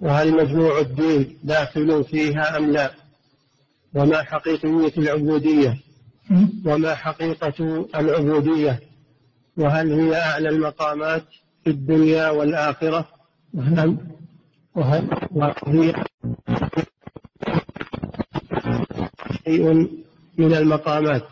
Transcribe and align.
وهل 0.00 0.32
مجموع 0.32 0.78
الدين 0.78 1.38
داخل 1.44 2.04
فيها 2.04 2.56
أم 2.58 2.70
لا؟ 2.70 2.90
وما 3.94 4.22
حقيقية 4.22 4.98
العبودية؟ 4.98 5.78
وما 6.66 6.94
حقيقة 6.94 7.88
العبودية؟ 7.94 8.80
وهل 9.56 9.92
هي 9.92 10.16
أعلى 10.16 10.48
المقامات 10.48 11.24
في 11.64 11.70
الدنيا 11.70 12.30
والآخرة؟ 12.30 13.08
وهل 13.54 13.98
وهل 14.74 15.08
وهي 15.32 16.04
شيء 19.44 19.72
من 20.38 20.54
المقامات؟ 20.54 21.22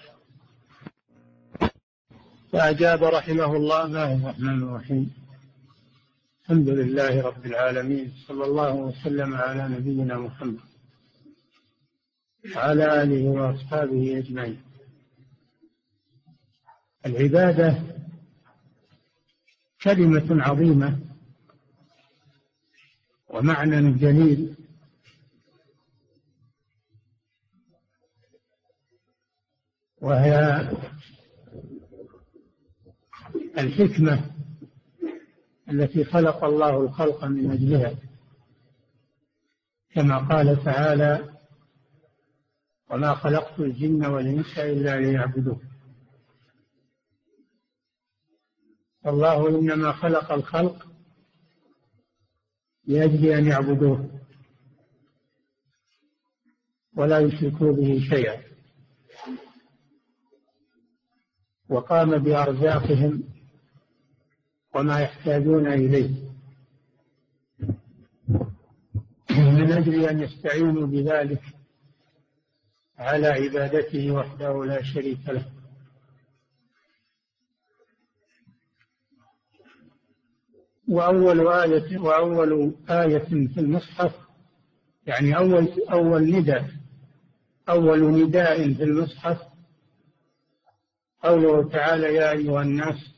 فأجاب 2.53 3.05
رحمه 3.05 3.57
الله. 3.57 3.85
الله 3.85 4.15
الرحمن 4.15 4.63
الرحيم. 4.63 5.11
الحمد 6.51 6.69
لله 6.69 7.23
رب 7.23 7.47
العالمين 7.47 8.13
صلى 8.27 8.45
الله 8.45 8.75
وسلم 8.75 9.35
على 9.35 9.69
نبينا 9.69 10.19
محمد 10.19 10.61
وعلى 12.57 13.03
آله 13.03 13.29
وأصحابه 13.29 14.19
أجمعين. 14.19 14.63
العبادة 17.07 17.83
كلمة 19.83 20.43
عظيمة 20.43 20.99
ومعنى 23.29 23.93
جليل. 23.93 24.57
وهي 30.01 30.61
الحكمة 33.59 34.38
التي 35.71 36.05
خلق 36.05 36.45
الله 36.45 36.81
الخلق 36.81 37.25
من 37.25 37.51
أجلها. 37.51 37.95
كما 39.91 40.19
قال 40.29 40.65
تعالى 40.65 41.39
وما 42.91 43.15
خلقت 43.15 43.61
الجن 43.61 44.07
والإنس 44.07 44.59
إلا 44.59 45.01
ليعبدون 45.01 45.61
الله 49.07 49.49
إنما 49.49 49.93
خلق 49.93 50.33
الخلق 50.33 50.87
لأجل 52.85 53.27
أن 53.27 53.47
يعبدوه 53.47 54.21
ولا 56.97 57.19
يشركوا 57.19 57.73
به 57.73 58.01
شيئا. 58.11 58.43
وقام 61.69 62.19
بأرزاقهم 62.19 63.38
وما 64.75 65.01
يحتاجون 65.01 65.67
إليه. 65.67 66.29
من 69.31 69.73
أجل 69.73 70.05
أن 70.05 70.21
يستعينوا 70.21 70.87
بذلك 70.87 71.43
على 72.99 73.27
عبادته 73.27 74.11
وحده 74.11 74.65
لا 74.65 74.83
شريك 74.83 75.29
له. 75.29 75.45
وأول 80.89 81.49
آية 81.49 81.99
وأول 81.99 82.75
آية 82.91 83.19
في 83.55 83.61
المصحف 83.61 84.15
يعني 85.07 85.37
أول 85.37 85.69
أول 85.91 86.23
نداء 86.23 86.71
أول 87.69 88.23
نداء 88.23 88.75
في 88.75 88.83
المصحف 88.83 89.39
قوله 91.23 91.69
تعالى 91.69 92.15
يا 92.15 92.31
أيها 92.31 92.63
الناس 92.63 93.18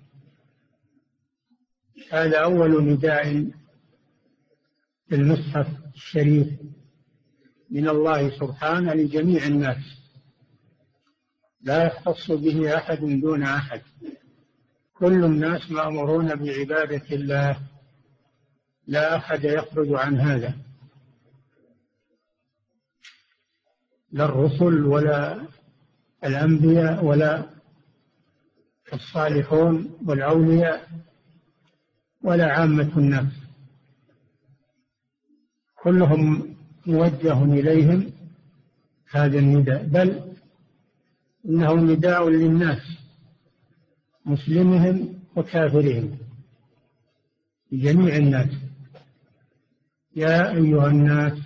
هذا 2.11 2.43
أول 2.43 2.83
نداء 2.83 3.51
في 5.07 5.15
المصحف 5.15 5.67
الشريف 5.95 6.47
من 7.69 7.89
الله 7.89 8.39
سبحانه 8.39 8.93
لجميع 8.93 9.45
الناس. 9.45 10.01
لا 11.61 11.85
يختص 11.85 12.31
به 12.31 12.77
أحد 12.77 12.99
دون 12.99 13.43
أحد. 13.43 13.81
كل 14.93 15.23
الناس 15.23 15.71
مأمورون 15.71 16.35
بعبادة 16.35 17.15
الله. 17.15 17.59
لا 18.87 19.15
أحد 19.15 19.43
يخرج 19.43 19.93
عن 19.93 20.19
هذا. 20.19 20.57
لا 24.11 24.25
الرسل 24.25 24.85
ولا 24.85 25.47
الأنبياء 26.23 27.05
ولا 27.05 27.49
الصالحون 28.93 29.97
والأولياء. 30.05 30.89
ولا 32.23 32.53
عامة 32.53 32.97
الناس. 32.97 33.33
كلهم 35.83 36.55
موجه 36.85 37.43
إليهم 37.43 38.11
هذا 39.09 39.39
النداء. 39.39 39.83
بل 39.83 40.33
إنه 41.45 41.73
نداء 41.73 42.29
للناس 42.29 42.81
مسلمهم 44.25 45.19
وكافرهم 45.35 46.17
جميع 47.71 48.15
الناس. 48.15 48.49
يا 50.15 50.51
أيها 50.51 50.87
الناس 50.87 51.39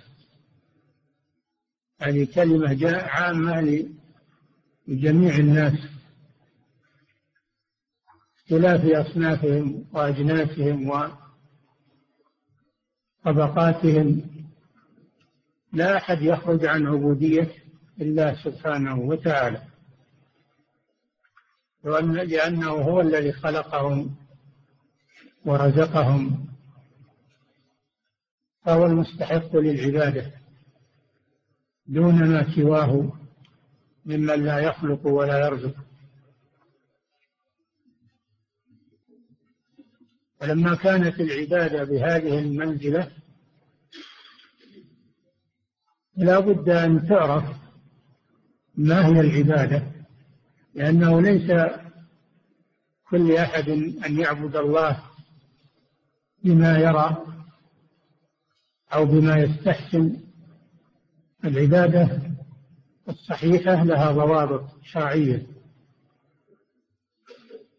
هذه 2.00 2.28
كلمة 2.34 2.72
جاء 2.72 3.08
عامة 3.08 3.86
لجميع 4.88 5.36
الناس. 5.36 5.78
اختلاف 8.46 9.06
أصنافهم 9.06 9.84
وأجناسهم 9.92 11.10
وطبقاتهم 13.24 14.22
لا 15.72 15.96
أحد 15.96 16.22
يخرج 16.22 16.66
عن 16.66 16.86
عبودية 16.86 17.50
الله 18.00 18.44
سبحانه 18.44 18.98
وتعالى. 19.00 19.62
لأنه 21.84 22.70
هو 22.70 23.00
الذي 23.00 23.32
خلقهم 23.32 24.16
ورزقهم 25.44 26.46
فهو 28.64 28.86
المستحق 28.86 29.56
للعبادة 29.56 30.32
دون 31.86 32.28
ما 32.28 32.54
سواه 32.54 33.12
ممن 34.04 34.44
لا 34.44 34.58
يخلق 34.58 35.06
ولا 35.06 35.46
يرزق. 35.46 35.85
فلما 40.40 40.74
كانت 40.74 41.20
العبادة 41.20 41.84
بهذه 41.84 42.38
المنزلة 42.38 43.12
لا 46.16 46.40
بد 46.40 46.68
أن 46.68 47.08
تعرف 47.08 47.44
ما 48.74 49.06
هي 49.06 49.20
العبادة 49.20 49.82
لأنه 50.74 51.20
ليس 51.20 51.50
كل 53.10 53.36
أحد 53.36 53.68
أن 54.06 54.20
يعبد 54.20 54.56
الله 54.56 55.02
بما 56.44 56.78
يرى 56.78 57.26
أو 58.92 59.04
بما 59.04 59.36
يستحسن. 59.36 60.16
العبادة 61.44 62.20
الصحيحة 63.08 63.84
لها 63.84 64.12
ضوابط 64.12 64.64
شرعية 64.84 65.46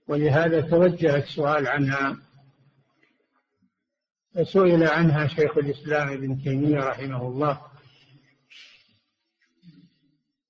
ولهذا 0.07 0.61
توجه 0.61 1.15
السؤال 1.15 1.67
عنها 1.67 2.17
فسئل 4.37 4.83
عنها 4.83 5.27
شيخ 5.27 5.57
الإسلام 5.57 6.07
ابن 6.07 6.43
تيمية 6.43 6.79
رحمه 6.79 7.27
الله 7.27 7.61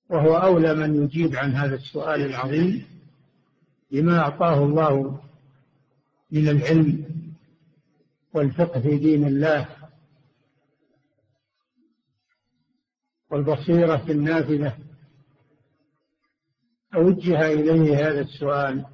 وهو 0.08 0.36
أولى 0.36 0.74
من 0.74 1.04
يجيب 1.04 1.36
عن 1.36 1.54
هذا 1.54 1.74
السؤال 1.74 2.20
العظيم 2.20 2.84
لما 3.90 4.18
أعطاه 4.18 4.64
الله 4.64 5.22
من 6.30 6.48
العلم 6.48 7.04
والفقه 8.32 8.80
في 8.80 8.98
دين 8.98 9.26
الله 9.26 9.68
والبصيرة 13.30 14.04
النافذة. 14.10 14.78
أوجه 16.94 17.52
إليه 17.52 18.08
هذا 18.08 18.20
السؤال. 18.20 18.86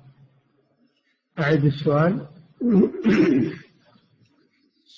أعد 1.38 1.64
السؤال. 1.64 2.28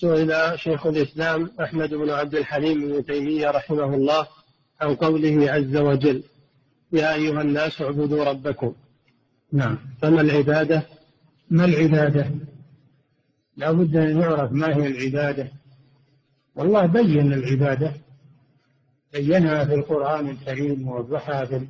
سئل 0.01 0.59
شيخ 0.59 0.87
الإسلام 0.87 1.51
أحمد 1.61 1.95
بن 1.95 2.11
عبد 2.11 2.35
الحليم 2.35 2.81
بن 2.81 3.05
تيمية 3.05 3.51
رحمه 3.51 3.95
الله 3.95 4.27
عن 4.81 4.95
قوله 4.95 5.53
عز 5.53 5.77
وجل 5.77 6.23
يا 6.93 7.15
أيها 7.15 7.43
الناس 7.43 7.83
اعبدوا 7.83 8.25
ربكم. 8.25 8.75
نعم. 9.53 9.79
فما 10.03 10.21
العبادة؟ 10.21 10.83
ما 11.51 11.65
العبادة؟ 11.65 12.31
لا 13.57 13.73
بد 13.73 13.97
أن 13.97 14.21
يعرف 14.21 14.53
ما 14.53 14.77
هي 14.77 14.87
العبادة. 14.87 15.49
والله 16.57 16.87
بين 16.87 17.33
العبادة. 17.33 17.93
بينها 19.13 19.65
في 19.65 19.75
القرآن 19.75 20.29
الكريم 20.29 20.89
ووضحها 20.89 21.45
في 21.45 21.67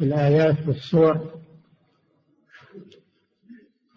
الآيات 0.00 0.68
والسور 0.68 1.41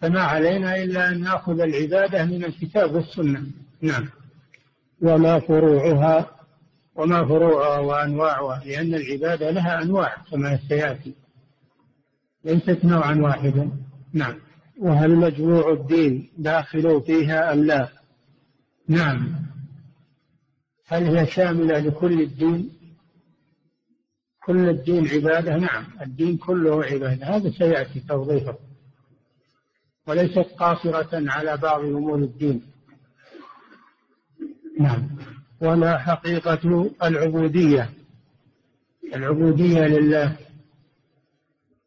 فما 0.01 0.21
علينا 0.21 0.83
إلا 0.83 1.09
أن 1.09 1.21
نأخذ 1.21 1.59
العبادة 1.59 2.25
من 2.25 2.45
الكتاب 2.45 2.95
والسنة. 2.95 3.43
نعم. 3.81 4.09
وما 5.01 5.39
فروعها؟ 5.39 6.29
وما 6.95 7.25
فروعها 7.25 7.79
وأنواعها 7.79 8.63
لأن 8.65 8.95
العبادة 8.95 9.51
لها 9.51 9.81
أنواع 9.81 10.15
كما 10.31 10.59
سيأتي. 10.69 11.13
ليست 12.45 12.85
نوعا 12.85 13.15
واحدا. 13.15 13.71
نعم. 14.13 14.35
وهل 14.79 15.15
مجموع 15.15 15.71
الدين 15.71 16.29
داخل 16.37 17.01
فيها 17.01 17.53
أم 17.53 17.63
لا؟ 17.63 17.89
نعم. 18.87 19.35
هل 20.87 21.17
هي 21.17 21.27
شاملة 21.27 21.79
لكل 21.79 22.21
الدين؟ 22.21 22.69
كل 24.45 24.69
الدين 24.69 25.07
عبادة 25.07 25.57
نعم. 25.57 25.85
الدين 26.01 26.37
كله 26.37 26.83
عبادة. 26.83 27.25
هذا 27.25 27.49
سيأتي 27.49 27.99
توضيحه. 27.99 28.57
وليست 30.07 30.37
قاصرة 30.59 31.31
على 31.31 31.57
بعض 31.57 31.81
أمور 31.81 32.17
الدين. 32.17 32.61
نعم. 34.79 35.09
وما 35.61 35.97
حقيقة 35.97 36.91
العبودية؟ 37.03 37.89
العبودية 39.15 39.79
لله. 39.79 40.37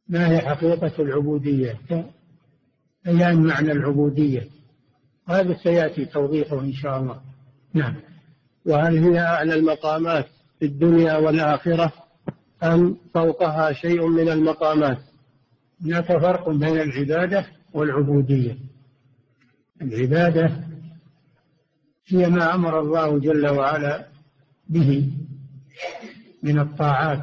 ما 0.09 0.31
هي 0.31 0.41
حقيقة 0.41 0.93
العبودية؟ 1.03 1.81
بيان 3.05 3.47
معنى 3.47 3.73
العبودية. 3.73 4.49
وهذا 5.29 5.57
سيأتي 5.63 6.05
توضيحه 6.05 6.61
إن 6.61 6.73
شاء 6.73 6.99
الله. 6.99 7.21
نعم. 7.75 7.97
وهل 8.67 8.99
هي 8.99 9.21
أعلى 9.21 9.55
المقامات 9.55 10.27
في 10.59 10.65
الدنيا 10.65 11.17
والآخرة 11.17 11.93
أم 12.63 12.97
فوقها 13.15 13.73
شيء 13.73 14.07
من 14.07 14.29
المقامات؟ 14.29 14.99
هناك 15.85 16.07
فرق 16.07 16.49
بين 16.49 16.81
العبادة 16.81 17.58
والعبودية. 17.73 18.59
العبادة 19.83 20.65
هي 22.07 22.29
ما 22.29 22.55
أمر 22.55 22.81
الله 22.81 23.19
جل 23.19 23.49
وعلا 23.49 24.09
به 24.69 25.13
من 26.43 26.59
الطاعات 26.59 27.23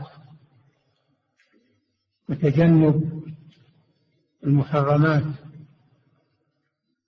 وتجنب 2.30 3.24
المحرمات. 4.44 5.24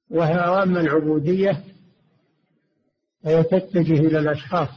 وهي 0.09 0.35
أما 0.35 0.79
العبودية 0.81 1.63
فهي 3.23 3.43
تتجه 3.43 3.99
إلى 3.99 4.19
الأشخاص. 4.19 4.69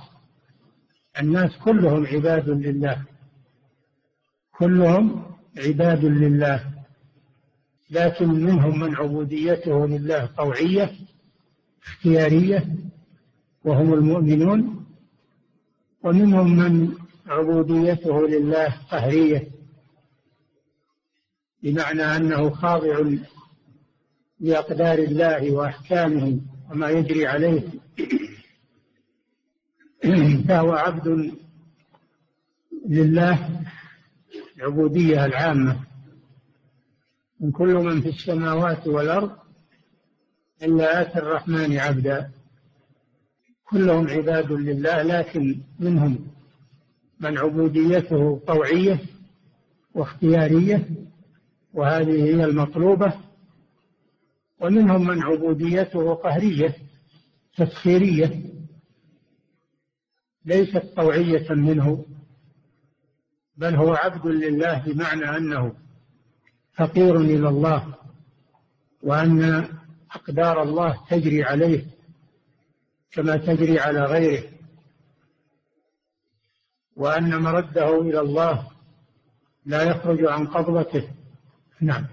الناس 1.20 1.56
كلهم 1.64 2.06
عباد 2.06 2.48
لله. 2.48 3.04
كلهم 4.58 5.26
عباد 5.58 6.04
لله. 6.04 6.79
لكن 7.90 8.28
منهم 8.28 8.78
من 8.78 8.96
عبوديته 8.96 9.87
لله 9.87 10.26
طوعية 10.26 10.92
اختيارية 11.82 12.76
وهم 13.64 13.94
المؤمنون 13.94 14.87
ومنهم 16.02 16.56
من 16.56 16.94
عبوديته 17.26 18.28
لله 18.28 18.69
قهرية 18.90 19.48
بمعنى 21.62 22.02
أنه 22.02 22.50
خاضع 22.50 23.10
لأقدار 24.40 24.98
الله 24.98 25.50
وأحكامه 25.50 26.40
وما 26.70 26.90
يجري 26.90 27.26
عليه. 27.26 27.62
فهو 30.48 30.72
عبد 30.72 31.34
لله 32.88 33.64
العبودية 34.56 35.25
العامة. 35.25 35.89
من 37.40 37.50
كل 37.52 37.75
من 37.75 38.00
في 38.00 38.08
السماوات 38.08 38.87
والأرض 38.87 39.31
إلا 40.62 41.02
آتى 41.02 41.19
الرحمن 41.19 41.78
عبدا. 41.78 42.31
كلهم 43.64 44.08
عباد 44.08 44.52
لله 44.52 45.02
لكن 45.02 45.60
منهم 45.78 46.26
من 47.20 47.38
عبوديته 47.38 48.40
طوعية 48.46 49.00
واختيارية 49.94 50.88
وهذه 51.75 52.25
هي 52.25 52.44
المطلوبة. 52.44 53.12
ومنهم 54.60 55.06
من 55.06 55.22
عبوديته 55.22 56.14
قهرية 56.14 56.76
تسخيرية 57.56 58.42
ليست 60.44 60.84
طوعية 60.96 61.46
منه 61.50 62.04
بل 63.56 63.75
هو 63.75 63.94
عبد 63.94 64.26
لله 64.26 64.78
بمعنى 64.87 65.37
أنه 65.37 65.75
فقير 66.80 67.16
إلى 67.16 67.48
الله 67.48 67.94
وأن 69.02 69.68
أقدار 70.14 70.62
الله 70.62 70.98
تجري 71.08 71.44
عليه 71.44 71.84
كما 73.12 73.36
تجري 73.36 73.80
على 73.80 74.04
غيره 74.04 74.42
وأن 76.96 77.42
مرده 77.42 78.00
إلى 78.00 78.20
الله 78.20 78.66
لا 79.66 79.82
يخرج 79.82 80.24
عن 80.24 80.46
قبضته. 80.46 81.08
نعم. 81.80 82.06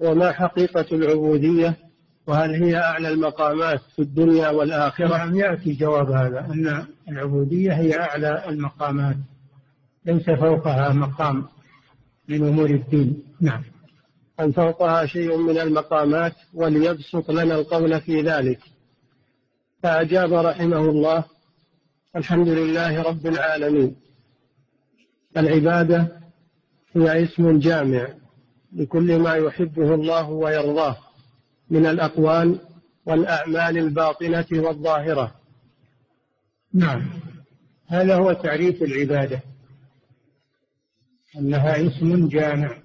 وما 0.00 0.32
حقيقة 0.32 0.86
العبودية 0.92 1.76
وهل 2.26 2.64
هي 2.64 2.76
أعلى 2.76 3.08
المقامات 3.08 3.80
في 3.96 4.02
الدنيا 4.02 4.48
والآخرة؟ 4.48 5.08
نعم 5.08 5.36
يأتي 5.36 5.72
جواب 5.72 6.10
هذا 6.10 6.40
أن 6.40 6.86
العبودية 7.08 7.72
هي 7.72 8.00
أعلى 8.00 8.48
المقامات 8.48 9.16
ليس 10.04 10.30
فوقها 10.30 10.92
مقام 10.92 11.48
من 12.30 12.48
أمور 12.48 12.70
الدين. 12.70 13.22
نعم. 13.40 13.62
أن 14.40 14.52
فوقها 14.52 15.06
شيء 15.06 15.36
من 15.36 15.58
المقامات 15.58 16.32
وليبسط 16.54 17.30
لنا 17.30 17.54
القول 17.54 18.00
في 18.00 18.22
ذلك. 18.22 18.60
فأجاب 19.82 20.32
رحمه 20.32 20.80
الله 20.80 21.24
الحمد 22.16 22.48
لله 22.48 23.02
رب 23.02 23.26
العالمين. 23.26 23.96
العبادة 25.36 26.20
هي 26.92 27.24
اسم 27.24 27.58
جامع 27.58 28.08
لكل 28.72 29.18
ما 29.18 29.34
يحبه 29.34 29.94
الله 29.94 30.30
ويرضاه 30.30 30.96
من 31.70 31.86
الأقوال 31.86 32.58
والأعمال 33.06 33.78
الباطنة 33.78 34.46
والظاهرة. 34.52 35.34
نعم. 36.74 37.10
هذا 37.86 38.16
هو 38.16 38.32
تعريف 38.32 38.82
العبادة. 38.82 39.49
أنها 41.36 41.86
اسم 41.86 42.28
جامع 42.28 42.78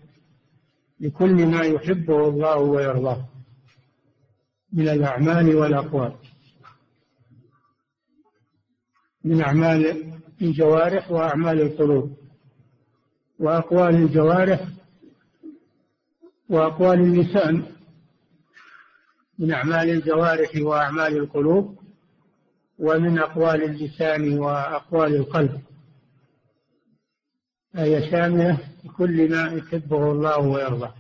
لكل 1.00 1.46
ما 1.46 1.62
يحبه 1.62 2.28
الله 2.30 2.58
ويرضاه 2.58 3.26
من 4.74 4.90
الأعمال 4.90 5.56
والأقوال. 5.56 6.14
من 9.24 9.42
أعمال 9.42 10.12
الجوارح 10.42 11.12
وأعمال 11.12 11.62
القلوب 11.62 12.18
وأقوال 13.40 13.96
الجوارح 13.96 14.68
وأقوال 16.50 17.00
اللسان. 17.00 17.64
من 19.40 19.52
أعمال 19.52 19.90
الجوارح 19.90 20.50
وأعمال 20.62 21.18
القلوب 21.18 21.80
ومن 22.80 23.20
أقوال 23.20 23.64
اللسان 23.64 24.40
وأقوال 24.40 25.16
القلب. 25.16 25.62
فهي 27.76 28.12
شاملة 28.12 28.58
لكل 28.84 29.32
ما 29.32 29.42
يحبه 29.42 30.12
الله 30.12 30.40
ويرضاه. 30.40 30.94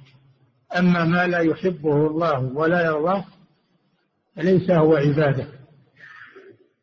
أما 0.77 1.03
ما 1.03 1.27
لا 1.27 1.39
يحبه 1.39 2.07
الله 2.07 2.39
ولا 2.39 2.85
يرضاه 2.85 3.25
فليس 4.35 4.71
هو 4.71 4.95
عبادة. 4.95 5.47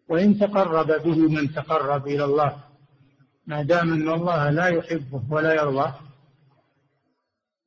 وإن 0.09 0.39
تقرب 0.39 0.87
به 0.87 1.17
من 1.29 1.53
تقرب 1.53 2.07
إلى 2.07 2.25
الله 2.25 2.57
ما 3.47 3.63
دام 3.63 3.93
أن 3.93 4.09
الله 4.09 4.51
لا 4.51 4.67
يحبه 4.67 5.23
ولا 5.31 5.55
يرضاه 5.55 5.95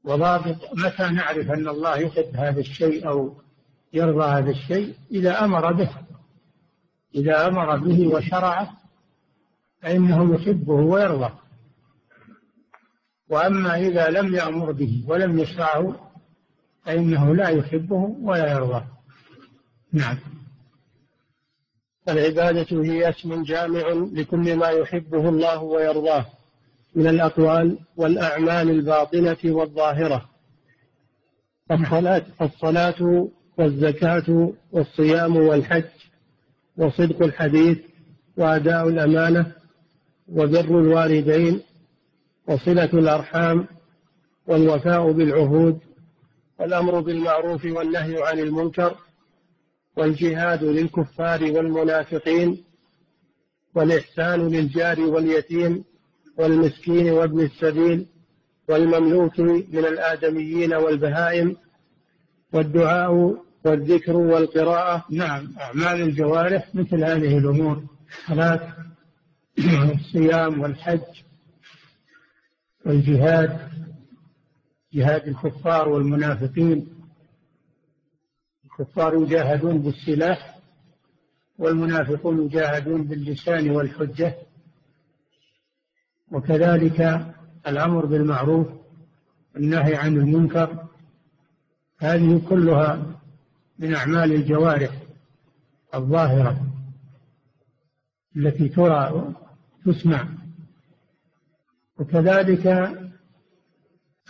وضابط 0.03 0.57
متى 0.73 1.03
نعرف 1.03 1.51
أن 1.51 1.67
الله 1.67 1.97
يحب 1.97 2.35
هذا 2.35 2.59
الشيء 2.59 3.07
أو 3.07 3.37
يرضى 3.93 4.25
هذا 4.25 4.51
الشيء؟ 4.51 4.95
إذا 5.11 5.43
أمر 5.43 5.73
به. 5.73 5.89
إذا 7.15 7.47
أمر 7.47 7.77
به 7.77 8.07
وشرعه 8.07 8.77
فإنه 9.81 10.35
يحبه 10.35 10.73
ويرضاه. 10.73 11.44
وأما 13.29 13.75
إذا 13.75 14.09
لم 14.09 14.35
يأمر 14.35 14.71
به 14.71 15.03
ولم 15.07 15.39
يشرعه 15.39 16.11
فإنه 16.85 17.35
لا 17.35 17.49
يحبه 17.49 18.15
ولا 18.21 18.51
يرضاه. 18.51 18.85
نعم. 19.93 20.17
العبادة 22.09 22.83
هي 22.83 23.09
اسم 23.09 23.43
جامع 23.43 23.87
لكل 24.13 24.55
ما 24.55 24.67
يحبه 24.67 25.29
الله 25.29 25.63
ويرضاه 25.63 26.25
من 26.95 27.07
الأقوال 27.07 27.79
والأعمال 27.97 28.69
الباطنة 28.69 29.37
والظاهرة. 29.45 30.29
فالصلاة, 31.69 32.25
الصلاة 32.41 33.27
والزكاة 33.57 34.53
والصيام 34.71 35.35
والحج 35.35 35.83
وصدق 36.77 37.23
الحديث 37.23 37.77
وأداء 38.37 38.89
الأمانة 38.89 39.51
وبر 40.27 40.79
الوالدين 40.79 41.61
وصلة 42.47 42.89
الأرحام 42.93 43.67
والوفاء 44.47 45.11
بالعهود 45.11 45.79
والأمر 46.59 46.99
بالمعروف 46.99 47.65
والنهي 47.65 48.23
عن 48.23 48.39
المنكر 48.39 48.95
والجهاد 49.97 50.63
للكفار 50.63 51.43
والمنافقين 51.43 52.63
والإحسان 53.75 54.47
للجار 54.47 55.01
واليتيم 55.01 55.83
والمسكين 56.37 57.09
وابن 57.09 57.39
السبيل 57.41 58.05
والمملوك 58.69 59.39
من 59.39 59.85
الآدميين 59.85 60.73
والبهائم 60.73 61.55
والدعاء 62.53 63.35
والذكر 63.65 64.17
والقراءة. 64.17 65.05
نعم 65.09 65.53
أعمال 65.59 66.01
الجوارح 66.01 66.75
مثل 66.75 67.03
هذه 67.03 67.37
الأمور 67.37 67.83
الصلاة 68.19 68.73
والصيام 69.57 70.61
والحج 70.61 71.24
والجهاد 72.85 73.59
جهاد 74.93 75.27
الكفار 75.27 75.89
والمنافقين. 75.89 76.87
الكفار 78.65 79.13
يجاهدون 79.13 79.81
بالسلاح 79.81 80.59
والمنافقون 81.57 82.45
يجاهدون 82.45 83.03
باللسان 83.03 83.69
والحجة. 83.69 84.35
وكذلك 86.31 87.25
الأمر 87.67 88.05
بالمعروف 88.05 88.67
والنهي 89.55 89.95
عن 89.95 90.17
المنكر. 90.17 90.85
هذه 91.99 92.41
كلها 92.49 93.21
من 93.79 93.95
أعمال 93.95 94.31
الجوارح 94.31 94.91
الظاهرة 95.95 96.61
التي 98.35 98.69
ترى 98.69 99.33
تسمع. 99.85 100.44
وكذلك 101.99 102.67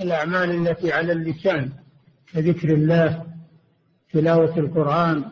الأعمال 0.02 0.68
التي 0.68 0.92
على 0.92 1.12
اللسان 1.12 1.72
كذكر 2.34 2.74
الله 2.74 3.26
تلاوة 4.12 4.58
القرآن 4.58 5.24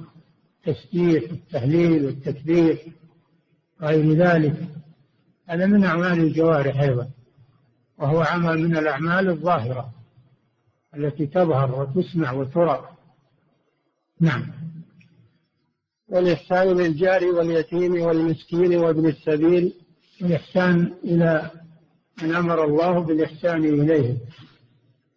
التسبيح 0.67 1.31
والتهليل 1.31 2.05
والتكبير 2.05 2.77
غير 3.81 4.13
ذلك. 4.13 4.67
هذا 5.49 5.65
من 5.65 5.83
أعمال 5.83 6.19
الجوارح 6.19 6.79
أيضا 6.79 7.09
وهو 7.97 8.21
عمل 8.21 8.59
من 8.59 8.77
الأعمال 8.77 9.29
الظاهرة 9.29 9.93
التي 10.95 11.25
تظهر 11.25 11.81
وتسمع 11.81 12.31
وترى. 12.31 12.89
نعم. 14.19 14.51
والإحسان 16.07 16.67
للجار 16.67 17.25
واليتيم 17.25 18.01
والمسكين 18.01 18.75
وابن 18.75 19.05
السبيل. 19.05 19.73
الإحسان 20.21 20.93
إلى 21.03 21.51
من 22.21 22.35
أمر 22.35 22.63
الله 22.63 22.99
بالإحسان 22.99 23.65
إليهم 23.65 24.17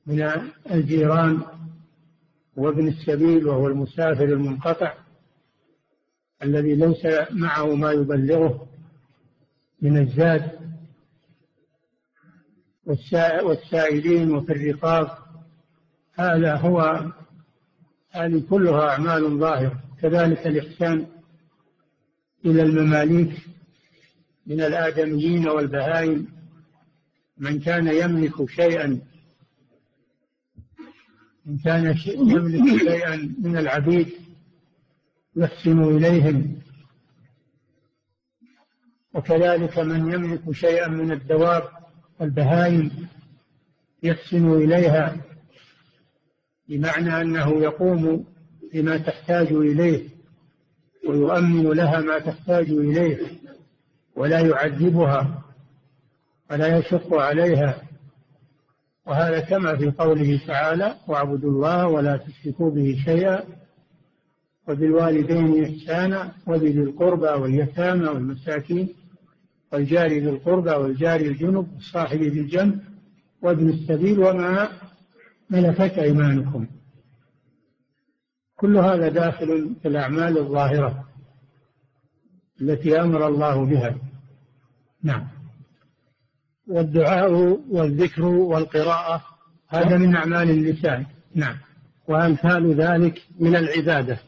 من 0.06 0.22
الجيران 0.70 1.42
وابن 2.56 2.88
السبيل 2.88 3.46
وهو 3.46 3.66
المسافر 3.66 4.24
المنقطع 4.24 4.94
الذي 6.42 6.74
ليس 6.74 7.06
معه 7.30 7.74
ما 7.74 7.92
يبلغه 7.92 8.68
من 9.82 9.98
الزاد 9.98 10.66
والسائلين 13.42 14.34
وفي 14.34 14.52
الرقاب. 14.52 15.08
هذا 16.14 16.56
هو 16.56 17.04
هذه 18.10 18.42
كلها 18.50 18.88
أعمال 18.88 19.38
ظاهرة. 19.38 19.82
كذلك 20.02 20.46
الإحسان 20.46 21.06
إلى 22.44 22.62
المماليك 22.62 23.46
من 24.46 24.60
الآدميين 24.60 25.48
والبهائم. 25.48 26.35
من 27.38 27.60
كان 27.60 27.86
يملك 27.86 28.50
شيئا 28.50 29.00
من 31.46 31.58
كان 31.58 31.96
يملك 32.06 32.78
شيئا 32.78 33.34
من 33.38 33.56
العبيد 33.56 34.08
يحسن 35.36 35.82
إليهم. 35.82 36.56
وكذلك 39.14 39.78
من 39.78 40.12
يملك 40.12 40.50
شيئا 40.50 40.88
من 40.88 41.12
الدواب 41.12 41.62
والبهائم 42.20 43.08
يحسن 44.02 44.52
إليها 44.52 45.16
بمعنى 46.68 47.20
أنه 47.20 47.62
يقوم 47.62 48.26
بما 48.74 48.96
تحتاج 48.98 49.52
إليه 49.52 50.08
ويؤمن 51.08 51.62
لها 51.72 52.00
ما 52.00 52.18
تحتاج 52.18 52.70
إليه 52.70 53.18
ولا 54.16 54.40
يعذبها. 54.40 55.45
ولا 56.50 56.78
يشق 56.78 57.14
عليها. 57.14 57.82
وهذا 59.06 59.40
كما 59.40 59.76
في 59.76 59.90
قوله 59.90 60.40
تعالى 60.46 60.96
واعبدوا 61.08 61.50
الله 61.50 61.86
ولا 61.86 62.16
تشركوا 62.16 62.70
به 62.70 63.02
شيئا 63.04 63.44
وبالوالدين 64.68 65.64
إحسانا 65.64 66.32
وبذي 66.46 66.80
القربى 66.80 67.28
واليتامى 67.28 68.08
والمساكين 68.08 68.88
والجار 69.72 70.08
ذي 70.08 70.28
القربى 70.28 70.70
والجار 70.70 71.20
الجنب 71.20 71.74
والصاحب 71.74 72.18
بالجنب 72.18 72.80
وابن 73.42 73.68
السبيل 73.68 74.18
وما 74.18 74.68
ملكت 75.50 75.98
أيمانكم. 75.98 76.66
كل 78.56 78.76
هذا 78.76 79.08
داخل 79.08 79.74
في 79.82 79.88
الأعمال 79.88 80.38
الظاهرة 80.38 81.04
التي 82.60 83.00
أمر 83.00 83.26
الله 83.28 83.64
بها. 83.64 83.96
نعم. 85.02 85.35
والدعاء 86.68 87.32
والذكر 87.70 88.24
والقراءة 88.24 89.24
هذا 89.68 89.96
من 89.96 90.16
أعمال 90.16 90.50
اللسان. 90.50 91.06
نعم. 91.34 91.56
وأمثال 92.08 92.74
ذلك 92.74 93.22
من 93.40 93.56
العبادة. 93.56 94.18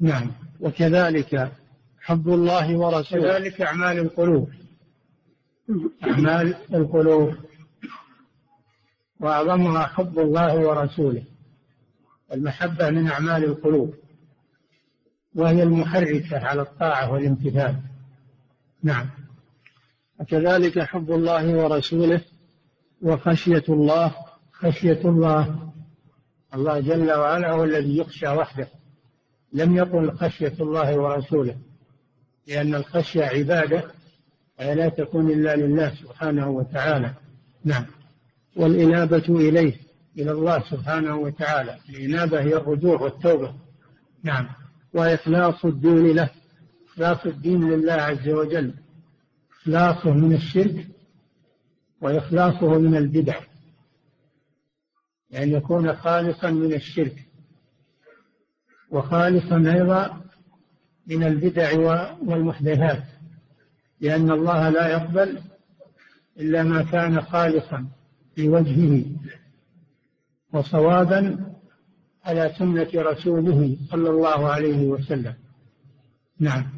نعم. 0.00 0.30
وكذلك 0.60 1.52
حب 2.00 2.28
الله 2.28 2.76
ورسوله. 2.76 3.22
كذلك 3.22 3.60
أعمال 3.60 3.98
القلوب. 3.98 4.48
أعمال 6.04 6.54
القلوب. 6.74 7.34
وأعظمها 9.20 9.86
حب 9.86 10.18
الله 10.18 10.58
ورسوله. 10.58 11.22
المحبة 12.32 12.90
من 12.90 13.06
أعمال 13.06 13.44
القلوب. 13.44 13.94
وهي 15.34 15.62
المحركة 15.62 16.46
على 16.46 16.62
الطاعة 16.62 17.12
والامتثال. 17.12 17.76
نعم. 18.82 19.06
وكذلك 20.20 20.78
حب 20.78 21.10
الله 21.12 21.56
ورسوله 21.56 22.20
وخشية 23.02 23.64
الله 23.68 24.14
خشية 24.52 25.00
الله. 25.04 25.72
الله 26.54 26.80
جل 26.80 27.12
وعلا 27.12 27.50
هو 27.50 27.64
الذي 27.64 27.98
يخشى 27.98 28.28
وحده. 28.28 28.68
لم 29.52 29.76
يقل 29.76 30.12
خشية 30.12 30.54
الله 30.60 30.98
ورسوله 30.98 31.56
لأن 32.46 32.74
الخشية 32.74 33.24
عبادة 33.24 33.84
لا 34.58 34.88
تكون 34.88 35.30
إلا 35.30 35.56
لله 35.56 35.94
سبحانه 35.94 36.50
وتعالى. 36.50 37.14
نعم. 37.64 37.86
والإنابة 38.56 39.24
إليه 39.28 39.74
إلى 40.18 40.30
الله 40.30 40.62
سبحانه 40.70 41.16
وتعالى. 41.16 41.78
الإنابة 41.88 42.40
هي 42.40 42.56
الرجوع 42.56 43.00
والتوبة. 43.00 43.54
نعم. 44.22 44.48
وإخلاص 44.94 45.64
الدين 45.64 46.06
له 46.06 46.30
إخلاص 46.92 47.26
الدين 47.26 47.70
لله 47.70 47.92
عز 47.92 48.28
وجل. 48.28 48.74
إخلاصه 49.58 50.12
من 50.12 50.34
الشرك 50.34 50.86
وإخلاصه 52.00 52.78
من 52.78 52.96
البدع. 52.96 53.40
يعني 55.30 55.52
يكون 55.52 55.96
خالصا 55.96 56.50
من 56.50 56.72
الشرك 56.72 57.24
وخالصا 58.90 59.56
أيضا 59.56 60.20
من 61.06 61.22
البدع 61.22 61.72
والمحدثات 62.26 63.04
لأن 64.00 64.30
الله 64.30 64.68
لا 64.68 64.88
يقبل 64.88 65.40
إلا 66.38 66.62
ما 66.62 66.82
كان 66.82 67.20
خالصا 67.20 67.88
في 68.34 68.48
وجهه 68.48 69.04
وصوابا 70.52 71.52
على 72.24 72.54
سنة 72.58 72.90
رسوله 72.94 73.76
صلى 73.90 74.10
الله 74.10 74.48
عليه 74.48 74.86
وسلم. 74.86 75.34
نعم. 76.40 76.77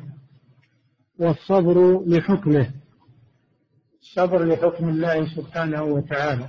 والصبر 1.21 2.05
لحكمه. 2.07 2.71
الصبر 4.01 4.45
لحكم 4.45 4.89
الله 4.89 5.37
سبحانه 5.37 5.83
وتعالى. 5.83 6.49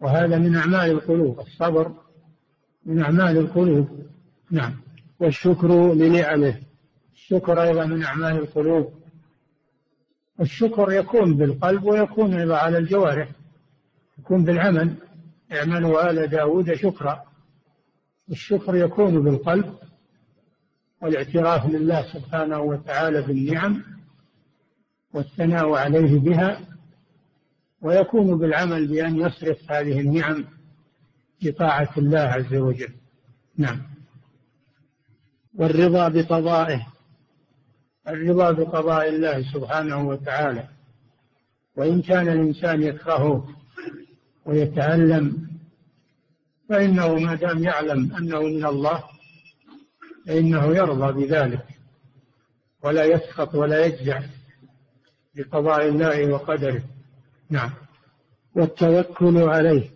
وهذا 0.00 0.38
من 0.38 0.56
أعمال 0.56 0.90
القلوب. 0.90 1.40
الصبر 1.40 1.92
من 2.86 3.02
أعمال 3.02 3.38
القلوب. 3.38 3.88
نعم. 4.50 4.74
والشكر 5.20 5.94
لنعمه. 5.94 6.60
الشكر 7.12 7.62
أيضا 7.62 7.86
من 7.86 8.02
أعمال 8.02 8.36
القلوب. 8.36 8.92
الشكر 10.40 10.92
يكون 10.92 11.36
بالقلب 11.36 11.84
ويكون 11.84 12.34
أيضا 12.34 12.56
على 12.56 12.78
الجوارح. 12.78 13.28
يكون 14.18 14.44
بالعمل. 14.44 14.94
اعملوا 15.52 16.10
آل 16.10 16.26
داود 16.26 16.74
شكرا. 16.74 17.22
الشكر 18.30 18.74
يكون 18.74 19.24
بالقلب 19.24 19.74
والاعتراف 21.04 21.66
لله 21.66 22.12
سبحانه 22.12 22.58
وتعالى 22.60 23.22
بالنعم 23.22 23.82
والثناء 25.14 25.72
عليه 25.72 26.18
بها 26.18 26.60
ويكون 27.82 28.38
بالعمل 28.38 28.86
بأن 28.86 29.16
يصرف 29.16 29.72
هذه 29.72 30.00
النعم 30.00 30.44
بطاعة 31.42 31.90
الله 31.98 32.18
عز 32.18 32.54
وجل. 32.54 32.92
نعم. 33.58 33.82
والرضا 35.54 36.08
بقضائه 36.08 36.86
الرضا 38.08 38.50
بقضاء 38.50 39.08
الله 39.08 39.52
سبحانه 39.52 40.08
وتعالى. 40.08 40.68
وإن 41.76 42.02
كان 42.02 42.28
الإنسان 42.28 42.82
يكرهه 42.82 43.48
ويتألم 44.46 45.48
فإنه 46.68 47.14
ما 47.14 47.34
دام 47.34 47.62
يعلم 47.62 48.16
أنه 48.16 48.40
من 48.40 48.66
الله 48.66 49.13
فإنه 50.26 50.66
يرضى 50.66 51.26
بذلك 51.26 51.66
ولا 52.82 53.04
يسخط 53.04 53.54
ولا 53.54 53.86
يجزع 53.86 54.22
بقضاء 55.36 55.88
الله 55.88 56.32
وقدره. 56.32 56.82
نعم. 57.50 57.70
والتوكل 58.56 59.38
عليه. 59.38 59.90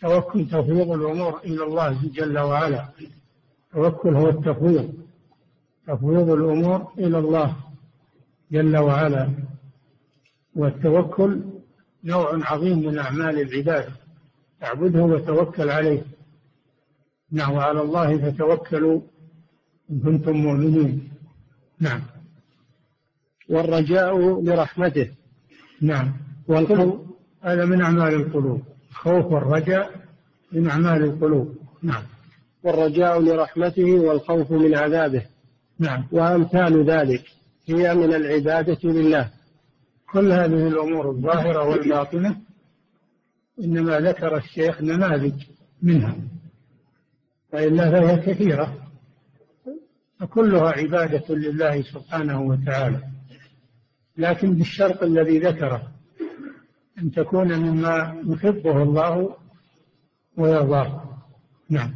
توكل 0.00 0.46
تفويض 0.46 0.90
الأمور 0.90 1.40
إلى 1.44 1.64
الله 1.64 2.10
جل 2.14 2.38
وعلا. 2.38 2.88
التوكل 3.74 4.16
هو 4.16 4.28
التفويض. 4.28 4.94
تفويض 5.86 6.30
الأمور 6.30 6.92
إلى 6.98 7.18
الله 7.18 7.56
جل 8.52 8.76
وعلا. 8.76 9.30
والتوكل 10.56 11.42
نوع 12.04 12.38
عظيم 12.44 12.78
من 12.78 12.98
أعمال 12.98 13.40
العباد. 13.40 13.92
تعبده 14.60 15.02
وتوكل 15.02 15.70
عليه. 15.70 16.02
نعم 17.32 17.52
وعلى 17.52 17.80
الله 17.80 18.30
فتوكلوا 18.30 19.00
إن 19.90 20.00
كنتم 20.00 20.32
مؤمنين. 20.32 21.08
نعم. 21.80 22.02
والرجاء 23.48 24.42
لرحمته. 24.42 25.10
نعم. 25.82 26.12
والخوف 26.48 27.00
هذا 27.42 27.64
من 27.64 27.82
أعمال 27.82 28.14
القلوب. 28.14 28.62
الخوف 28.90 29.32
والرجاء 29.32 29.90
من 30.52 30.70
أعمال 30.70 31.04
القلوب. 31.04 31.56
نعم. 31.82 32.02
والرجاء 32.62 33.20
لرحمته 33.20 33.94
والخوف 33.94 34.50
من 34.50 34.74
عذابه. 34.74 35.22
نعم. 35.78 36.04
وأمثال 36.12 36.90
ذلك 36.90 37.24
هي 37.66 37.94
من 37.94 38.14
العبادة 38.14 38.78
لله. 38.84 39.30
كل 40.12 40.32
هذه 40.32 40.68
الأمور 40.68 41.10
الظاهرة 41.10 41.68
والباطنة 41.68 42.36
إنما 43.64 44.00
ذكر 44.00 44.36
الشيخ 44.36 44.82
نماذج 44.82 45.42
منها. 45.82 46.16
وإلا 47.52 47.90
فهي 47.90 48.16
كثيرة. 48.16 48.87
فكلها 50.20 50.70
عبادة 50.70 51.34
لله 51.34 51.82
سبحانه 51.82 52.40
وتعالى. 52.42 53.02
لكن 54.16 54.54
بالشرط 54.54 55.02
الذي 55.02 55.38
ذكره 55.38 55.82
أن 56.98 57.10
تكون 57.10 57.58
مما 57.58 58.22
يحبه 58.26 58.82
الله 58.82 59.36
ويرضاه. 60.36 61.04
نعم. 61.70 61.94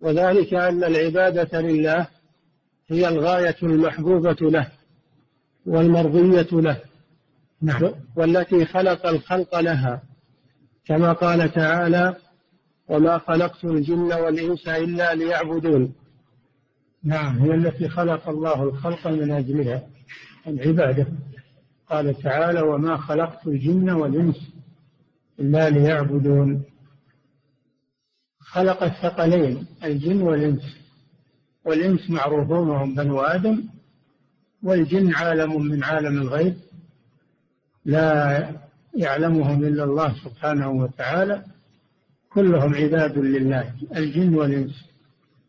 وذلك 0.00 0.54
أن 0.54 0.84
العبادة 0.84 1.60
لله 1.60 2.08
هي 2.88 3.08
الغاية 3.08 3.56
المحبوبة 3.62 4.36
له 4.40 4.70
والمرضية 5.66 6.48
له. 6.60 6.80
نعم. 7.62 7.92
والتي 8.16 8.64
خلق 8.64 9.06
الخلق 9.06 9.60
لها 9.60 10.02
كما 10.86 11.12
قال 11.12 11.52
تعالى 11.52 12.16
وما 12.88 13.18
خلقت 13.18 13.64
الجن 13.64 14.12
والإنس 14.12 14.68
إلا 14.68 15.14
ليعبدون 15.14 15.94
نعم 17.06 17.38
هي 17.38 17.54
التي 17.54 17.88
خلق 17.88 18.28
الله 18.28 18.62
الخلق 18.62 19.06
من 19.06 19.30
أجلها 19.30 19.82
العبادة. 20.46 21.06
قال 21.88 22.22
تعالى 22.22 22.60
وما 22.60 22.96
خلقت 22.96 23.46
الجن 23.46 23.90
والإنس 23.90 24.36
إلا 25.40 25.70
ليعبدون. 25.70 26.64
خلق 28.40 28.82
الثقلين 28.82 29.66
الجن 29.84 30.22
والإنس. 30.22 30.76
والإنس 31.64 32.10
معروفون 32.10 32.68
وهم 32.68 32.94
بنو 32.94 33.20
آدم 33.20 33.64
والجن 34.62 35.14
عالم 35.14 35.62
من 35.62 35.84
عالم 35.84 36.22
الغيب 36.22 36.56
لا 37.84 38.50
يعلمهم 38.96 39.64
إلا 39.64 39.84
الله 39.84 40.14
سبحانه 40.24 40.70
وتعالى. 40.70 41.44
كلهم 42.32 42.74
عباد 42.74 43.18
لله 43.18 43.74
الجن 43.96 44.34
والإنس. 44.34 44.95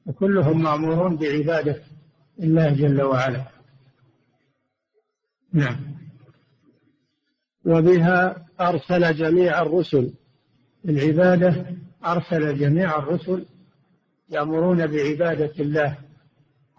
وكلهم 0.07 0.63
مأمورون 0.63 1.15
بعبادة 1.15 1.81
الله 2.39 2.69
جل 2.69 3.01
وعلا. 3.01 3.45
نعم. 5.53 5.97
وبها 7.65 8.45
أرسل 8.61 9.13
جميع 9.15 9.61
الرسل. 9.61 10.13
العبادة 10.85 11.65
أرسل 12.05 12.59
جميع 12.59 12.97
الرسل 12.97 13.45
يأمرون 14.29 14.87
بعبادة 14.87 15.53
الله. 15.59 15.97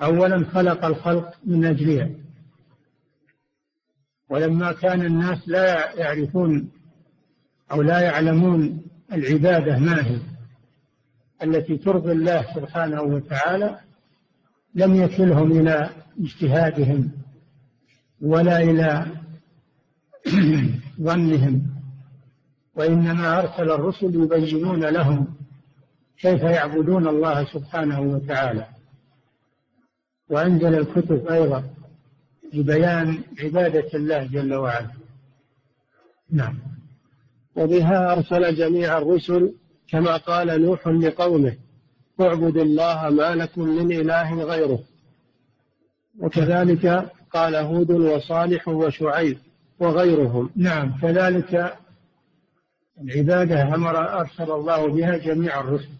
أولا 0.02 0.44
خلق 0.44 0.84
الخلق 0.84 1.34
من 1.44 1.64
أجلها. 1.64 2.10
ولما 4.30 4.72
كان 4.72 5.06
الناس 5.06 5.48
لا 5.48 5.94
يعرفون 5.94 6.70
أو 7.72 7.82
لا 7.82 8.00
يعلمون 8.00 8.82
العبادة 9.12 9.78
ما 9.78 10.06
هي 10.06 10.20
التي 11.42 11.76
ترضي 11.76 12.12
الله 12.12 12.54
سبحانه 12.54 13.02
وتعالى 13.02 13.80
لم 14.74 14.94
يكلهم 14.94 15.52
إلى 15.52 15.90
اجتهادهم 16.20 17.10
ولا 18.20 18.62
إلى 18.62 19.06
ظنهم 21.00 21.66
وإنما 22.74 23.38
أرسل 23.38 23.70
الرسل 23.70 24.14
يبينون 24.14 24.84
لهم 24.84 25.34
كيف 26.18 26.42
يعبدون 26.42 27.08
الله 27.08 27.44
سبحانه 27.44 28.00
وتعالى. 28.00 28.66
وأنزل 30.30 30.74
الكتب 30.74 31.26
أيضا 31.26 31.64
لبيان 32.52 33.22
عبادة 33.40 33.88
الله 33.94 34.26
جل 34.26 34.54
وعلا. 34.54 34.90
نعم. 36.30 36.58
وبها 37.56 38.12
أرسل 38.12 38.54
جميع 38.54 38.98
الرسل 38.98 39.54
كما 39.88 40.16
قال 40.16 40.62
نوح 40.62 40.88
لقومه 40.88 41.56
اعبدوا 42.20 42.62
الله 42.62 43.10
ما 43.10 43.34
لكم 43.34 43.62
من 43.62 43.92
إله 43.92 44.42
غيره. 44.44 44.80
وكذلك 46.18 47.12
قال 47.32 47.56
هود 47.56 47.90
وصالح 47.90 48.68
وشعيب 48.68 49.38
وغيرهم. 49.78 50.50
نعم. 50.56 50.98
كذلك 51.02 51.78
العبادة 53.00 53.74
أمر 53.74 54.20
أرسل 54.20 54.50
الله 54.50 54.86
بها 54.86 55.16
جميع 55.16 55.60
الرسل. 55.60 55.92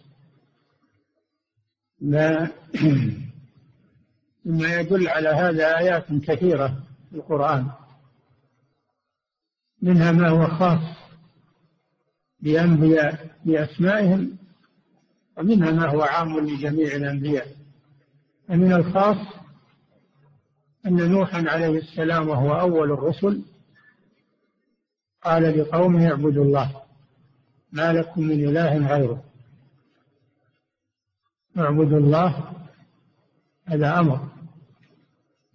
ما 2.01 2.51
مما 4.45 4.81
يدل 4.81 5.09
على 5.09 5.29
هذا 5.29 5.79
آيات 5.79 6.07
كثيرة 6.13 6.69
في 7.11 7.17
القرآن. 7.17 7.67
منها 9.83 10.13
ما 10.13 10.29
هو 10.29 10.47
خاص 10.47 10.98
بأنبياء 12.41 13.31
بأسمائهم 13.45 14.39
ومنها 15.37 15.71
ما 15.71 15.91
هو 15.91 16.03
عام 16.03 16.41
لجميع 16.41 16.97
الأنبياء. 16.97 17.47
ومن 18.49 18.73
الخاص 18.73 19.17
أن 20.87 21.11
نوحا 21.11 21.45
عليه 21.49 21.79
السلام 21.79 22.29
وهو 22.29 22.61
أول 22.61 22.93
الرسل 22.93 23.43
قال 25.23 25.59
لقومه 25.59 26.07
اعبدوا 26.09 26.45
الله 26.45 26.83
ما 27.73 27.93
لكم 27.93 28.23
من 28.23 28.49
إله 28.49 28.89
غيره. 28.89 29.25
اعبدوا 31.59 31.99
الله 31.99 32.53
هذا 33.67 33.99
أمر. 33.99 34.29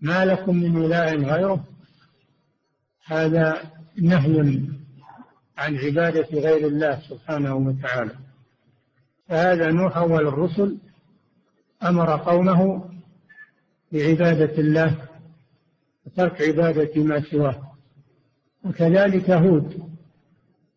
ما 0.02 0.26
لكم 0.26 0.56
من 0.56 0.86
إله 0.86 1.14
غيره 1.14 1.66
هذا 3.06 3.72
نهي 4.02 4.62
عن 5.58 5.78
عبادة 5.78 6.28
غير 6.32 6.68
الله 6.68 7.02
سبحانه 7.10 7.56
وتعالى. 7.56 8.16
فهذا 9.28 9.72
نوح 9.72 9.98
أول 9.98 10.28
الرسل 10.28 10.78
أمر 11.84 12.18
قومه 12.18 12.90
بعبادة 13.92 14.58
الله 14.58 15.08
وترك 16.06 16.42
عبادة 16.42 17.04
ما 17.04 17.22
سواه. 17.22 17.74
وكذلك 18.66 19.30
هود 19.30 19.90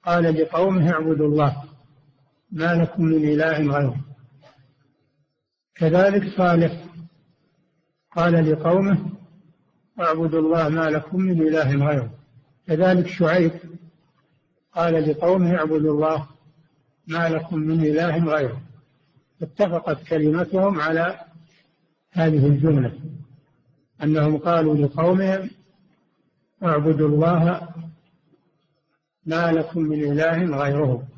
قال 0.04 0.24
لقومه 0.24 0.92
اعبدوا 0.92 1.28
الله 1.28 1.64
ما 2.50 2.74
لكم 2.74 3.04
من 3.04 3.28
إله 3.28 3.58
غيره. 3.58 4.00
كذلك 5.74 6.36
صالح 6.36 6.84
قال 8.10 8.50
لقومه 8.50 8.98
اعبدوا 10.00 10.40
الله 10.40 10.68
ما 10.68 10.90
لكم 10.90 11.20
من 11.20 11.42
إله 11.42 11.86
غيره. 11.88 12.10
كذلك 12.66 13.06
شعيب 13.06 13.52
قال 14.76 15.10
لقومه 15.10 15.56
اعبدوا 15.56 15.94
الله 15.94 16.28
ما 17.06 17.28
لكم 17.28 17.58
من 17.58 17.80
إله 17.80 18.24
غيره. 18.24 18.62
اتفقت 19.42 20.08
كلمتهم 20.08 20.80
على 20.80 21.20
هذه 22.12 22.46
الجملة 22.46 22.98
أنهم 24.02 24.38
قالوا 24.38 24.74
لقومهم 24.74 25.50
اعبدوا 26.62 27.08
الله 27.08 27.68
ما 29.26 29.52
لكم 29.52 29.80
من 29.80 30.12
إله 30.12 30.58
غيره. 30.62 31.08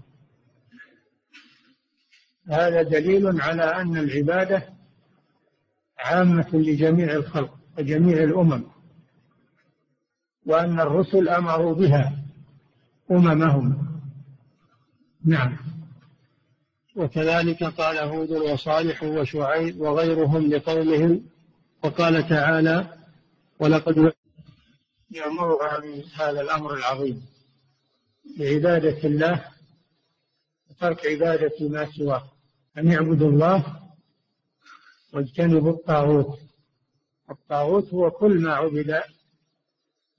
هذا 2.48 2.82
دليل 2.82 3.40
على 3.40 3.62
أن 3.62 3.96
العبادة 3.96 4.68
عامة 5.98 6.48
لجميع 6.52 7.12
الخلق 7.12 7.58
وجميع 7.78 8.22
الأمم 8.22 8.64
وأن 10.46 10.80
الرسل 10.80 11.28
أمروا 11.28 11.74
بها. 11.74 12.27
أممهم. 13.10 14.00
نعم. 15.24 15.56
وكذلك 16.96 17.64
قال 17.64 17.98
هود 17.98 18.30
وصالح 18.30 19.02
وشعيب 19.02 19.80
وغيرهم 19.80 20.46
لقومهم 20.46 21.24
وقال 21.84 22.28
تعالى 22.28 22.94
ولقد 23.60 24.12
يأمرها 25.10 25.80
بهذا 25.80 26.40
الأمر 26.40 26.74
العظيم 26.74 27.26
بعبادة 28.38 29.08
الله 29.08 29.44
وترك 30.70 31.06
عبادة 31.06 31.68
ما 31.68 31.86
سواه 31.92 32.30
أن 32.78 32.92
يعبدوا 32.92 33.30
الله 33.30 33.82
واجتنبوا 35.12 35.72
الطاغوت. 35.72 36.38
الطاغوت 37.30 37.94
هو 37.94 38.10
كل 38.10 38.40
ما 38.40 38.54
عبد 38.54 39.02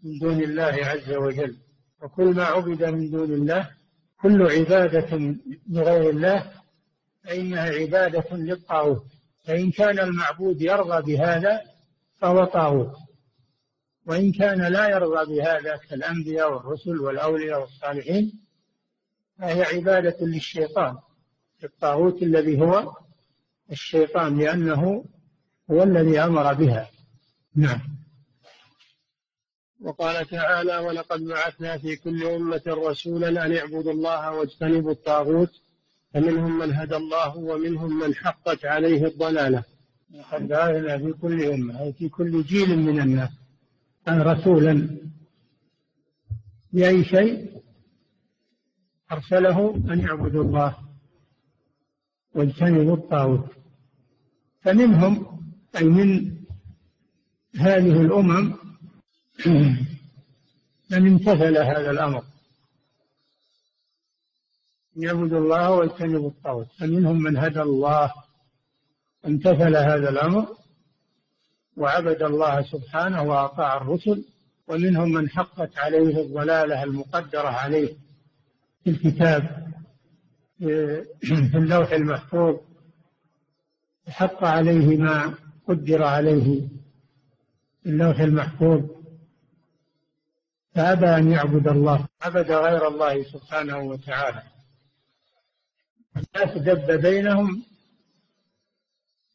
من 0.03 0.19
دون 0.19 0.43
الله 0.43 0.63
عز 0.63 1.11
وجل. 1.11 1.57
وكل 2.01 2.35
ما 2.35 2.43
عبد 2.43 2.83
من 2.83 3.09
دون 3.11 3.33
الله 3.33 3.69
كل 4.21 4.41
عبادة 4.41 5.35
لغير 5.69 6.09
الله 6.09 6.51
فإنها 7.23 7.69
عبادة 7.69 8.35
للطاغوت. 8.35 9.05
فإن 9.43 9.71
كان 9.71 9.99
المعبود 9.99 10.61
يرضى 10.61 11.01
بهذا 11.01 11.61
فهو 12.17 12.45
طاغوت. 12.45 12.95
وإن 14.05 14.31
كان 14.31 14.61
لا 14.61 14.89
يرضى 14.89 15.35
بهذا 15.35 15.77
كالأنبياء 15.89 16.53
والرسل 16.53 16.99
والأولياء 16.99 17.61
والصالحين 17.61 18.39
فهي 19.39 19.63
عبادة 19.63 20.17
للشيطان 20.25 20.97
الطاغوت 21.63 22.23
الذي 22.23 22.61
هو 22.61 22.93
الشيطان 23.71 24.37
لأنه 24.39 25.05
هو 25.71 25.83
الذي 25.83 26.19
أمر 26.19 26.53
بها. 26.53 26.89
نعم. 27.55 27.98
وقال 29.81 30.27
تعالى 30.27 30.77
ولقد 30.77 31.21
بعثنا 31.21 31.77
في 31.77 31.95
كل 31.95 32.23
أمة 32.23 32.61
رسولا 32.67 33.45
أن 33.45 33.55
اعبدوا 33.55 33.91
الله 33.91 34.31
واجتنبوا 34.31 34.91
الطاغوت 34.91 35.51
فمنهم 36.13 36.59
من 36.59 36.73
هدى 36.73 36.95
الله 36.95 37.37
ومنهم 37.37 37.99
من 37.99 38.15
حقت 38.15 38.65
عليه 38.65 39.05
الضلالة. 39.05 39.63
لقد 40.11 40.47
بعثنا 40.47 40.97
في 40.97 41.13
كل 41.13 41.43
أمة 41.43 41.81
أي 41.81 41.93
في 41.93 42.09
كل 42.09 42.43
جيل 42.43 42.79
من 42.79 42.99
الناس 42.99 43.29
رسولا 44.09 44.97
بأي 46.73 47.03
شيء 47.03 47.61
أرسله 49.11 49.75
أن 49.75 49.99
يعبدوا 49.99 50.43
الله 50.43 50.77
واجتنبوا 52.35 52.95
الطاغوت. 52.95 53.45
فمنهم 54.61 55.41
أي 55.77 55.83
من 55.83 56.37
هذه 57.55 58.01
الأمم 58.01 58.58
من 60.91 61.07
امتثل 61.07 61.57
هذا 61.57 61.91
الأمر. 61.91 62.23
يعبدوا 64.95 65.39
الله 65.39 65.71
ويجتنبوا 65.71 66.29
الطاغوت 66.29 66.67
فمنهم 66.79 67.23
من 67.23 67.37
هدى 67.37 67.61
الله 67.61 68.13
امتثل 69.25 69.75
هذا 69.75 70.09
الأمر 70.09 70.47
وعبد 71.77 72.23
الله 72.23 72.61
سبحانه 72.61 73.23
وأطاع 73.23 73.77
الرسل 73.77 74.25
ومنهم 74.67 75.11
من 75.11 75.29
حقت 75.29 75.77
عليه 75.77 76.21
الضلالة 76.21 76.83
المقدرة 76.83 77.47
عليه 77.47 77.95
في 78.83 78.89
الكتاب 78.89 79.67
في 81.21 81.55
اللوح 81.55 81.91
المحفوظ 81.91 82.55
حق 84.07 84.43
عليه 84.43 84.97
ما 84.97 85.33
قدر 85.67 86.03
عليه 86.03 86.67
في 87.83 87.89
اللوح 87.89 88.19
المحفوظ. 88.19 88.98
فأبى 90.75 91.05
أن 91.05 91.31
يعبد 91.31 91.67
الله 91.67 92.07
عبد 92.21 92.51
غير 92.51 92.87
الله 92.87 93.23
سبحانه 93.23 93.77
وتعالى. 93.77 94.43
الناس 96.17 96.57
دب 96.57 97.01
بينهم 97.01 97.63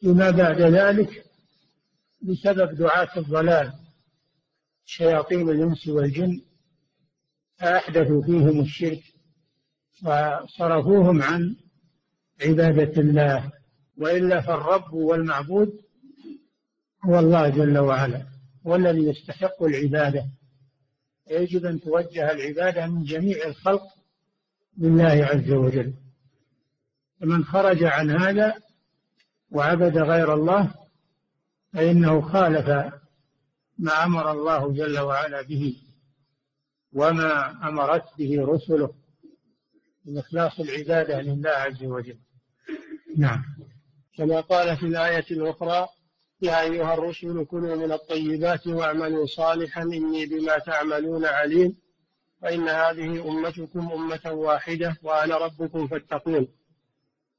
فيما 0.01 0.31
بعد 0.31 0.61
ذلك 0.61 1.25
بسبب 2.23 2.75
دعاة 2.75 3.09
الضلال 3.17 3.73
شياطين 4.85 5.49
الإنس 5.49 5.89
والجن 5.89 6.41
فأحدثوا 7.57 8.23
فيهم 8.23 8.61
الشرك 8.61 9.03
وصرفوهم 10.05 11.23
عن 11.23 11.57
عبادة 12.43 13.01
الله. 13.01 13.53
وإلا 13.97 14.41
فالرب 14.41 14.93
والمعبود 14.93 15.81
هو 17.05 17.19
الله 17.19 17.49
جل 17.49 17.79
وعلا 17.79 18.27
هو 18.67 18.77
الذي 18.77 19.05
يستحق 19.05 19.63
العبادة. 19.63 20.27
يجب 21.31 21.67
أن 21.67 21.81
توجه 21.81 22.33
العبادة 22.33 22.87
من 22.87 23.05
جميع 23.05 23.47
الخلق 23.47 23.83
لله 24.79 25.25
عز 25.25 25.51
وجل. 25.51 25.95
فمن 27.21 27.45
خرج 27.45 27.85
عن 27.85 28.11
هذا 28.11 28.55
وعبد 29.51 29.99
غير 29.99 30.35
الله 30.35 30.75
فإنه 31.73 32.21
خالف 32.21 32.69
ما 33.79 34.05
أمر 34.05 34.33
الله 34.33 34.73
جل 34.73 34.99
وعلا 34.99 35.43
به 35.43 35.77
وما 36.93 37.51
أمرت 37.69 38.05
به 38.19 38.47
رسله 38.47 38.95
من 40.05 40.19
إخلاص 40.19 40.61
العبادة 40.61 41.21
لله 41.21 41.51
عز 41.51 41.85
وجل. 41.85 42.19
نعم. 43.17 43.45
كما 44.17 44.41
قال 44.41 44.77
في 44.77 44.87
الآية 44.87 45.27
الأخرى 45.31 45.89
يا 46.43 46.61
أيها 46.61 46.95
الرسل 46.95 47.45
كلوا 47.45 47.77
من 47.77 47.93
الطيبات 47.93 48.67
واعملوا 48.67 49.27
صالحا 49.27 49.83
إني 49.83 50.27
بما 50.27 50.59
تعملون 50.59 51.25
عليم. 51.25 51.77
فإن 52.43 52.69
هذه 52.69 53.29
أمتكم 53.29 53.93
أمة 53.93 54.33
واحدة 54.33 54.97
وأنا 55.03 55.37
ربكم 55.37 55.87
فاتقون. 55.87 56.49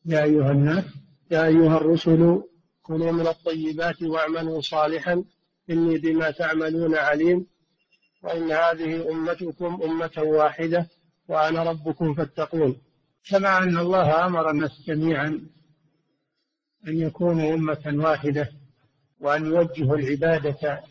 يا 0.05 0.23
أيها 0.23 0.51
الناس 0.51 0.84
يا 1.31 1.45
أيها 1.45 1.77
الرسل 1.77 2.43
كلوا 2.84 3.12
من 3.12 3.27
الطيبات 3.27 4.03
واعملوا 4.03 4.62
صالحا 4.62 5.23
إني 5.69 5.97
بما 5.97 6.31
تعملون 6.31 6.95
عليم. 6.95 7.47
وإن 8.23 8.51
هذه 8.51 9.12
أمتكم 9.12 9.81
أمة 9.84 10.12
واحدة 10.17 10.89
وأنا 11.27 11.63
ربكم 11.63 12.13
فاتقون. 12.13 12.81
كما 13.29 13.58
أن 13.58 13.77
الله 13.77 14.25
أمر 14.25 14.49
الناس 14.49 14.81
جميعا 14.88 15.27
أن 16.88 17.01
يكونوا 17.01 17.53
أمة 17.53 17.93
واحدة. 18.03 18.64
وأن 19.25 19.45
يوجهوا 19.45 19.97
العبادة 19.97 20.81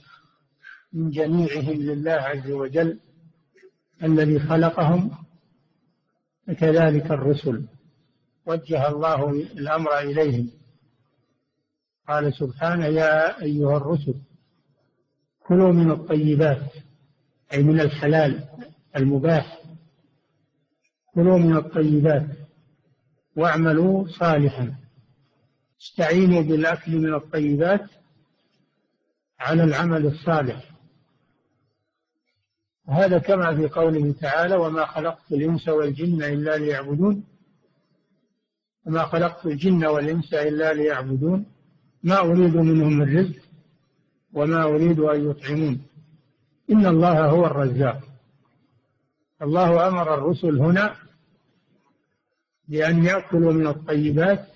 من 0.92 1.10
جميعهم 1.10 1.82
لله 1.82 2.12
عز 2.12 2.50
وجل 2.50 3.00
الذي 4.02 4.38
خلقهم 4.38 5.10
فكذلك 6.46 7.10
الرسل. 7.10 7.66
وجه 8.46 8.88
الله 8.88 9.30
الأمر 9.30 9.98
إليهم. 9.98 10.50
قال 12.08 12.34
سبحانه 12.34 12.86
يا 12.86 13.42
أيها 13.42 13.76
الرسل 13.76 14.14
كلوا 15.46 15.72
من 15.72 15.90
الطيبات 15.90 16.72
أي 17.52 17.62
من 17.62 17.80
الحلال 17.80 18.44
المباح. 18.96 19.62
كلوا 21.14 21.38
من 21.38 21.56
الطيبات 21.56 22.26
واعملوا 23.36 24.08
صالحا. 24.08 24.74
استعينوا 25.80 26.42
بالأكل 26.42 26.98
من 26.98 27.14
الطيبات 27.14 28.03
على 29.44 29.64
العمل 29.64 30.06
الصالح. 30.06 30.70
هذا 32.88 33.18
كما 33.18 33.56
في 33.56 33.68
قوله 33.68 34.12
تعالى 34.12 34.56
وما 34.56 34.86
خلقت 34.86 35.32
الإنس 35.32 35.68
والجن 35.68 36.22
إلا 36.22 36.56
ليعبدون 36.56 37.24
وما 38.86 39.04
خلقت 39.04 39.46
الجن 39.46 39.86
والإنس 39.86 40.34
إلا 40.34 40.72
ليعبدون 40.72 41.46
ما 42.02 42.18
أريد 42.18 42.56
منهم 42.56 42.92
من 42.98 43.18
رزق 43.18 43.42
وما 44.32 44.62
أريد 44.62 45.00
أن 45.00 45.30
يطعمون. 45.30 45.82
إن 46.70 46.86
الله 46.86 47.26
هو 47.26 47.46
الرزاق. 47.46 48.00
الله 49.42 49.88
أمر 49.88 50.14
الرسل 50.14 50.58
هنا 50.58 50.96
بأن 52.68 53.04
يأكلوا 53.04 53.52
من 53.52 53.66
الطيبات 53.66 54.46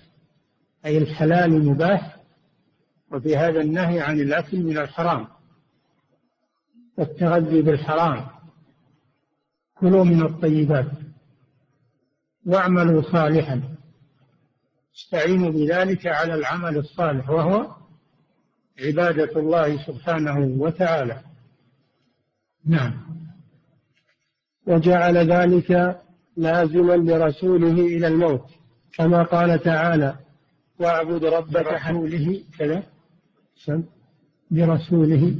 أي 0.85 0.97
الحلال 0.97 1.65
مباح 1.65 2.18
وفي 3.11 3.37
هذا 3.37 3.61
النهي 3.61 3.99
عن 3.99 4.19
الأكل 4.19 4.63
من 4.63 4.77
الحرام 4.77 5.27
والتغذي 6.97 7.61
بالحرام. 7.61 8.27
كلوا 9.77 10.03
من 10.03 10.25
الطيبات 10.25 10.91
واعملوا 12.45 13.01
صالحا. 13.01 13.61
استعينوا 14.95 15.51
بذلك 15.51 16.07
على 16.07 16.33
العمل 16.33 16.77
الصالح 16.77 17.29
وهو 17.29 17.75
عبادة 18.79 19.39
الله 19.39 19.85
سبحانه 19.85 20.39
وتعالى. 20.39 21.21
نعم. 22.65 22.93
وجعل 24.67 25.17
ذلك 25.17 26.01
لازما 26.37 26.93
لرسوله 26.93 27.71
إلى 27.71 28.07
الموت 28.07 28.45
كما 28.93 29.23
قال 29.23 29.59
تعالى 29.63 30.15
واعبد 30.79 31.25
ربك 31.25 31.67
لرسوله 31.67 32.43
كذا. 32.59 32.83
لرسوله. 34.51 35.35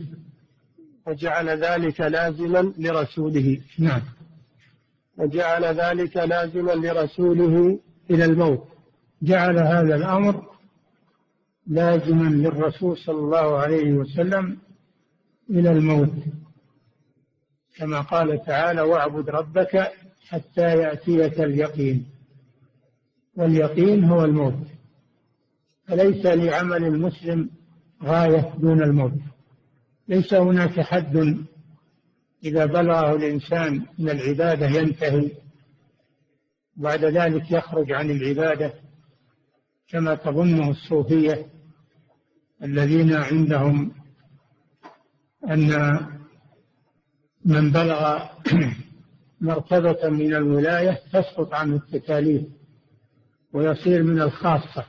وجعل 1.08 1.50
ذلك 1.50 2.02
لازما 2.02 2.74
لرسوله. 2.78 3.62
نعم. 3.80 4.02
وجعل 5.18 5.66
ذلك 5.66 6.18
لازما 6.18 6.72
لرسوله 6.72 7.80
إلى 8.12 8.26
الموت. 8.26 8.64
جعل 9.22 9.58
هذا 9.58 9.96
الأمر 9.96 10.50
لازما 11.68 12.30
للرسول 12.30 12.98
صلى 12.98 13.20
الله 13.20 13.58
عليه 13.58 13.94
وسلم 13.94 14.58
إلى 15.50 15.72
الموت. 15.72 16.14
كما 17.78 18.02
قال 18.02 18.46
تعالى 18.46 18.82
واعبد 18.82 19.30
ربك 19.30 19.92
حتى 20.28 20.78
يأتيك 20.78 21.42
اليقين. 21.42 22.06
واليقين 23.36 24.04
هو 24.04 24.26
الموت. 24.26 24.68
فليس 25.88 26.26
لعمل 26.26 26.84
المسلم 26.84 27.50
غاية 28.04 28.54
دون 28.58 28.84
الموت. 28.84 29.14
ليس 30.08 30.34
هناك 30.34 30.80
حد 30.80 31.46
إذا 32.44 32.66
بلغه 32.66 33.16
الإنسان 33.16 33.86
من 34.00 34.10
العبادة 34.10 34.68
ينتهي 34.68 35.32
بعد 36.76 37.06
ذلك 37.06 37.52
يخرج 37.52 37.92
عن 37.92 38.12
العبادة 38.12 38.74
كما 39.88 40.16
تظنه 40.16 40.70
الصوفية 40.70 41.46
الذين 42.64 43.14
عندهم 43.14 43.92
أن 45.50 46.00
من 47.46 47.72
بلغ 47.72 48.26
مرتبة 49.42 50.10
من 50.10 50.36
الولاية 50.36 51.02
تسقط 51.14 51.54
عنه 51.54 51.76
التكاليف 51.76 52.44
ويصير 53.54 54.04
من 54.04 54.22
الخاصة 54.22 54.86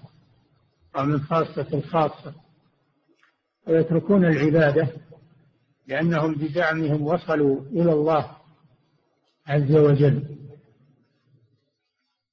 أو 0.96 1.04
من 1.04 1.20
خاصة 1.20 1.66
الخاصة. 1.72 2.34
ويتركون 3.66 4.24
العبادة 4.24 4.88
لأنهم 5.86 6.34
بزعمهم 6.34 7.02
وصلوا 7.02 7.60
إلى 7.60 7.92
الله 7.92 8.36
عز 9.46 9.72
وجل. 9.72 10.22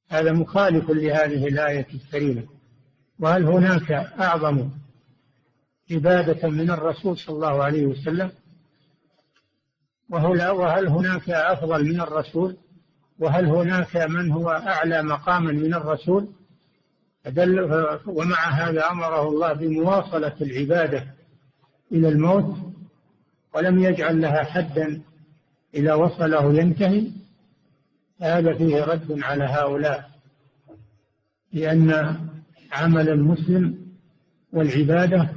هذا 0.09 0.31
مخالف 0.31 0.89
لهذه 0.89 1.47
الآية 1.47 1.87
الكريمة. 1.93 2.43
وهل 3.19 3.43
هناك 3.45 3.91
أعظم 3.91 4.69
عبادة 5.91 6.49
من 6.49 6.71
الرسول 6.71 7.17
صلى 7.17 7.35
الله 7.35 7.63
عليه 7.63 7.85
وسلم؟ 7.85 8.31
وهل 10.09 10.87
هناك 10.87 11.29
أفضل 11.29 11.85
من 11.85 12.01
الرسول؟ 12.01 12.57
وهل 13.19 13.45
هناك 13.45 13.97
من 13.97 14.31
هو 14.31 14.49
أعلى 14.49 15.03
مقاما 15.03 15.51
من 15.51 15.73
الرسول؟ 15.73 16.27
ومع 18.07 18.49
هذا 18.49 18.91
أمره 18.91 19.27
الله 19.29 19.53
بمواصلة 19.53 20.35
العبادة 20.41 21.16
إلى 21.91 22.09
الموت 22.09 22.57
ولم 23.55 23.79
يجعل 23.79 24.21
لها 24.21 24.43
حدا 24.43 25.01
إذا 25.73 25.93
وصله 25.93 26.53
ينتهي 26.53 27.11
هذا 28.21 28.53
فيه 28.53 28.83
رد 28.83 29.19
على 29.23 29.43
هؤلاء 29.43 30.09
لأن 31.53 32.17
عمل 32.71 33.09
المسلم 33.09 33.87
والعبادة 34.53 35.29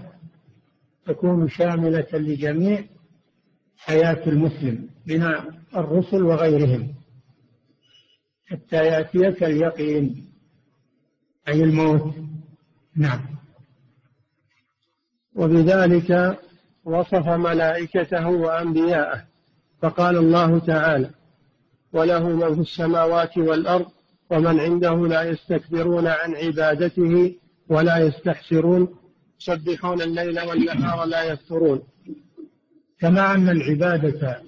تكون 1.06 1.48
شاملة 1.48 2.06
لجميع 2.12 2.84
حياة 3.76 4.26
المسلم 4.26 4.88
من 5.06 5.22
الرسل 5.76 6.22
وغيرهم 6.22 6.94
حتى 8.46 8.76
يأتيك 8.76 9.44
اليقين 9.44 10.30
أي 11.48 11.64
الموت. 11.64 12.14
نعم. 12.96 13.39
وبذلك 15.40 16.38
وصف 16.84 17.28
ملائكته 17.28 18.28
وأنبياءه 18.28 19.24
فقال 19.82 20.16
الله 20.16 20.58
تعالى 20.58 21.10
وله 21.92 22.28
من 22.28 22.54
في 22.54 22.60
السماوات 22.60 23.38
والأرض 23.38 23.86
ومن 24.30 24.60
عنده 24.60 25.06
لا 25.06 25.22
يستكبرون 25.22 26.06
عن 26.06 26.34
عبادته 26.34 27.34
ولا 27.68 27.98
يستحسرون 27.98 28.88
يسبحون 29.40 30.02
الليل 30.02 30.40
والنهار 30.40 31.04
لا 31.04 31.22
يفترون. 31.22 31.82
كما 33.00 33.34
أن 33.34 33.48
العبادة 33.48 34.42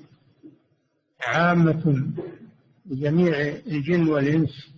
عامة 1.26 2.06
لجميع 2.86 3.38
الجن 3.66 4.08
والإنس 4.08 4.72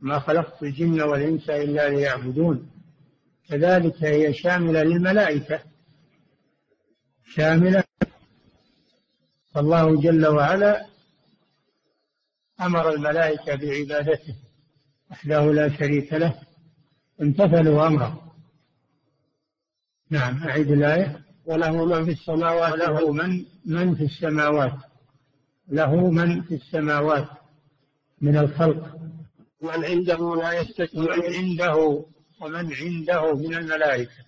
ما 0.00 0.18
خلقت 0.18 0.62
الجن 0.62 1.02
والإنس 1.02 1.50
إلا 1.50 1.88
ليعبدون. 1.88 2.75
كذلك 3.48 4.04
هي 4.04 4.34
شاملة 4.34 4.82
للملائكة. 4.82 5.60
شاملة. 7.34 7.84
فالله 9.54 10.00
جل 10.00 10.26
وعلا 10.26 10.86
أمر 12.60 12.94
الملائكة 12.94 13.54
بعبادته 13.54 14.36
وحده 15.10 15.52
لا 15.52 15.78
شريك 15.78 16.12
له 16.12 16.40
امتثلوا 17.22 17.86
أمره. 17.86 18.34
نعم 20.10 20.42
أعيد 20.42 20.70
الآية. 20.70 21.24
وله 21.46 21.84
من 21.84 22.04
في 22.04 22.10
السماوات 22.10 22.72
وله 22.72 23.12
من 23.12 23.44
من 23.66 23.94
في 23.94 24.04
السماوات. 24.04 24.76
له 25.68 26.10
من 26.10 26.42
في 26.42 26.54
السماوات 26.54 27.28
من 28.20 28.36
الخلق. 28.36 28.96
من 29.62 29.84
عنده 29.84 30.36
لا 30.36 30.52
يستكبر 30.60 31.12
ومن 31.12 31.34
عنده 31.34 32.06
ومن 32.40 32.74
عنده 32.74 33.34
من 33.34 33.54
الملائكة 33.54 34.26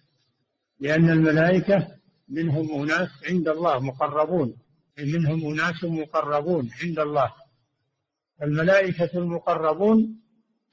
لأن 0.80 1.10
الملائكة 1.10 1.88
منهم 2.28 2.82
أناس 2.82 3.08
عند 3.28 3.48
الله 3.48 3.78
مقربون 3.78 4.58
منهم 4.98 5.52
أناس 5.52 5.84
مقربون 5.84 6.70
عند 6.82 6.98
الله. 6.98 7.34
الملائكة 8.42 9.18
المقربون 9.18 10.20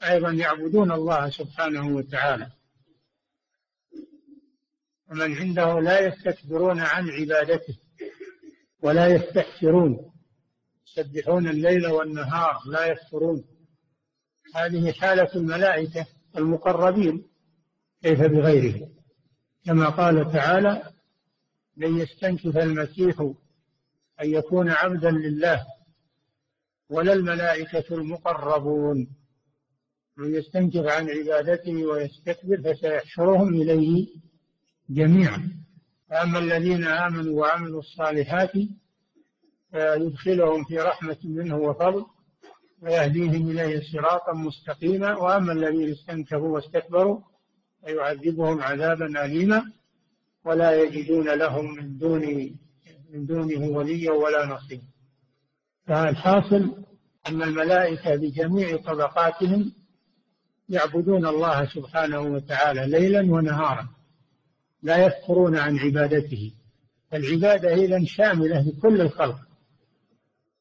أيضا 0.03 0.31
يعبدون 0.31 0.91
الله 0.91 1.29
سبحانه 1.29 1.95
وتعالى. 1.95 2.51
ومن 5.11 5.35
عنده 5.35 5.79
لا 5.79 5.99
يستكبرون 5.99 6.79
عن 6.79 7.09
عبادته 7.09 7.77
ولا 8.81 9.07
يستحسرون 9.07 10.11
يسبحون 10.87 11.47
الليل 11.47 11.87
والنهار 11.87 12.59
لا 12.67 12.85
يفترون 12.85 13.45
هذه 14.55 14.91
حالة 14.91 15.35
الملائكة 15.35 16.05
المقربين 16.37 17.27
كيف 18.03 18.21
بغيرهم؟ 18.21 18.89
كما 19.65 19.89
قال 19.89 20.31
تعالى 20.31 20.91
لن 21.77 21.97
يستنكف 21.97 22.57
المسيح 22.57 23.21
أن 24.21 24.29
يكون 24.33 24.69
عبدا 24.69 25.11
لله 25.11 25.65
ولا 26.89 27.13
الملائكة 27.13 27.95
المقربون. 27.95 29.07
من 30.17 30.35
يستنكف 30.35 30.85
عن 30.85 31.09
عبادته 31.09 31.85
ويستكبر 31.85 32.73
فسيحشرهم 32.73 33.53
إليه 33.53 34.07
جميعا. 34.89 35.51
فأما 36.09 36.39
الذين 36.39 36.83
آمنوا 36.83 37.41
وعملوا 37.41 37.79
الصالحات 37.79 38.51
فيدخلهم 39.71 40.63
في 40.63 40.77
رحمة 40.77 41.17
منه 41.23 41.57
وفضل 41.57 42.05
ويهديهم 42.85 43.49
إليه 43.49 43.81
صراطا 43.93 44.33
مستقيما 44.33 45.15
وأما 45.15 45.51
الذين 45.53 45.91
استنكفوا 45.91 46.47
واستكبروا 46.47 47.19
فيعذبهم 47.85 48.61
عذابا 48.61 49.25
أليما 49.25 49.71
ولا 50.45 50.83
يجدون 50.83 51.29
لهم 51.29 51.75
من 51.75 51.97
دون 51.97 52.21
من 53.13 53.25
دونه 53.25 53.67
وليا 53.77 54.11
ولا 54.11 54.45
نصيرا 54.45 54.81
فالحاصل 55.87 56.85
أن 57.27 57.43
الملائكة 57.43 58.15
بجميع 58.15 58.77
طبقاتهم 58.77 59.71
يعبدون 60.69 61.25
الله 61.25 61.65
سبحانه 61.65 62.19
وتعالى 62.19 62.87
ليلا 62.87 63.19
ونهارا 63.19 63.87
لا 64.83 65.05
يفترون 65.05 65.57
عن 65.57 65.79
عبادته. 65.79 66.53
فالعبادة 67.11 67.73
إذا 67.73 68.05
شاملة 68.05 68.61
لكل 68.61 69.01
الخلق 69.01 69.39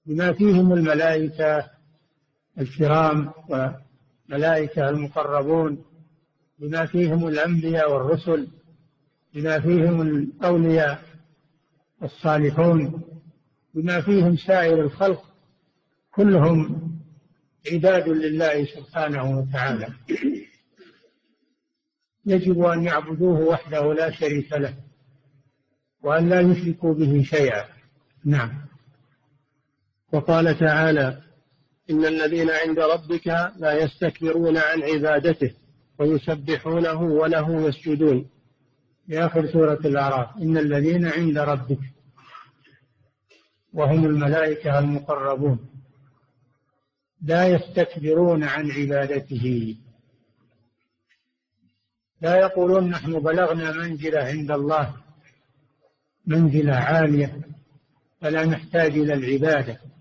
بما 0.07 0.33
فيهم 0.33 0.73
الملائكة 0.73 1.74
الكرام 2.59 3.33
وملائكة 3.49 4.88
المقربون 4.88 5.85
بما 6.59 6.87
فيهم 6.87 7.29
الأنبياء 7.29 7.93
والرسل 7.93 8.49
بما 9.35 9.61
فيهم 9.61 10.03
الأولياء 10.03 11.03
الصالحون 12.03 13.03
بما 13.75 14.01
فيهم 14.01 14.37
سائر 14.37 14.81
الخلق 14.81 15.25
كلهم 16.11 16.90
عباد 17.73 18.09
لله 18.09 18.64
سبحانه 18.64 19.38
وتعالى. 19.38 19.88
يجب 22.27 22.61
أن 22.61 22.85
يعبدوه 22.85 23.40
وحده 23.40 23.95
لا 23.95 24.11
شريك 24.11 24.53
له 24.53 24.75
وأن 26.03 26.29
لا 26.29 26.40
يشركوا 26.40 26.95
به 26.95 27.23
شيئا. 27.23 27.64
نعم. 28.25 28.64
وقال 30.12 30.59
تعالى 30.59 31.23
إن 31.90 32.05
الذين 32.05 32.51
عند 32.51 32.79
ربك 32.79 33.27
لا 33.57 33.73
يستكبرون 33.73 34.57
عن 34.57 34.83
عبادته 34.83 35.55
ويسبحونه 35.99 37.03
وله 37.03 37.68
يسجدون. 37.68 38.31
في 39.07 39.18
آخر 39.18 39.47
سورة 39.47 39.81
الأعراف. 39.85 40.37
إن 40.37 40.59
الذين 40.59 41.07
عند 41.07 41.38
ربك 41.38 41.81
وهم 43.73 44.05
الملائكة 44.05 44.79
المقربون 44.79 45.59
لا 47.23 47.49
يستكبرون 47.49 48.44
عن 48.44 48.70
عبادته. 48.70 49.77
لا 52.20 52.37
يقولون 52.37 52.90
نحن 52.90 53.20
بلغنا 53.20 53.73
منزلة 53.73 54.20
عند 54.20 54.51
الله 54.51 54.94
منزلة 56.27 56.75
عالية 56.75 57.40
فلا 58.20 58.44
نحتاج 58.44 58.90
إلى 58.90 59.14
العبادة. 59.14 59.94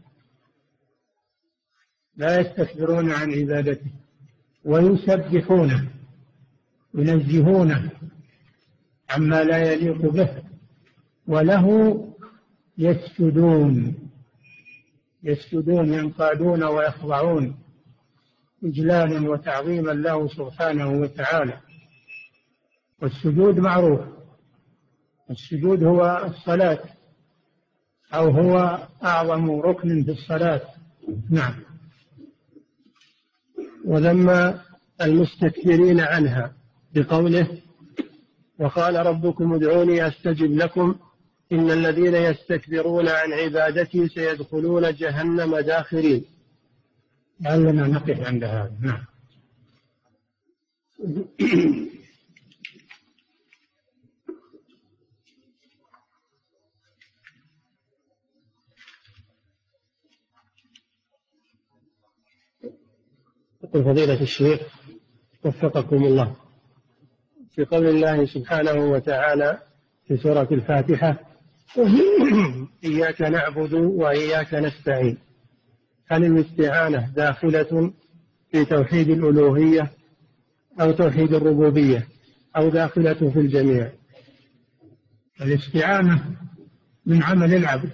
لا 2.17 2.39
يستكبرون 2.39 3.12
عن 3.12 3.34
عبادته 3.34 3.91
ويسبحونه 4.65 5.88
ينزهونه 6.95 7.91
عما 9.10 9.43
لا 9.43 9.73
يليق 9.73 10.12
به 10.12 10.43
وله 11.28 11.97
يسجدون 12.78 13.95
يسجدون 15.23 15.93
ينقادون 15.93 16.63
ويخضعون 16.63 17.56
إجلالا 18.63 19.30
وتعظيما 19.30 19.91
له 19.91 20.28
سبحانه 20.28 20.91
وتعالى. 20.91 21.60
والسجود 23.02 23.60
معروف. 23.60 23.99
السجود 25.32 25.84
هو 25.84 26.23
الصلاة 26.28 26.80
أو 28.13 28.30
هو 28.30 28.88
أعظم 29.04 29.52
ركن 29.52 30.04
في 30.04 30.12
الصلاة. 30.12 30.62
نعم. 31.30 31.73
وذم 33.86 34.54
المستكبرين 35.02 36.00
عنها 36.00 36.54
بقوله 36.96 37.48
وقال 38.60 38.96
ربكم 38.96 39.54
ادعوني 39.54 40.08
أستجب 40.08 40.52
لكم 40.52 40.96
إن 41.52 41.72
الذين 41.72 42.15
يستكبرون 42.15 43.08
عن 43.10 43.34
عبادتي 43.34 44.08
سيدخلون 44.08 44.93
جهنم 44.93 45.60
داخرين. 45.60 46.26
لعلنا 47.41 47.88
نقف 47.88 48.28
عند 48.28 48.43
هذا. 48.43 48.72
نعم. 48.82 49.06
يقول 63.74 63.86
فضيلة 63.86 64.22
الشيخ 64.22 64.62
وفقكم 65.44 66.04
الله. 66.04 66.36
في 67.56 67.66
قول 67.66 67.88
الله 67.88 68.26
سبحانه 68.26 68.74
وتعالى 68.74 69.60
في 70.08 70.18
سورة 70.18 70.48
الفاتحة 70.52 71.20
إياك 72.86 73.22
نعبد 73.22 73.74
وإياك 73.74 74.54
نستعين. 74.54 75.18
هل 76.08 76.26
الاستعانة 76.26 77.10
داخلة 77.16 77.94
في 78.52 78.66
توحيد 78.66 79.10
الألوهية 79.10 79.92
أو 80.82 80.92
توحيد 80.92 81.34
الربوبية 81.34 82.08
أو 82.58 82.70
داخلة 82.70 83.14
في 83.14 83.40
الجميع؟ 83.40 83.92
الاستعانة 85.42 86.36
من 87.06 87.24
عمل 87.24 87.54
العبد. 87.54 87.92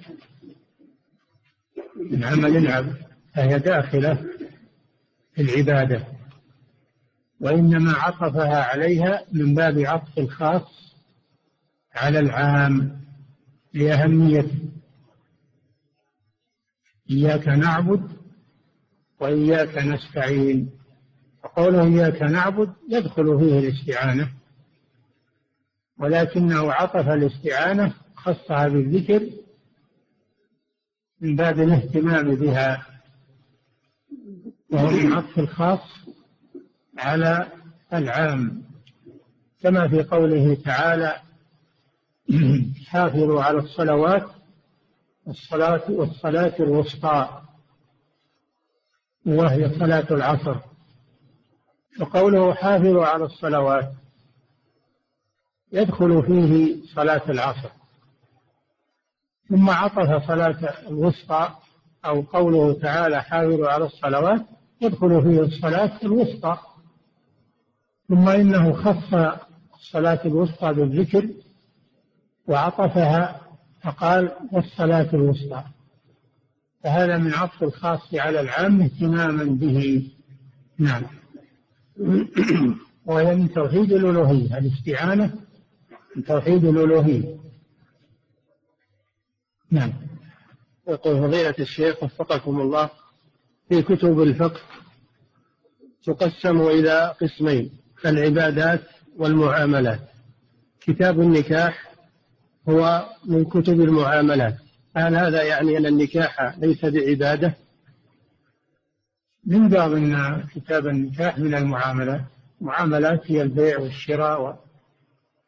من 1.95 2.23
عمل 2.23 2.57
العبد. 2.57 2.95
فهي 3.35 3.59
داخلة 3.59 4.38
العبادة 5.39 6.07
وإنما 7.41 7.93
عطفها 7.93 8.63
عليها 8.63 9.25
من 9.31 9.55
باب 9.55 9.79
عطف 9.79 10.19
الخاص 10.19 10.95
على 11.95 12.19
العام 12.19 13.01
لأهميته. 13.73 14.59
إياك 17.11 17.47
نعبد 17.47 18.11
وإياك 19.19 19.77
نستعين. 19.77 20.69
وقوله 21.43 21.83
إياك 21.83 22.21
نعبد 22.21 22.73
يدخل 22.89 23.39
فيه 23.39 23.59
الاستعانة 23.59 24.29
ولكنه 25.99 26.71
عطف 26.71 27.09
الاستعانة 27.09 27.93
خصها 28.15 28.67
بالذكر 28.67 29.29
من 31.21 31.35
باب 31.35 31.59
الاهتمام 31.59 32.35
بها. 32.35 32.85
وهو 34.71 34.89
من 34.89 35.13
عطف 35.13 35.39
الخاص 35.39 35.79
على 36.97 37.51
العام. 37.93 38.63
كما 39.61 39.87
في 39.87 40.03
قوله 40.03 40.55
تعالى 40.55 41.21
حافظوا 42.87 43.43
على 43.43 43.57
الصلوات 43.57 44.29
والصلاة 45.25 45.91
والصلاة 45.91 46.55
الوسطى 46.59 47.41
وهي 49.25 49.79
صلاة 49.79 50.07
العصر. 50.11 50.59
وقوله 51.99 52.53
حافظوا 52.53 53.05
على 53.05 53.25
الصلوات 53.25 53.91
يدخل 55.71 56.23
فيه 56.23 56.81
صلاة 56.95 57.31
العصر. 57.31 57.69
ثم 59.49 59.69
عطف 59.69 60.27
صلاة 60.27 60.87
الوسطى 60.87 61.55
أو 62.05 62.21
قوله 62.21 62.79
تعالى 62.79 63.23
حافظوا 63.23 63.67
على 63.69 63.85
الصلوات 63.85 64.45
يدخل 64.81 65.21
فيه 65.21 65.39
الصلاة 65.39 65.99
الوسطى 66.03 66.57
ثم 68.09 68.29
إنه 68.29 68.73
خص 68.73 69.13
الصلاة 69.73 70.19
الوسطى 70.25 70.73
بالذكر 70.73 71.29
وعطفها 72.47 73.41
فقال 73.81 74.31
والصلاة 74.51 75.09
الوسطى. 75.13 75.63
فهذا 76.83 77.17
من 77.17 77.33
عطف 77.33 77.63
الخاص 77.63 78.13
على 78.13 78.39
العام 78.39 78.81
اهتماما 78.81 79.43
به. 79.43 80.11
نعم. 80.77 81.03
وهي 83.05 83.35
من 83.35 83.53
توحيد 83.53 83.91
الألوهية 83.91 84.57
الاستعانة 84.57 85.33
من 86.15 86.23
توحيد 86.23 86.65
الألوهية. 86.65 87.37
نعم. 89.71 89.93
يقول 90.87 91.17
فضيلة 91.17 91.55
الشيخ 91.59 92.03
وفقكم 92.03 92.61
الله 92.61 92.89
في 93.69 93.81
كتب 93.81 94.21
الفقه 94.21 94.61
تقسم 96.03 96.61
إلى 96.61 97.15
قسمين 97.21 97.71
العبادات 98.05 98.81
والمعاملات. 99.17 99.99
كتاب 100.81 101.19
النكاح 101.19 101.91
هو 102.69 103.09
من 103.25 103.45
كتب 103.45 103.81
المعاملات. 103.81 104.55
هل 104.95 105.15
هذا 105.15 105.43
يعني 105.43 105.77
أن 105.77 105.85
النكاح 105.85 106.57
ليس 106.57 106.85
بعبادة. 106.85 107.53
من 109.45 109.69
باب 109.69 109.93
أن 109.93 110.43
كتاب 110.55 110.87
النكاح 110.87 111.39
من 111.39 111.55
المعاملات؟ 111.55 112.21
معاملات 112.61 113.31
هي 113.31 113.41
البيع 113.41 113.79
والشراء 113.79 114.59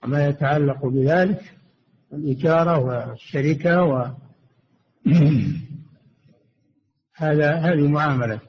وما 0.03 0.27
يتعلق 0.27 0.85
بذلك 0.85 1.41
الإجارة 2.13 2.79
والشركة 2.79 3.83
و 3.83 4.07
هذا 7.21 7.55
هذه 7.55 7.87
معاملة. 7.87 8.39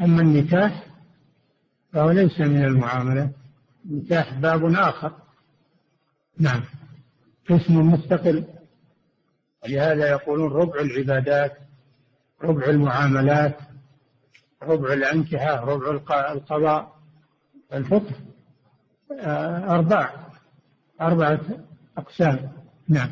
أما 0.00 0.22
النكاح 0.22 0.86
فهو 1.92 2.10
ليس 2.10 2.40
من 2.40 2.64
المعاملة. 2.64 3.30
النكاح 3.84 4.34
باب 4.34 4.74
آخر. 4.74 5.12
نعم. 6.38 6.62
قسم 7.50 7.76
مستقل. 7.92 8.44
ولهذا 9.64 10.10
يقولون 10.10 10.52
ربع 10.52 10.80
العبادات 10.80 11.56
ربع 12.42 12.64
المعاملات 12.64 13.56
ربع 14.62 14.92
الأنكحة 14.92 15.60
ربع 15.64 15.90
القضاء. 16.32 16.96
الفقه 17.72 18.14
آه، 19.20 19.74
أربع 19.74 20.10
أربعة 21.00 21.40
أقسام. 21.98 22.52
نعم. 22.88 23.10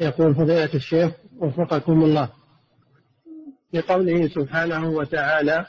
يقول 0.00 0.34
فضيلة 0.34 0.74
الشيخ 0.74 1.12
وفقكم 1.40 2.04
الله. 2.04 2.28
في 3.70 3.80
قوله 3.80 4.28
سبحانه 4.28 4.88
وتعالى 4.88 5.66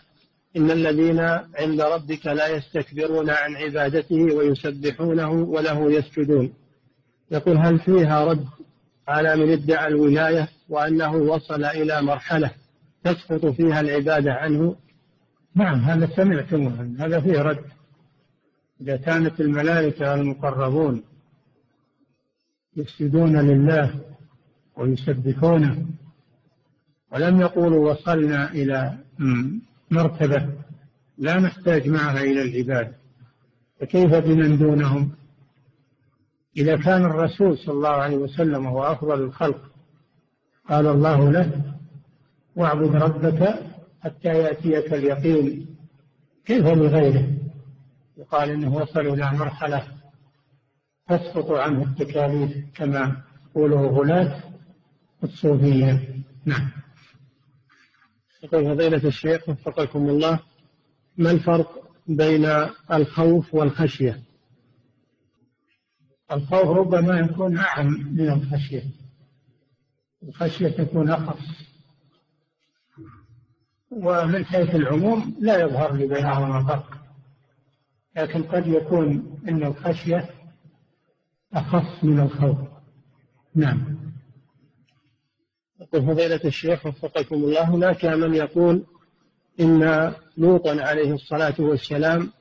إن 0.57 0.71
الذين 0.71 1.19
عند 1.59 1.81
ربك 1.81 2.25
لا 2.25 2.47
يستكبرون 2.47 3.29
عن 3.29 3.55
عبادته 3.55 4.35
ويسبحونه 4.35 5.29
وله 5.31 5.91
يسجدون. 5.91 6.53
يقول 7.31 7.57
هل 7.57 7.79
فيها 7.79 8.25
رد 8.25 8.45
على 9.07 9.35
من 9.35 9.51
ادعى 9.51 9.87
الولاية 9.87 10.49
وأنه 10.69 11.15
وصل 11.15 11.63
إلى 11.65 12.01
مرحلة 12.01 12.51
تسقط 13.03 13.45
فيها 13.45 13.79
العبادة 13.79 14.33
عنه؟ 14.33 14.75
نعم 15.55 15.79
هذا 15.79 16.15
سمعتم 16.15 16.95
هذا 16.99 17.19
فيه 17.21 17.41
رد. 17.41 17.65
إذا 18.81 18.97
كانت 18.97 19.41
الملائكة 19.41 20.13
المقربون 20.13 21.03
يسجدون 22.77 23.37
لله 23.37 24.16
ويسبحونه 24.77 25.85
ولم 27.11 27.41
يقولوا 27.41 27.91
وصلنا 27.91 28.51
إلى 28.51 28.97
مرتبة 29.91 30.49
لا 31.17 31.39
نحتاج 31.39 31.89
معها 31.89 32.21
إلى 32.21 32.41
العبادة. 32.41 32.95
فكيف 33.79 34.15
بمن 34.15 34.57
دونهم؟ 34.57 35.11
إذا 36.57 36.77
كان 36.77 37.05
الرسول 37.05 37.57
صلى 37.57 37.73
الله 37.73 37.89
عليه 37.89 38.17
وسلم 38.17 38.67
هو 38.67 38.83
أفضل 38.83 39.23
الخلق 39.23 39.71
قال 40.69 40.87
الله 40.87 41.31
له 41.31 41.63
واعبد 42.55 42.95
ربك 42.95 43.59
حتى 44.03 44.27
يأتيك 44.27 44.93
اليقين. 44.93 45.67
كيف 46.45 46.65
لغيره 46.65 47.27
يقال 48.17 48.49
إنه 48.49 48.75
وصل 48.75 48.99
إلى 48.99 49.31
مرحلة 49.31 49.83
تسقط 51.07 51.51
عنه 51.51 51.83
التكاليف 51.83 52.57
كما 52.75 53.21
يقوله 53.49 53.87
غلاة 53.87 54.43
الصوفية. 55.23 56.23
نعم. 56.45 56.71
يقول 58.43 58.65
فضيلة 58.75 59.07
الشيخ 59.07 59.49
وفقكم 59.49 60.09
الله 60.09 60.39
ما 61.17 61.31
الفرق 61.31 61.91
بين 62.07 62.45
الخوف 62.91 63.53
والخشية؟ 63.53 64.23
الخوف 66.31 66.67
ربما 66.77 67.19
يكون 67.19 67.57
أعم 67.57 67.87
من 67.87 68.29
الخشية. 68.29 68.83
الخشية 70.23 70.67
تكون 70.67 71.09
أخص 71.09 71.67
ومن 73.91 74.45
حيث 74.45 74.75
العموم 74.75 75.35
لا 75.39 75.61
يظهر 75.61 75.93
لي 75.93 76.07
بينهما 76.07 76.63
فرق 76.63 76.97
لكن 78.15 78.43
قد 78.43 78.67
يكون 78.67 79.39
أن 79.47 79.63
الخشية 79.63 80.29
أخص 81.53 82.03
من 82.03 82.19
الخوف. 82.19 82.57
نعم. 83.55 83.96
يقول 85.93 86.07
فضيلة 86.07 86.39
الشيخ 86.45 86.85
وفقكم 86.85 87.35
الله 87.35 87.61
هناك 87.61 88.05
من 88.05 88.35
يقول 88.35 88.83
إن 89.59 90.13
لوطا 90.37 90.81
عليه 90.81 91.13
الصلاة 91.13 91.55
والسلام 91.59 92.31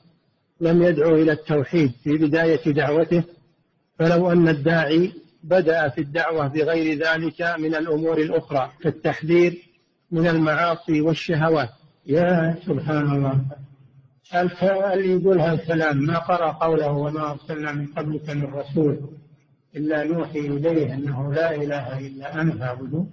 لم 0.61 0.83
يدعو 0.83 1.15
إلى 1.15 1.33
التوحيد 1.33 1.93
في 2.05 2.17
بداية 2.17 2.73
دعوته 2.73 3.25
فلو 3.99 4.33
أن 4.33 4.49
الداعي 4.49 5.13
بدأ 5.43 5.89
في 5.89 6.01
الدعوة 6.01 6.49
بغير 6.49 6.99
ذلك 6.99 7.43
من 7.59 7.75
الأمور 7.75 8.19
الأخرى 8.19 8.71
كالتحذير 8.83 9.63
من 10.11 10.27
المعاصي 10.27 11.01
والشهوات. 11.01 11.69
يا 12.07 12.57
سبحان 12.67 13.13
الله. 13.17 13.41
اللي 14.95 15.13
يقول 15.13 15.41
هذا 15.41 15.53
الكلام؟ 15.53 15.99
ما 15.99 16.19
قرأ 16.19 16.53
قوله 16.53 16.93
وما 16.93 17.31
أرسلنا 17.31 17.73
من 17.73 17.87
قبلك 17.87 18.31
من 18.31 18.45
رسول 18.45 19.01
إلا 19.77 20.05
نوحي 20.05 20.39
إليه 20.39 20.95
أنه 20.95 21.33
لا 21.33 21.55
إله 21.55 21.99
إلا 21.99 22.41
أنا 22.41 22.53
فاعبدوه؟ 22.53 23.07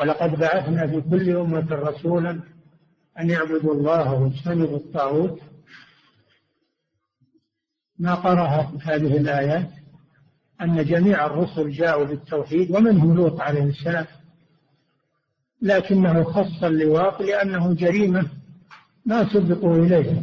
ولقد 0.00 0.38
بعثنا 0.38 0.86
في 0.86 1.00
كل 1.00 1.36
أمة 1.36 1.66
رسولا 1.70 2.40
أن 3.20 3.30
يعبدوا 3.30 3.74
الله 3.74 4.14
واجتنبوا 4.14 4.76
الطاغوت. 4.76 5.40
ما 7.98 8.14
قرأ 8.14 8.72
هذه 8.82 9.16
الآيات؟ 9.16 9.70
أن 10.60 10.84
جميع 10.84 11.26
الرسل 11.26 11.70
جاءوا 11.70 12.04
بالتوحيد 12.04 12.70
ومنهم 12.70 13.16
لوط 13.16 13.40
عليه 13.40 13.64
السلام 13.64 14.06
لكنه 15.62 16.24
خص 16.24 16.64
اللواط 16.64 17.22
لأنه 17.22 17.74
جريمة 17.74 18.28
ما 19.06 19.32
سبقوا 19.32 19.76
إليها 19.76 20.22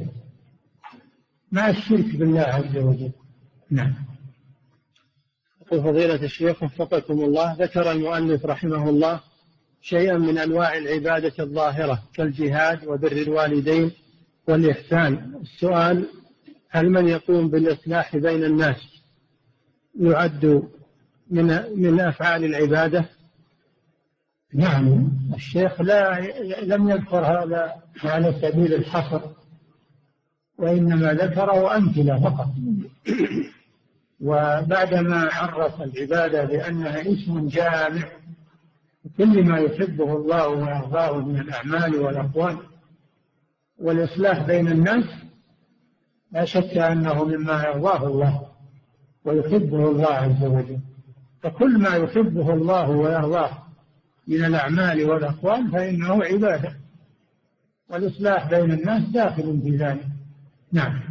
مع 1.52 1.70
الشرك 1.70 2.16
بالله 2.16 2.42
عز 2.42 2.78
وجل؟ 2.78 3.12
نعم. 3.70 3.94
فضيلة 5.72 6.24
الشيخ 6.24 6.64
وفقكم 6.64 7.14
الله 7.14 7.54
ذكر 7.54 7.92
المؤلف 7.92 8.46
رحمه 8.46 8.90
الله 8.90 9.22
شيئا 9.84 10.18
من 10.18 10.38
أنواع 10.38 10.78
العبادة 10.78 11.34
الظاهرة 11.40 12.04
كالجهاد 12.16 12.88
وبر 12.88 13.12
الوالدين 13.12 13.92
والإحسان. 14.48 15.42
السؤال 15.42 16.06
هل 16.70 16.90
من 16.90 17.08
يقوم 17.08 17.50
بالإصلاح 17.50 18.18
بين 18.18 18.44
الناس 18.44 18.76
يعد 20.00 20.64
من 21.30 21.46
من 21.76 22.00
أفعال 22.00 22.44
العبادة؟ 22.46 23.06
نعم. 24.54 25.12
الشيخ 25.36 25.82
لا 25.82 26.20
لم 26.62 26.90
يذكر 26.90 27.20
هذا 27.26 27.74
على 28.04 28.34
سبيل 28.42 28.74
الحصر 28.74 29.22
وإنما 30.58 31.14
ذكره 31.14 31.78
أمثلة 31.78 32.20
فقط. 32.20 32.48
وبعدما 34.28 35.30
عرف 35.34 35.82
العبادة 35.82 36.44
بأنها 36.44 37.02
اسم 37.02 37.48
جامع 37.48 38.23
كل 39.18 39.44
ما 39.44 39.58
يحبه 39.58 40.16
الله 40.16 40.48
ويرضاه 40.48 41.18
من 41.18 41.40
الأعمال 41.40 41.96
والأقوال 41.96 42.58
والإصلاح 43.80 44.48
بين 44.48 44.68
الناس 44.68 45.06
لا 46.32 46.46
شك 46.46 46.78
أنه 46.78 47.24
مما 47.24 47.64
يرضاه 47.64 48.08
الله 48.08 48.48
ويحبه 49.26 49.92
الله 49.92 50.08
عز 50.08 50.44
وجل. 50.44 50.80
فكل 51.42 51.78
ما 51.78 51.96
يحبه 51.96 52.54
الله 52.54 52.90
ويرضاه 52.90 53.58
من 54.28 54.46
الأعمال 54.46 55.04
والأقوال 55.04 55.72
فإنه 55.72 56.24
عبادة. 56.24 56.76
والإصلاح 57.90 58.50
بين 58.50 58.72
الناس 58.72 59.10
داخل 59.10 59.62
في 59.64 59.78
ذلك. 59.78 60.08
نعم. 60.72 61.02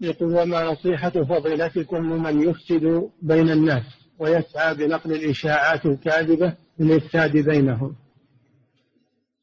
يقول 0.00 0.34
وما 0.34 0.64
نصيحة 0.64 1.10
فضيلتكم 1.10 1.96
لمن 1.96 2.42
يفسد 2.42 3.10
بين 3.22 3.50
الناس؟ 3.50 3.99
ويسعى 4.20 4.74
بنقل 4.74 5.12
الإشاعات 5.12 5.86
الكاذبة 5.86 6.54
للإفساد 6.78 7.36
بينهم 7.36 7.96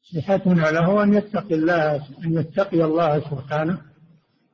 نصيحتنا 0.04 0.70
له 0.70 1.02
أن 1.02 1.14
يتقي 1.14 1.54
الله 1.54 1.96
أن 1.96 2.38
يتقي 2.38 2.84
الله 2.84 3.20
سبحانه 3.20 3.80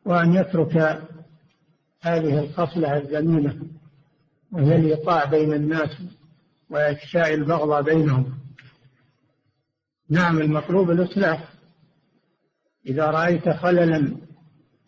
وأن 0.05 0.35
يترك 0.35 1.03
هذه 2.01 2.39
الخصلة 2.39 2.97
الذميمة 2.97 3.57
وهي 4.53 4.77
الإيقاع 4.77 5.25
بين 5.25 5.53
الناس 5.53 5.91
وإفشاء 6.71 7.35
البغضاء 7.35 7.83
بينهم. 7.83 8.35
نعم 10.11 10.39
المطلوب 10.41 10.91
الإصلاح. 10.91 11.49
إذا 12.87 13.05
رأيت 13.07 13.49
خللا 13.49 14.17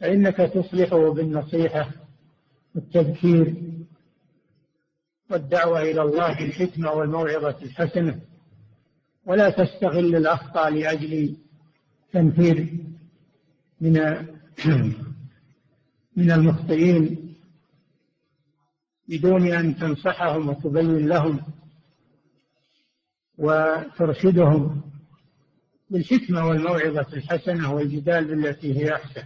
فإنك 0.01 0.37
تصلحه 0.37 1.13
بالنصيحة 1.13 1.91
والتذكير 2.75 3.55
والدعوة 5.31 5.83
إلى 5.83 6.03
الله 6.03 6.35
بالحكمة 6.35 6.93
والموعظة 6.93 7.57
الحسنة. 7.63 8.21
ولا 9.27 9.51
تستغل 9.51 10.17
الأخطاء 10.17 10.71
لأجل 10.71 11.37
تنفير 12.13 12.79
من 13.81 14.27
من 16.17 16.31
المخطئين 16.31 17.35
بدون 19.09 19.53
أن 19.53 19.77
تنصحهم 19.77 20.49
وتبين 20.49 21.09
لهم 21.09 21.41
وترشدهم 23.39 24.83
بالحكمة 25.91 26.47
والموعظة 26.47 27.07
الحسنة 27.13 27.75
والجدال 27.75 28.25
بالتي 28.25 28.79
هي 28.79 28.95
أحسن. 28.95 29.23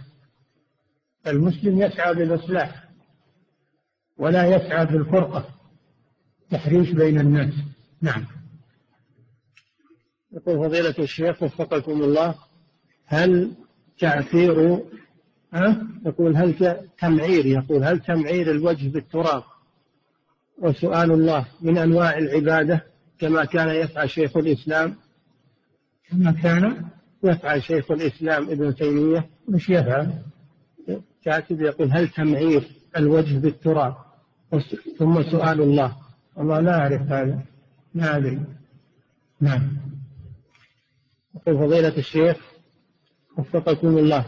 المسلم 1.27 1.81
يسعى 1.81 2.13
بالإصلاح 2.13 2.89
ولا 4.17 4.45
يسعى 4.55 4.85
بالفرقة. 4.85 5.60
تحريش 6.51 6.91
بين 6.91 7.19
الناس. 7.19 7.53
نعم. 8.01 8.25
يقول 10.31 10.69
فضيلة 10.69 10.95
الشيخ 10.99 11.43
وفقكم 11.43 12.01
الله 12.01 12.35
هل 13.05 13.51
تعثير 13.99 14.79
ها؟ 15.53 15.87
يقول 16.05 16.35
هل 16.35 16.79
تمعير 16.99 17.45
يقول 17.45 17.83
هل 17.83 17.99
تمعير 17.99 18.51
الوجه 18.51 18.89
بالتراب؟ 18.89 19.43
وسؤال 20.57 21.11
الله 21.11 21.45
من 21.61 21.77
أنواع 21.77 22.17
العبادة 22.17 22.85
كما 23.19 23.45
كان 23.45 23.69
يفعل 23.69 24.09
شيخ 24.09 24.37
الإسلام؟ 24.37 24.95
كما 26.09 26.31
كان 26.31 26.85
يفعل 27.23 27.63
شيخ 27.63 27.91
الإسلام 27.91 28.49
ابن 28.49 28.75
تيمية؟ 28.75 29.29
مش 29.47 29.69
يفعل. 29.69 30.13
كاتب 31.25 31.61
يقول 31.61 31.91
هل 31.91 32.07
تمعير 32.07 32.63
الوجه 32.97 33.37
بالتراب؟ 33.37 33.95
ثم 34.97 35.23
سؤال 35.23 35.61
الله 35.61 36.00
والله 36.35 36.59
لا 36.59 36.79
أعرف 36.79 37.01
هذا. 37.01 37.45
ما 37.93 38.17
أدري. 38.17 38.39
نعم. 39.41 39.77
يقول 41.35 41.57
فضيلة 41.57 41.97
الشيخ 41.97 42.37
وفقكم 43.37 43.97
الله. 43.97 44.25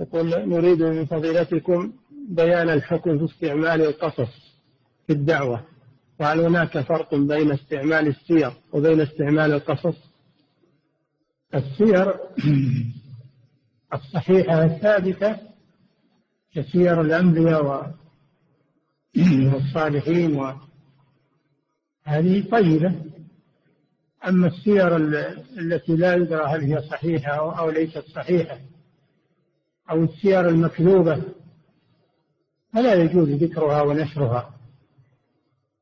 يقول 0.00 0.48
نريد 0.48 0.82
من 0.82 1.06
فضيلتكم 1.06 1.92
بيان 2.28 2.70
الحكم 2.70 3.18
في 3.18 3.34
استعمال 3.34 3.80
القصص 3.80 4.50
في 5.06 5.12
الدعوة 5.12 5.64
وهل 6.20 6.40
هناك 6.40 6.78
فرق 6.78 7.14
بين 7.14 7.52
استعمال 7.52 8.08
السير 8.08 8.52
وبين 8.72 9.00
استعمال 9.00 9.52
القصص؟ 9.52 9.96
السير 11.54 12.14
الصحيحة 13.94 14.64
الثابتة 14.64 15.36
كسير 16.54 17.00
الأنبياء 17.00 17.94
والصالحين 19.16 20.36
وهذه 22.06 22.48
طيبة. 22.50 22.94
أما 24.28 24.46
السير 24.46 24.96
التي 25.58 25.96
لا 25.96 26.14
يدرى 26.14 26.44
هل 26.44 26.60
هي 26.60 26.82
صحيحة 26.82 27.58
أو 27.58 27.70
ليست 27.70 28.04
صحيحة 28.14 28.58
أو 29.90 30.04
السير 30.04 30.48
المكذوبة 30.48 31.22
فلا 32.72 32.94
يجوز 32.94 33.28
ذكرها 33.28 33.82
ونشرها. 33.82 34.54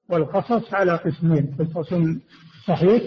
والقصص 0.08 0.74
على 0.74 0.96
قسمين 0.96 1.56
قصص 1.58 1.94
صحيح 2.66 3.02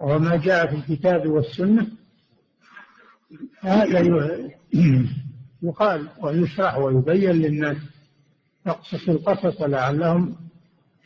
وهو 0.00 0.18
ما 0.18 0.36
جاء 0.36 0.66
في 0.66 0.76
الكتاب 0.76 1.26
والسنة. 1.26 1.86
هذا 3.60 4.00
يقال 5.62 6.08
ويشرح 6.22 6.78
ويبين 6.78 7.30
للناس. 7.30 7.76
نقصص 8.66 9.08
القصص 9.08 9.60
لعلهم 9.60 10.36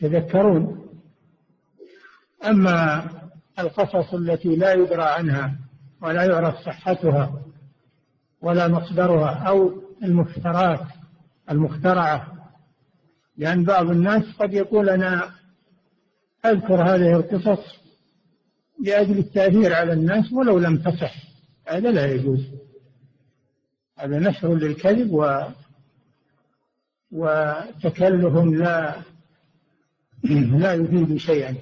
يتذكرون 0.03 0.89
أما 2.45 3.11
القصص 3.59 4.15
التي 4.15 4.57
لا 4.57 4.73
يدرى 4.73 5.03
عنها 5.03 5.57
ولا 6.03 6.25
يعرف 6.25 6.55
صحتها 6.55 7.43
ولا 8.43 8.69
مصدرها 8.69 9.49
أو 9.49 9.83
المفترات 10.03 10.87
المخترعة 11.51 12.35
لأن 13.37 13.65
بعض 13.65 13.91
الناس 13.91 14.23
قد 14.39 14.55
يقول 14.55 14.89
أنا 14.89 15.31
أذكر 16.45 16.83
هذه 16.83 17.17
القصص 17.17 17.85
لأجل 18.81 19.19
التأثير 19.19 19.75
على 19.75 19.93
الناس 19.93 20.33
ولو 20.33 20.59
لم 20.59 20.77
تصح 20.77 21.15
هذا 21.69 21.91
لا 21.91 22.07
يجوز. 22.07 22.47
هذا 23.99 24.19
نشر 24.19 24.55
للكذب 24.55 25.13
وتكلف 27.13 28.35
لا 28.37 29.03
لا 30.59 30.75
يفيد 30.75 31.17
شيئا. 31.17 31.57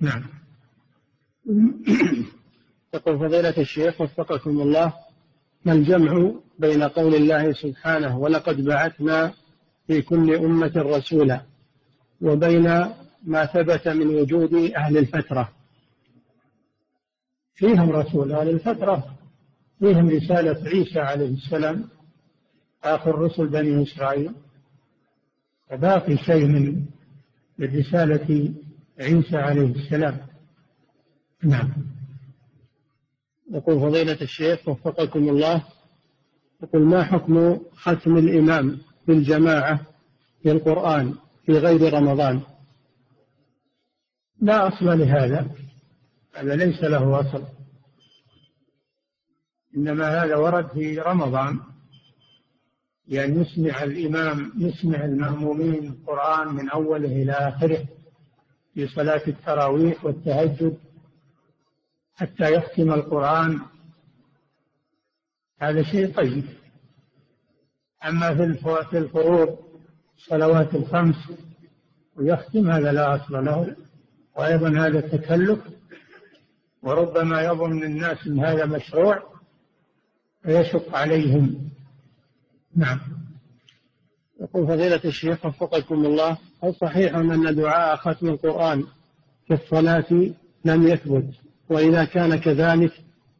نعم. 0.00 0.22
يقول 2.94 3.18
فضيلة 3.18 3.54
الشيخ 3.58 4.00
وفقكم 4.00 4.60
الله 4.60 4.92
ما 5.64 5.72
الجمع 5.72 6.32
بين 6.58 6.82
قول 6.82 7.14
الله 7.14 7.52
سبحانه 7.52 8.18
ولقد 8.18 8.64
بعثنا 8.64 9.32
في 9.86 10.02
كل 10.02 10.34
أمة 10.34 10.72
رسولا 10.76 11.40
وبين 12.20 12.68
ما 13.24 13.46
ثبت 13.46 13.88
من 13.88 14.06
وجود 14.06 14.54
أهل 14.54 14.98
الفترة؟ 14.98 15.52
فيهم 17.54 17.90
رسول 17.90 18.32
أهل 18.32 18.48
الفترة 18.48 19.16
فيهم 19.78 20.08
رسالة 20.08 20.68
عيسى 20.68 21.00
عليه 21.00 21.34
السلام 21.34 21.88
آخر 22.84 23.18
رسل 23.18 23.46
بني 23.46 23.82
إسرائيل 23.82 24.32
فباقي 25.70 26.16
شيء 26.16 26.46
من 26.46 26.86
رسالة 27.60 28.54
عيسى 29.00 29.36
عليه 29.36 29.74
السلام. 29.74 30.20
نعم. 31.42 31.72
يقول 33.50 33.80
فضيلة 33.80 34.22
الشيخ 34.22 34.68
وفقكم 34.68 35.28
الله 35.28 35.64
يقول 36.62 36.82
ما 36.82 37.04
حكم 37.04 37.60
ختم 37.74 38.16
الإمام 38.16 38.80
في 39.06 39.12
الجماعة 39.12 39.80
في 40.42 40.52
القرآن 40.52 41.14
في 41.46 41.52
غير 41.52 41.94
رمضان؟ 41.94 42.40
لا 44.40 44.68
أصل 44.68 44.84
لهذا. 44.84 45.50
هذا 46.34 46.56
ليس 46.56 46.84
له 46.84 47.20
أصل. 47.20 47.44
إنما 49.76 50.22
هذا 50.22 50.36
ورد 50.36 50.68
في 50.68 50.98
رمضان. 50.98 51.60
يعني 53.08 53.40
يسمع 53.40 53.82
الإمام 53.82 54.52
يسمع 54.58 55.04
المأمومين 55.04 55.84
القرآن 55.84 56.54
من 56.54 56.70
أوله 56.70 57.22
إلى 57.22 57.32
آخره 57.32 57.84
في 58.74 58.86
صلاة 58.86 59.22
التراويح 59.28 60.04
والتهجد 60.04 60.78
حتى 62.14 62.52
يختم 62.52 62.92
القرآن. 62.92 63.60
هذا 65.60 65.82
شيء 65.82 66.14
طيب. 66.14 66.44
أما 68.04 68.34
في 68.90 68.98
الفروض 68.98 69.58
الصلوات 70.16 70.74
الخمس 70.74 71.16
ويختم 72.16 72.70
هذا 72.70 72.92
لا 72.92 73.16
أصل 73.16 73.44
له 73.44 73.76
وأيضا 74.36 74.68
هذا 74.68 75.00
تكلف 75.00 75.60
وربما 76.82 77.42
يظن 77.42 77.82
الناس 77.82 78.26
أن 78.26 78.44
هذا 78.44 78.66
مشروع 78.66 79.22
فيشق 80.42 80.96
عليهم. 80.96 81.73
نعم. 82.76 83.00
يقول 84.40 84.66
فضيلة 84.66 85.00
الشيخ 85.04 85.46
وفقكم 85.46 86.06
الله 86.06 86.38
هل 86.64 86.74
صحيح 86.74 87.14
أن 87.14 87.54
دعاء 87.54 87.96
ختم 87.96 88.28
القرآن 88.28 88.84
في 89.46 89.54
الصلاة 89.54 90.30
لم 90.64 90.88
يثبت؟ 90.88 91.30
وإذا 91.68 92.04
كان 92.04 92.36
كذلك 92.36 92.92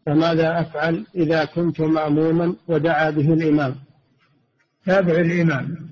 فماذا 0.07 0.61
أفعل 0.61 1.07
إذا 1.15 1.45
كنت 1.45 1.81
مأموما 1.81 2.55
ودعا 2.69 3.11
به 3.11 3.33
الإمام؟ 3.33 3.75
تابع 4.87 5.13
الإمام. 5.13 5.89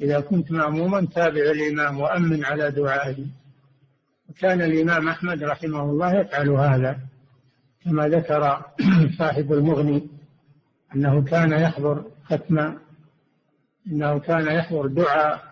إذا 0.00 0.20
كنت 0.20 0.52
مأموما 0.52 1.06
تابع 1.14 1.50
الإمام 1.50 2.00
وأمن 2.00 2.44
على 2.44 2.70
دعائه. 2.70 3.26
وكان 4.28 4.62
الإمام 4.62 5.08
أحمد 5.08 5.42
رحمه 5.42 5.82
الله 5.82 6.20
يفعل 6.20 6.48
هذا 6.48 6.98
كما 7.84 8.08
ذكر 8.08 8.62
صاحب 9.18 9.52
المغني 9.52 10.08
أنه 10.94 11.24
كان 11.24 11.52
يحضر 11.52 12.04
ختم 12.26 12.78
أنه 13.86 14.18
كان 14.18 14.46
يحضر 14.46 14.86
دعاء 14.86 15.42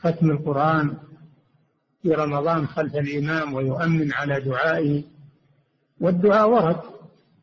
ختم 0.00 0.30
القرآن 0.30 0.96
في 2.02 2.14
رمضان 2.14 2.66
خلف 2.66 2.96
الإمام 2.96 3.54
ويؤمن 3.54 4.12
على 4.12 4.40
دعائه. 4.40 5.04
والدعاء 6.00 6.48
ورد 6.50 6.80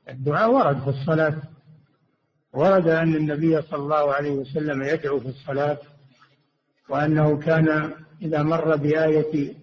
الدعاء 0.10 0.52
ورد 0.52 0.80
في 0.84 0.90
الصلاة. 0.90 1.36
ورد 2.54 2.88
أن 2.88 3.16
النبي 3.16 3.62
صلى 3.62 3.80
الله 3.80 4.14
عليه 4.14 4.32
وسلم 4.32 4.84
يدعو 4.84 5.20
في 5.20 5.28
الصلاة 5.28 5.78
وأنه 6.90 7.38
كان 7.38 7.94
إذا 8.22 8.44
مر 8.44 8.76
بآية 8.76 9.54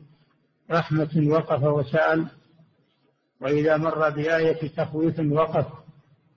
رحمة 0.71 1.27
وقف 1.27 1.63
وسأل 1.63 2.27
وإذا 3.41 3.77
مر 3.77 4.11
بآية 4.11 4.69
تخويف 4.69 5.21
وقف 5.21 5.67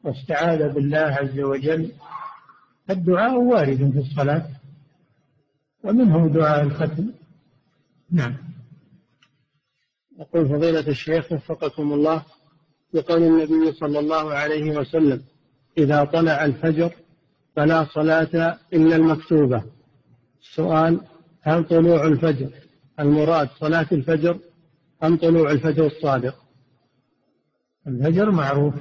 واستعاذ 0.04 0.74
بالله 0.74 1.00
عز 1.00 1.40
وجل. 1.40 1.92
الدعاء 2.90 3.42
وارد 3.42 3.92
في 3.92 4.00
الصلاة. 4.00 4.48
ومنه 5.84 6.30
دعاء 6.30 6.64
الختم. 6.64 7.12
نعم. 8.12 8.38
يقول 10.20 10.50
فضيلة 10.50 10.88
الشيخ 10.88 11.32
وفقكم 11.32 11.94
الله 11.94 12.26
بقول 12.94 13.24
النبي 13.24 13.72
صلى 13.72 14.00
الله 14.00 14.34
عليه 14.34 14.78
وسلم 14.78 15.22
إذا 15.78 16.04
طلع 16.04 16.46
الفجر 16.46 16.94
فلا 17.56 17.86
صلاة 17.86 18.58
إلا 18.74 18.96
المكتوبة. 18.96 19.64
السؤال 20.42 21.02
هل 21.42 21.64
طلوع 21.64 22.08
الفجر 22.08 22.50
المراد 23.00 23.50
صلاة 23.60 23.88
الفجر 23.92 24.40
أم 25.04 25.18
طلوع 25.18 25.52
الفجر 25.52 25.86
الصادق؟ 25.86 26.36
الفجر 27.88 28.32
معروف 28.32 28.74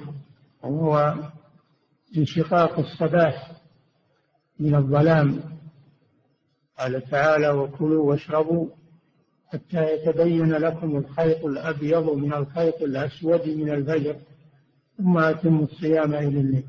وهو 0.63 1.15
انشقاق 2.17 2.79
الصباح. 2.79 3.58
من 4.59 4.75
الظلام. 4.75 5.41
قال 6.79 7.11
تعالى 7.11 7.51
وكلوا 7.51 8.11
واشربوا 8.11 8.69
حتى 9.47 9.95
يتبين 9.95 10.53
لكم 10.53 10.97
الخيط 10.97 11.45
الأبيض 11.45 12.11
من 12.11 12.33
الخيط 12.33 12.83
الأسود 12.83 13.49
من 13.49 13.71
الفجر 13.71 14.17
ثم 14.99 15.19
أتموا 15.19 15.65
الصيام 15.65 16.15
إلى 16.15 16.41
الليل. 16.41 16.65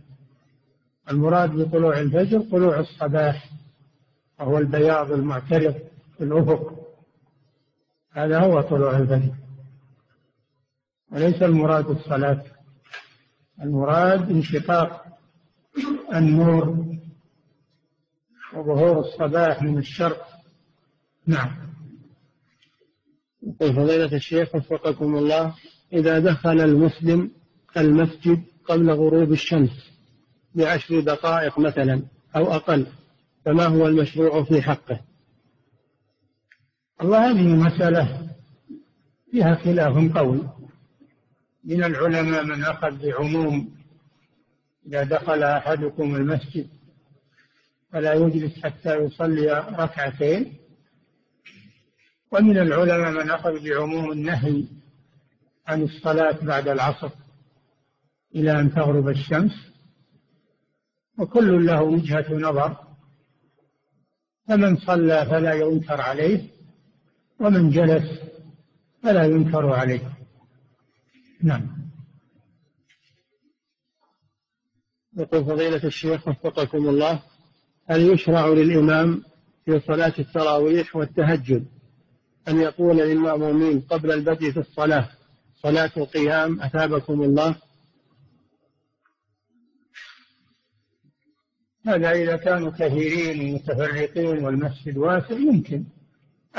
المراد 1.12 1.52
بطلوع 1.52 2.00
الفجر 2.00 2.42
طلوع 2.42 2.80
الصباح 2.80 3.50
وهو 4.40 4.58
البياض 4.58 5.12
المعترض 5.12 5.76
في 6.18 6.24
الأفق. 6.24 6.74
هذا 8.12 8.40
هو 8.40 8.62
طلوع 8.62 8.98
الفجر. 8.98 9.34
وليس 11.12 11.44
المراد 11.44 11.90
الصلاة 11.90 12.44
المراد 13.62 14.30
انشقاق 14.30 15.06
النور 16.14 16.89
وظهور 18.54 19.00
الصباح 19.00 19.64
من 19.64 19.78
الشرق 19.78 20.28
نعم. 21.28 21.56
يقول 23.44 23.76
فضيلة 23.76 24.16
الشيخ 24.16 24.56
وفقكم 24.56 25.16
الله 25.16 25.56
إذا 25.94 26.20
دخل 26.20 26.62
المسلم 26.62 27.32
المسجد 27.78 28.44
قبل 28.66 28.92
غروب 28.92 29.32
الشمس 29.32 29.92
بعشر 30.56 31.00
دقائق 31.00 31.60
مثلا 31.60 32.04
أو 32.36 32.54
أقل 32.54 32.88
فما 33.46 33.66
هو 33.66 33.88
المشروع 33.88 34.44
في 34.44 34.62
حقه؟ 34.62 35.02
الله 37.02 37.32
هذه 37.32 37.48
مسألة 37.48 38.30
فيها 39.32 39.56
خلاف 39.56 40.18
قوي. 40.18 40.50
من 41.64 41.84
العلماء 41.84 42.44
من 42.44 42.64
أخذ 42.64 43.08
بعموم 43.08 43.76
إذا 44.88 45.04
دخل 45.04 45.44
أحدكم 45.44 46.16
المسجد 46.16 46.79
فلا 47.92 48.14
يجلس 48.14 48.64
حتى 48.64 48.96
يصلي 48.96 49.60
ركعتين. 49.70 50.58
ومن 52.32 52.58
العلماء 52.58 53.12
من 53.12 53.32
أخذ 53.32 53.64
بعموم 53.64 54.12
النهي 54.12 54.66
عن 55.68 55.84
الصلاة 55.84 56.46
بعد 56.46 56.68
العصر 56.68 57.12
إلى 58.36 58.60
أن 58.60 58.74
تغرب 58.74 59.10
الشمس 59.10 59.52
وكل 61.18 61.66
له 61.66 61.82
وجهة 61.84 62.34
نظر. 62.34 62.78
فمن 64.48 64.78
صلى 64.78 65.26
فلا 65.26 65.54
ينكر 65.54 66.02
عليه 66.02 66.50
ومن 67.40 67.70
جلس 67.70 68.20
فلا 69.04 69.24
ينكر 69.24 69.74
عليه. 69.74 70.18
نعم. 71.44 71.80
يقول 75.18 75.46
فضيلة 75.46 75.84
الشيخ 75.84 76.28
وفقكم 76.28 76.90
الله 76.90 77.24
هل 77.90 78.14
يشرع 78.14 78.48
للإمام 78.48 79.24
في 79.66 79.80
صلاة 79.80 80.14
التراويح 80.20 80.96
والتهجد 80.96 81.66
أن 82.48 82.60
يقول 82.62 82.98
للمأمومين 82.98 83.80
قبل 83.80 84.12
البدء 84.12 84.52
في 84.52 84.60
الصلاة 84.60 85.10
صلاة 85.56 85.92
القيام 85.98 86.62
أثابكم 86.62 87.22
الله. 87.22 87.56
هذا 91.88 92.12
إذا 92.12 92.36
كانوا 92.36 92.72
كثيرين 92.72 93.54
متفرقين 93.54 94.46
والمسجد 94.46 94.98
واسع 94.98 95.36
يمكن 95.36 95.84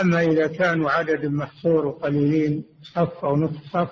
أما 0.00 0.22
إذا 0.22 0.46
كانوا 0.46 0.90
عدد 0.90 1.26
محصور 1.26 1.86
وقليلين 1.86 2.64
صف 2.82 3.24
أو 3.24 3.36
نصف 3.36 3.72
صف 3.72 3.90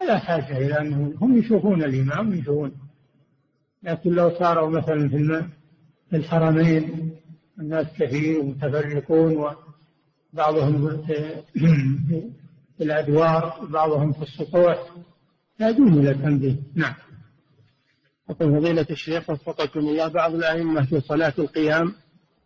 فلا 0.00 0.18
حاجة 0.18 0.58
إلى 0.58 0.80
أنهم 0.80 1.14
هم 1.20 1.38
يشوفون 1.38 1.84
الإمام 1.84 2.34
يشوفون. 2.34 2.72
لكن 3.82 4.10
لو 4.10 4.38
صاروا 4.38 4.70
مثلا 4.70 5.08
في 5.08 5.16
الحرمين 6.14 7.10
الناس 7.58 7.86
كثير 7.98 8.40
ومتفرقون 8.40 9.54
وبعضهم 10.32 11.02
في 11.06 11.42
الأدوار 12.80 13.58
وبعضهم 13.62 14.12
في 14.12 14.22
السطوح. 14.22 14.90
يحتاجون 15.60 15.92
إلى 15.92 16.10
التنبيه. 16.10 16.56
نعم. 16.74 16.94
يقول 18.30 18.60
فضيلة 18.60 18.86
الشيخ 18.90 19.30
وفقكم 19.30 19.80
الله 19.80 20.08
بعض 20.08 20.34
الأئمة 20.34 20.86
في 20.86 21.00
صلاة 21.00 21.34
القيام 21.38 21.94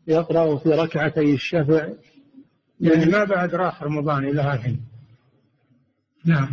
يقرأ 0.07 0.57
في 0.57 0.69
ركعتي 0.69 1.35
الشفع. 1.35 1.89
يعني 2.81 3.07
ما 3.07 3.25
بعد 3.25 3.55
راح 3.55 3.83
رمضان 3.83 4.25
إلى 4.25 4.55
الحين. 4.55 4.81
نعم. 6.25 6.49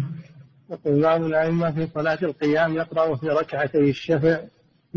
يقول 0.69 1.01
بعض 1.01 1.23
الأئمة 1.23 1.71
في 1.71 1.87
صلاة 1.93 2.19
القيام 2.23 2.75
يقرأ 2.75 3.15
في 3.15 3.27
ركعتي 3.27 3.89
الشفع. 3.89 4.39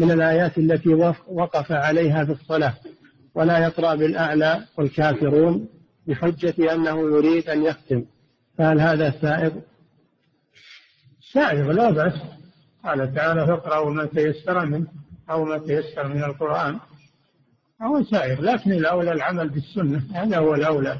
من 0.01 0.11
الآيات 0.11 0.59
التي 0.59 0.95
وقف 1.29 1.73
عليها 1.73 2.25
في 2.25 2.33
الصلاة 2.33 2.75
ولا 3.35 3.59
يقرأ 3.59 3.95
بالأعلى 3.95 4.65
والكافرون 4.77 5.69
بحجة 6.07 6.75
أنه 6.75 7.01
يريد 7.01 7.49
أن 7.49 7.63
يختم. 7.63 8.05
فهل 8.59 8.81
هذا 8.81 9.11
سائغ؟ 9.11 9.53
سائغ 11.33 11.73
لا 11.73 11.91
بأس. 11.91 12.15
قال 12.85 13.15
تعالى 13.15 13.47
فاقرأوا 13.47 13.91
ما 13.91 14.07
تيسر 14.07 14.67
منه 14.67 14.87
أو 15.31 15.45
ما 15.45 15.59
تيسر 15.59 16.09
من 16.09 16.25
القرآن. 16.25 16.79
هو 17.83 18.05
سائغ 18.05 18.41
لكن 18.41 18.73
الأولى 18.73 19.13
العمل 19.13 19.49
بالسنة. 19.49 20.03
هذا 20.15 20.39
هو 20.39 20.55
الأولى. 20.55 20.99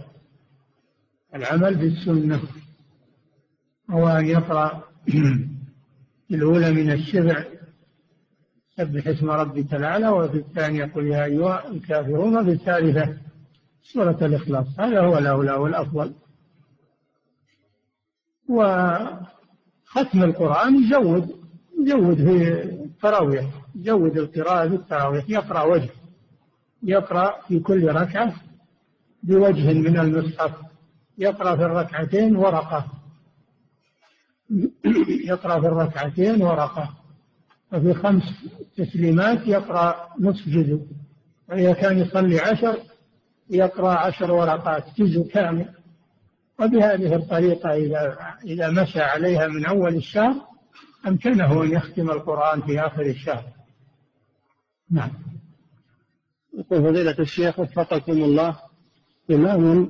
العمل 1.35 1.75
بالسنة 1.75 2.41
هو 3.91 4.09
أن 4.09 4.27
يقرأ 4.27 4.83
الأولى 6.31 6.73
من 6.73 6.93
الشبع 6.93 7.45
سبح 8.77 9.07
اسم 9.07 9.31
ربك 9.31 9.75
الأعلى 9.75 10.09
وفي 10.09 10.39
الثانية 10.39 10.85
قل 10.85 11.07
يا 11.07 11.25
أيها 11.25 11.69
الكافرون 11.69 12.37
وفي 12.37 12.51
الثالثة 12.51 13.17
سورة 13.83 14.19
الإخلاص. 14.23 14.67
هذا 14.81 15.01
هو 15.01 15.19
الأولى 15.19 15.53
والأفضل. 15.53 16.15
وختم 18.49 20.23
القرآن 20.23 20.75
يزود 20.75 21.41
يزود 21.87 22.17
في 22.17 22.63
التراويح 22.63 23.47
يزود 23.75 24.19
القراءة 24.19 24.69
في 24.69 24.75
التراويح 24.75 25.25
يقرأ 25.29 25.63
وجه 25.63 25.91
يقرأ 26.83 27.41
في 27.49 27.61
كل 27.61 27.89
ركعة 27.89 28.35
بوجه 29.23 29.73
من 29.73 29.99
المصحف 29.99 30.53
يقرأ 31.19 31.57
في 31.57 31.63
الركعتين 31.63 32.37
ورقة 32.37 32.87
يقرأ 35.25 35.61
في 35.61 35.67
الركعتين 35.67 36.43
ورقة. 36.43 37.00
وفي 37.73 37.95
خمس 37.95 38.23
تسليمات 38.77 39.47
يقرأ 39.47 40.09
نصف 40.21 40.49
جزء 40.49 40.81
وإذا 41.49 41.73
كان 41.73 41.99
يصلي 41.99 42.39
عشر 42.39 42.77
يقرأ 43.51 43.91
عشر 43.91 44.33
ورقات 44.33 44.85
جزء 44.99 45.29
كامل. 45.29 45.69
وبهذه 46.61 47.15
الطريقة 47.15 47.75
إذا 47.75 48.19
إذا 48.45 48.71
مشى 48.71 49.01
عليها 49.01 49.47
من 49.47 49.67
أول 49.67 49.95
الشهر 49.97 50.35
أمكنه 51.07 51.63
أن 51.63 51.73
يختم 51.73 52.11
القرآن 52.11 52.63
في 52.63 52.81
آخر 52.81 53.03
الشهر. 53.03 53.45
نعم. 54.91 55.11
يقول 56.59 56.83
فضيلة 56.83 57.17
الشيخ 57.19 57.59
وفقكم 57.59 58.13
الله 58.13 58.57
إمام 59.31 59.89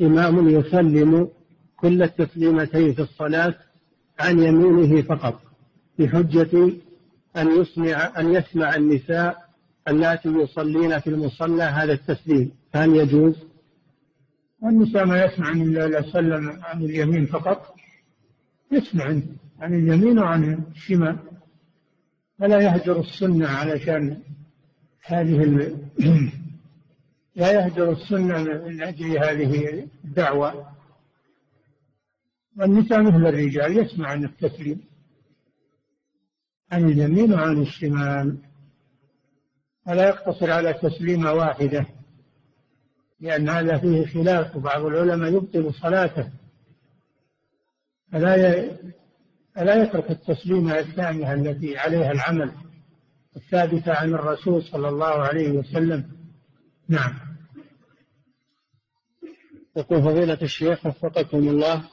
إمام 0.00 0.48
يسلم 0.48 1.28
كل 1.76 2.02
التسليمتين 2.02 2.94
في 2.94 3.02
الصلاة 3.02 3.54
عن 4.20 4.38
يمينه 4.38 5.02
فقط. 5.02 5.45
بحجة 5.98 6.72
أن 7.36 7.60
يسمع 7.60 8.12
أن 8.18 8.34
يسمع 8.34 8.76
النساء 8.76 9.46
اللاتي 9.88 10.28
يصلين 10.28 10.98
في 10.98 11.10
المصلى 11.10 11.62
هذا 11.62 11.92
التسليم 11.92 12.52
فهل 12.72 12.96
يجوز؟ 12.96 13.46
النساء 14.64 15.06
ما 15.06 15.24
يسمع 15.24 15.50
إلا 15.50 16.12
سلم 16.12 16.60
عن 16.62 16.82
اليمين 16.82 17.26
فقط 17.26 17.74
يسمع 18.72 19.04
عن 19.60 19.74
اليمين 19.74 20.18
وعن 20.18 20.64
الشمال 20.74 21.18
فلا 22.38 22.60
يهجر 22.60 23.00
السنة 23.00 23.48
علشان 23.48 24.22
هذه. 25.02 25.76
لا 27.36 27.52
يهجر 27.52 27.92
السنة 27.92 28.42
من 28.42 28.82
أجل 28.82 29.18
هذه 29.18 29.88
الدعوة 30.04 30.66
والنساء 32.56 33.02
مثل 33.02 33.26
الرجال 33.26 33.78
يسمع 33.78 34.08
عن 34.08 34.24
التسليم 34.24 34.80
عن 36.72 36.88
اليمين 36.88 37.32
وعن 37.32 37.62
الشمال. 37.62 38.38
ولا 39.86 40.08
يقتصر 40.08 40.50
على 40.50 40.72
تسليمة 40.72 41.32
واحدة 41.32 41.86
لأن 43.20 43.48
هذا 43.48 43.78
فيه 43.78 44.06
خلاف. 44.06 44.56
وبعض 44.56 44.84
العلماء 44.84 45.32
يبطل 45.32 45.74
صلاته 45.74 46.30
فلا 48.12 48.70
فلا 49.54 49.82
يترك 49.82 50.10
التسليمة 50.10 50.78
الثانية 50.78 51.32
التي 51.34 51.78
عليها 51.78 52.12
العمل 52.12 52.52
الثابتة 53.36 53.94
عن 53.94 54.14
الرسول 54.14 54.62
صلى 54.62 54.88
الله 54.88 55.06
عليه 55.06 55.50
وسلم. 55.50 56.04
نعم. 56.88 57.14
يقول 59.76 60.02
فضيلة 60.02 60.38
الشيخ 60.42 60.86
وفقكم 60.86 61.38
الله 61.38 61.84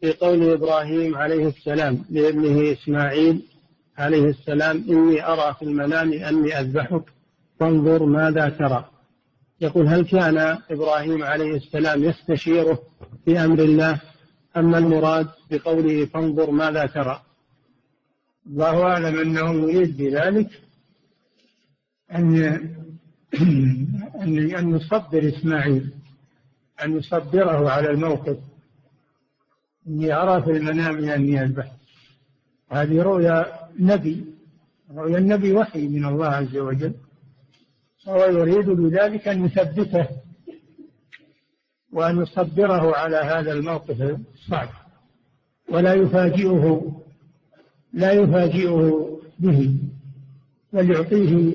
في 0.00 0.12
قول 0.12 0.50
إبراهيم 0.52 1.16
عليه 1.16 1.48
السلام 1.48 2.04
لابنه 2.10 2.72
إسماعيل 2.72 3.51
عليه 3.98 4.24
السلام 4.24 4.76
إني 4.88 5.26
أرى 5.26 5.54
في 5.58 5.64
المنام 5.64 6.12
أني 6.12 6.60
أذبحك 6.60 7.02
فانظر 7.60 8.04
ماذا 8.04 8.48
ترى. 8.48 8.90
يقول 9.60 9.86
هل 9.86 10.04
كان 10.04 10.58
إبراهيم 10.70 11.22
عليه 11.22 11.56
السلام 11.56 12.04
يستشيره 12.04 12.78
في 13.24 13.44
أمر 13.44 13.58
الله؟ 13.58 14.00
أما 14.56 14.78
المراد 14.78 15.28
بقوله 15.50 16.06
فانظر 16.06 16.50
ماذا 16.50 16.86
ترى. 16.86 17.22
الله 18.46 18.82
أعلم 18.82 19.20
أنه 19.20 19.70
يريد 19.70 19.96
بذلك 19.96 20.50
أن 22.14 22.36
أن 24.22 24.54
أن 24.56 24.76
يصبر 24.76 25.28
إسماعيل 25.28 25.90
أن 26.84 26.96
يصبره 26.96 27.70
على 27.70 27.90
الموقف. 27.90 28.36
إني 29.86 30.14
أرى 30.14 30.42
في 30.42 30.50
المنام 30.50 31.08
أني 31.08 31.42
أذبح 31.42 31.72
هذه 32.70 33.02
رؤيا 33.02 33.61
نبي 33.78 34.24
رؤيا 34.90 35.18
النبي 35.18 35.52
وحي 35.52 35.88
من 35.88 36.04
الله 36.04 36.26
عز 36.26 36.56
وجل 36.56 36.94
وهو 38.06 38.24
يريد 38.24 38.70
بذلك 38.70 39.28
أن 39.28 39.44
يثبته 39.44 40.08
وأن 41.92 42.22
يصبره 42.22 42.96
على 42.96 43.16
هذا 43.16 43.52
الموقف 43.52 44.02
الصعب. 44.34 44.68
ولا 45.68 45.94
يفاجئه 45.94 46.92
لا 47.92 48.12
يفاجئه 48.12 49.08
به 49.38 49.76
بل 50.72 50.90
يعطيه 50.90 51.54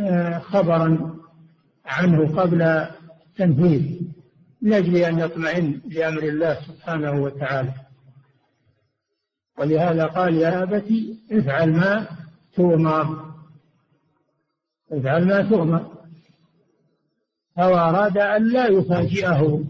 آه، 0.00 0.38
خبرا 0.38 1.16
عنه 1.86 2.40
قبل 2.40 2.86
تنفيذ 3.36 4.00
من 4.62 4.72
أجل 4.72 4.96
أن 4.96 5.18
يطمئن 5.18 5.80
لأمر 5.88 6.22
الله 6.22 6.54
سبحانه 6.54 7.22
وتعالى. 7.22 7.87
ولهذا 9.58 10.06
قال 10.06 10.34
يا 10.34 10.62
أبتي 10.62 11.18
افعل 11.32 11.72
ما 11.72 12.06
تؤمر 12.54 13.34
افعل 14.92 15.26
ما 15.26 15.42
تؤمر 15.42 15.98
أو 17.58 17.78
أراد 17.78 18.18
أن 18.18 18.52
لا 18.52 18.66
يفاجئه. 18.66 19.64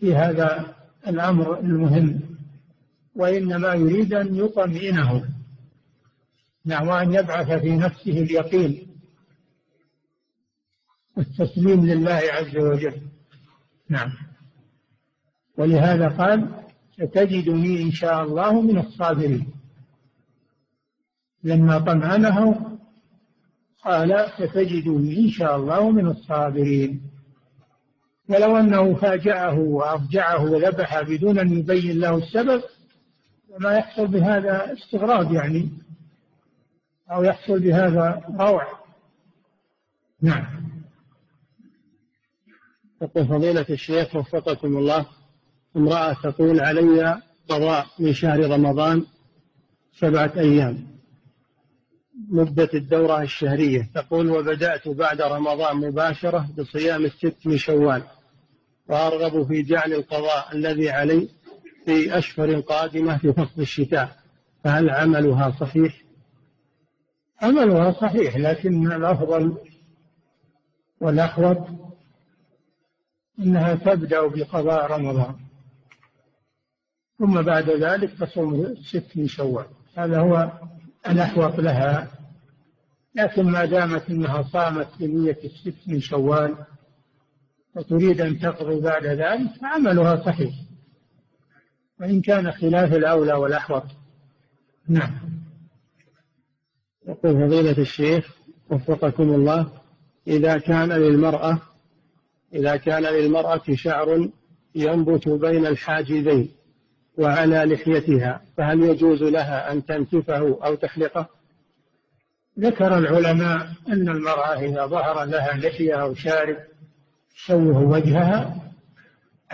في 0.00 0.14
هذا 0.14 0.74
الأمر 1.06 1.60
المهم. 1.60 2.20
وإنما 3.16 3.74
يريد 3.74 4.14
أن 4.14 4.34
يطمئنه. 4.34 5.24
نعم 6.64 6.88
وأن 6.88 7.14
يبعث 7.14 7.52
في 7.52 7.76
نفسه 7.76 8.12
اليقين. 8.12 8.86
والتسليم 11.16 11.86
لله 11.86 12.20
عز 12.32 12.56
وجل. 12.56 13.00
نعم. 13.88 14.12
ولهذا 15.58 16.08
قال 16.08 16.59
ستجدني 17.00 17.82
إن 17.82 17.90
شاء 17.90 18.24
الله 18.24 18.60
من 18.60 18.78
الصابرين. 18.78 19.52
لما 21.44 21.78
طمأنه 21.78 22.66
قال 23.84 24.26
ستجدني 24.38 25.18
إن 25.18 25.30
شاء 25.30 25.56
الله 25.56 25.90
من 25.90 26.06
الصابرين. 26.06 27.02
ولو 28.28 28.56
أنه 28.56 28.94
فاجأه 28.94 29.58
وأرجعه 29.58 30.44
وذبح 30.44 31.02
بدون 31.02 31.38
أن 31.38 31.58
يبين 31.58 32.00
له 32.00 32.18
السبب 32.18 32.62
ما 33.60 33.72
يحصل 33.72 34.06
بهذا 34.06 34.72
استغراب 34.72 35.32
يعني 35.32 35.68
أو 37.10 37.22
يحصل 37.22 37.60
بهذا 37.60 38.24
روع. 38.40 38.66
نعم. 40.22 40.70
يقول 43.02 43.26
فضيلة 43.26 43.66
الشيخ 43.70 44.16
وفقكم 44.16 44.76
الله. 44.76 45.06
امرأة 45.76 46.12
تقول 46.12 46.60
علي 46.60 47.22
قضاء 47.48 47.86
من 47.98 48.12
شهر 48.12 48.50
رمضان 48.50 49.06
سبعة 49.92 50.32
أيام. 50.36 50.86
مدة 52.28 52.68
الدورة 52.74 53.22
الشهرية. 53.22 53.90
تقول 53.94 54.30
وبدأت 54.30 54.88
بعد 54.88 55.22
رمضان 55.22 55.76
مباشرة 55.76 56.48
بصيام 56.58 57.04
الست 57.04 57.36
من 57.44 57.56
شوال. 57.56 58.02
وأرغب 58.88 59.46
في 59.46 59.62
جعل 59.62 59.92
القضاء 59.92 60.48
الذي 60.52 60.90
علي 60.90 61.28
في 61.84 62.18
أشهر 62.18 62.60
قادمة 62.60 63.18
في 63.18 63.32
فصل 63.32 63.60
الشتاء. 63.62 64.16
فهل 64.64 64.90
عملها 64.90 65.50
صحيح؟ 65.60 66.02
عملها 67.42 67.92
صحيح 67.92 68.36
لكن 68.36 68.92
الأفضل 68.92 69.56
والأحوط 71.00 71.58
أنها 73.38 73.74
تبدأ 73.74 74.26
بقضاء 74.26 74.92
رمضان. 74.92 75.49
ثم 77.20 77.42
بعد 77.42 77.70
ذلك 77.70 78.10
تصوم 78.18 78.74
ست 78.82 79.16
من 79.16 79.26
شوال. 79.26 79.66
هذا 79.96 80.20
هو 80.20 80.52
الأحوط 81.08 81.60
لها. 81.60 82.10
لكن 83.14 83.42
ما 83.42 83.64
دامت 83.64 84.10
أنها 84.10 84.42
صامت 84.42 84.88
بنية 85.00 85.38
الست 85.44 85.88
من 85.88 86.00
شوال 86.00 86.56
وتريد 87.76 88.20
أن 88.20 88.38
تقضي 88.38 88.80
بعد 88.80 89.06
ذلك 89.06 89.50
فعملها 89.60 90.16
صحيح. 90.16 90.54
وإن 92.00 92.20
كان 92.20 92.52
خلاف 92.52 92.92
الأولى 92.92 93.32
والأحوط. 93.32 93.84
نعم. 94.88 95.20
يقول 97.08 97.48
فضيلة 97.48 97.78
الشيخ 97.78 98.36
وفقكم 98.70 99.34
الله 99.34 99.72
إذا 100.26 100.58
كان 100.58 100.92
للمرأة 100.92 101.58
إذا 102.54 102.76
كان 102.76 103.02
للمرأة 103.02 103.62
شعر 103.74 104.30
ينبت 104.74 105.28
بين 105.28 105.66
الحاجزين 105.66 106.59
وعلى 107.18 107.64
لحيتها 107.64 108.40
فهل 108.56 108.82
يجوز 108.82 109.22
لها 109.22 109.72
أن 109.72 109.84
تنتفه 109.84 110.58
أو 110.64 110.74
تحلقه؟ 110.74 111.28
ذكر 112.58 112.98
العلماء 112.98 113.68
أن 113.88 114.08
المرأة 114.08 114.58
إذا 114.60 114.86
ظهر 114.86 115.24
لها 115.24 115.56
لحية 115.56 115.94
أو 115.94 116.14
شارب 116.14 116.56
تشوه 117.34 117.78
وجهها 117.82 118.56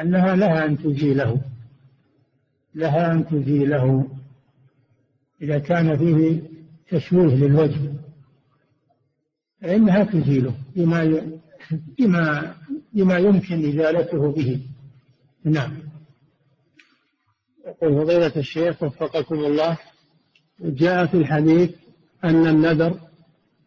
أنها 0.01 0.37
لها 0.37 0.65
أن 0.65 0.79
تزيله 0.79 1.41
لها 2.75 3.13
أن 3.13 3.27
تزيله 3.27 4.09
إذا 5.43 5.59
كان 5.59 5.97
فيه 5.99 6.43
تشويه 6.89 7.35
للوجه 7.35 7.93
فإنها 9.61 10.05
تزيله 10.05 10.55
بما 10.77 11.23
بما 11.99 12.55
بما 12.93 13.19
يمكن 13.19 13.69
إزالته 13.69 14.33
به. 14.33 14.61
نعم. 15.45 15.86
يقول 17.83 18.05
فضيلة 18.05 18.33
الشيخ 18.37 18.83
وفقكم 18.83 19.35
الله 19.35 19.79
جاء 20.61 21.07
في 21.07 21.15
الحديث 21.15 21.71
أن 22.25 22.47
النذر 22.47 23.01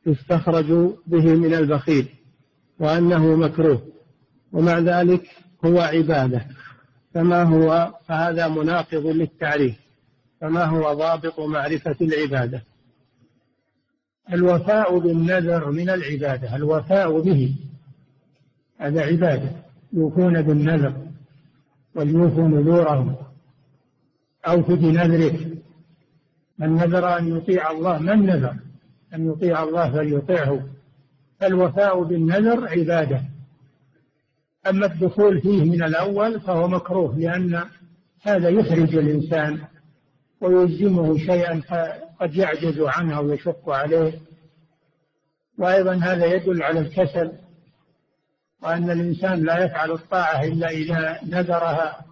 يستخرج 0.05 0.65
به 1.07 1.35
من 1.35 1.53
البخيل 1.53 2.07
وأنه 2.79 3.35
مكروه 3.35 3.81
ومع 4.51 4.79
ذلك 4.79 5.29
هو 5.65 5.79
عبادة 5.79 6.45
فما 7.13 7.43
هو؟ 7.43 7.93
فهذا 8.07 8.47
مناقض 8.47 9.05
للتعريف 9.05 9.75
فما 10.41 10.63
هو 10.63 10.93
ضابط 10.93 11.39
معرفة 11.39 11.95
العبادة؟ 12.01 12.63
الوفاء 14.33 14.99
بالنذر 14.99 15.71
من 15.71 15.89
العبادة 15.89 16.55
الوفاء 16.55 17.21
به 17.21 17.55
هذا 18.77 19.01
عبادة 19.01 19.51
يوفون 19.93 20.41
بالنذر 20.41 20.93
وليوفوا 21.95 22.47
نذورهم. 22.47 23.15
أوف 24.47 24.71
بنذرك 24.71 25.47
من 26.57 26.75
نذر 26.75 27.17
أن 27.17 27.37
يطيع 27.37 27.71
الله 27.71 27.99
من 27.99 28.25
نذر 28.25 28.55
أن 29.13 29.31
يطيع 29.31 29.63
الله 29.63 29.91
فليطيعه. 29.91 30.69
فالوفاء 31.39 32.03
بالنذر 32.03 32.67
عبادة. 32.67 33.21
أما 34.69 34.85
الدخول 34.85 35.41
فيه 35.41 35.63
من 35.63 35.83
الأول 35.83 36.41
فهو 36.41 36.67
مكروه 36.67 37.17
لأن 37.17 37.63
هذا 38.21 38.49
يحرج 38.49 38.95
الإنسان 38.95 39.61
ويلزمه 40.41 41.17
شيئا 41.17 41.61
قد 42.21 42.35
يعجز 42.35 42.79
عنه 42.79 43.21
ويشق 43.21 43.69
عليه. 43.69 44.13
وأيضا 45.57 45.93
هذا 45.95 46.25
يدل 46.25 46.63
على 46.63 46.79
الكسل 46.79 47.31
وأن 48.61 48.89
الإنسان 48.89 49.43
لا 49.43 49.65
يفعل 49.65 49.91
الطاعة 49.91 50.43
إلا 50.43 50.69
إذا 50.69 51.19
نذرها. 51.23 52.08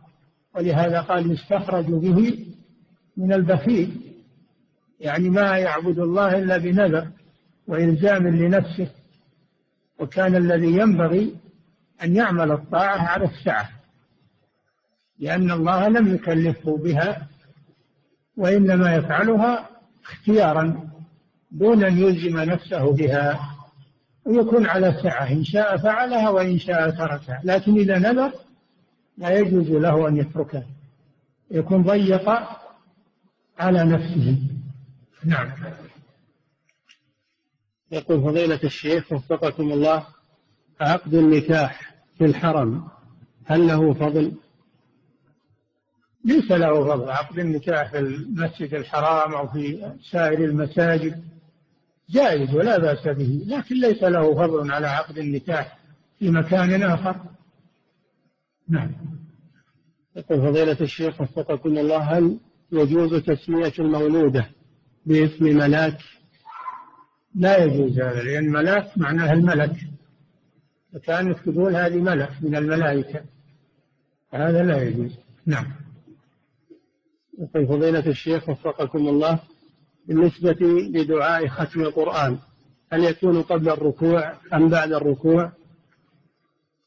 ولهذا 0.56 1.02
قال 1.02 1.32
يستخرج 1.32 1.86
به 1.86 2.48
من 3.18 3.34
البخيل 3.34 4.02
يعني 5.00 5.30
ما 5.30 5.58
يعبد 5.58 6.00
الله 6.00 6.38
إلا 6.38 6.58
بنذر 6.58 7.08
وإلزام 7.68 8.28
لنفسه 8.28 8.88
وكان 10.00 10.36
الذي 10.36 10.68
ينبغي 10.68 11.36
أن 12.04 12.16
يعمل 12.16 12.52
الطاعة 12.52 12.98
على 12.98 13.26
السعة 13.26 13.70
لأن 15.20 15.52
الله 15.52 15.88
لم 15.88 16.16
يكلفه 16.16 16.78
بها 16.78 17.28
وإنما 18.38 18.96
يفعلها 18.96 19.70
اختيارا 20.04 20.90
دون 21.52 21.84
أن 21.84 21.98
يلزم 21.98 22.40
نفسه 22.40 22.92
بها 22.94 23.40
ويكون 24.26 24.66
على 24.66 25.00
سعة 25.04 25.32
إن 25.32 25.44
شاء 25.44 25.78
فعلها 25.78 26.30
وإن 26.30 26.60
شاء 26.60 26.90
تركها 26.90 27.42
لكن 27.44 27.78
إذا 27.78 27.98
نذر 28.00 28.34
لا 29.18 29.40
يجوز 29.40 29.70
له 29.70 30.08
أن 30.08 30.18
يتركها. 30.18 30.66
يكون 31.52 31.84
ضيق 31.84 32.30
على 33.60 33.84
نفسه. 33.84 34.38
نعم. 35.26 35.52
يقول 37.92 38.22
فضيلة 38.22 38.60
الشيخ 38.64 39.12
وفقكم 39.12 39.72
الله 39.72 40.08
عقد 40.82 41.14
النكاح 41.14 41.96
في 42.18 42.26
الحرم 42.26 42.88
هل 43.46 43.68
له 43.68 43.94
فضل؟ 43.94 44.34
ليس 46.26 46.52
له 46.52 46.86
فضل. 46.86 47.10
عقد 47.10 47.40
النكاح 47.40 47.92
في 47.92 48.00
المسجد 48.00 48.74
الحرام 48.74 49.34
أو 49.34 49.48
في 49.48 49.92
سائر 50.12 50.44
المساجد 50.44 51.24
جائز 52.10 52.56
ولا 52.56 52.78
بأس 52.78 53.08
به 53.08 53.44
لكن 53.48 53.76
ليس 53.76 54.04
له 54.04 54.36
فضل 54.36 54.72
على 54.72 54.88
عقد 54.88 55.18
النكاح 55.18 55.78
في 56.20 56.30
مكان 56.30 56.84
آخر. 56.84 57.16
نعم. 58.70 59.07
يقول 60.18 60.42
فضيلة 60.42 60.78
الشيخ 60.82 61.22
وفقكم 61.22 61.78
الله 61.78 61.98
هل 61.98 62.40
يجوز 62.72 63.24
تسمية 63.24 63.74
المولودة 63.80 64.50
باسم 65.06 65.46
ملاك؟ 65.46 65.98
لا 67.36 67.64
يجوز 67.64 68.00
هذا 68.00 68.24
لأن 68.24 68.50
ملاك 68.50 68.98
معناها 68.98 69.34
الملك. 69.34 69.76
فكانت 70.94 71.38
تقول 71.40 71.76
هذه 71.76 71.98
ملك 71.98 72.32
من 72.42 72.56
الملائكة. 72.56 73.22
هذا 74.34 74.64
لا 74.64 74.82
يجوز. 74.84 75.12
نعم. 75.46 75.66
يقول 77.40 77.68
فضيلة 77.68 78.08
الشيخ 78.08 78.50
وفقكم 78.50 79.08
الله 79.08 79.40
بالنسبة 80.08 80.58
لدعاء 80.94 81.48
ختم 81.48 81.82
القرآن 81.82 82.38
هل 82.92 83.04
يكون 83.04 83.42
قبل 83.42 83.70
الركوع 83.70 84.34
أم 84.54 84.70
بعد 84.70 84.92
الركوع؟ 84.92 85.52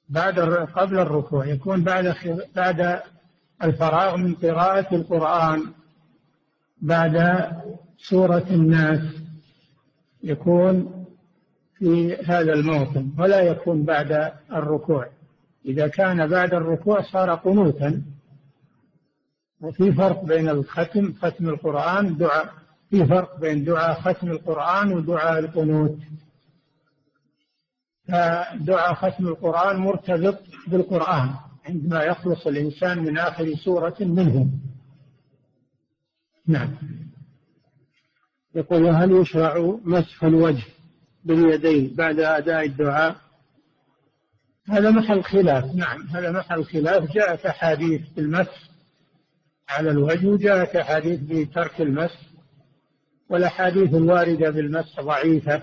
بعد 0.09 0.41
قبل 0.75 0.99
الركوع 0.99 1.47
يكون 1.47 1.85
بعد 1.85 2.15
بعد 2.57 3.01
الفراغ 3.63 4.17
من 4.17 4.35
قراءة 4.35 4.95
القرآن 4.95 5.73
بعد 6.83 7.47
سورة 7.99 8.47
الناس 8.51 9.01
يكون 10.23 11.07
في 11.79 12.17
هذا 12.17 12.53
الموطن 12.53 13.13
ولا 13.19 13.41
يكون 13.41 13.85
بعد 13.85 14.33
الركوع. 14.53 15.07
إذا 15.65 15.89
كان 15.89 16.27
بعد 16.27 16.55
الركوع 16.55 17.03
صار 17.03 17.35
قنوتا 17.35 18.03
وفي 19.61 19.93
فرق 19.93 20.25
بين 20.25 20.49
الختم 20.49 21.13
ختم 21.13 21.49
القرآن 21.49 22.17
دعاء 22.17 22.53
في 22.91 23.07
فرق 23.07 23.41
بين 23.41 23.65
دعاء 23.65 24.01
ختم 24.01 24.31
القرآن 24.31 24.93
ودعاء 24.93 25.39
القنوت. 25.39 25.99
فدعاء 28.09 28.95
ختم 28.95 29.29
القرآن 29.29 29.77
مرتبط 29.77 30.39
بالقرآن. 30.67 31.35
عندما 31.67 32.03
يخلص 32.03 32.47
الإنسان 32.47 32.99
من 32.99 33.19
آخر 33.19 33.55
سورة 33.55 33.97
منه 34.01 34.51
نعم. 36.47 36.77
يقول 38.55 38.87
هل 38.87 39.13
يشرع 39.13 39.79
مسح 39.85 40.25
الوجه 40.25 40.65
باليدين 41.25 41.95
بعد 41.95 42.21
أداء 42.21 42.65
الدعاء؟ 42.65 43.17
هذا 44.69 44.91
محل 44.91 45.23
خلاف 45.23 45.75
نعم 45.75 46.07
هذا 46.07 46.33
محل 46.33 46.65
خلاف 46.65 47.13
جاءت 47.13 47.47
أحاديث 47.47 48.09
بالمسح 48.09 48.71
على 49.69 49.91
الوجه 49.91 50.27
وجاءت 50.27 50.77
أحاديث 50.77 51.21
بترك 51.21 51.81
المسح 51.81 52.21
والأحاديث 53.29 53.95
الواردة 53.95 54.51
بالمسح 54.51 55.01
ضعيفة. 55.01 55.63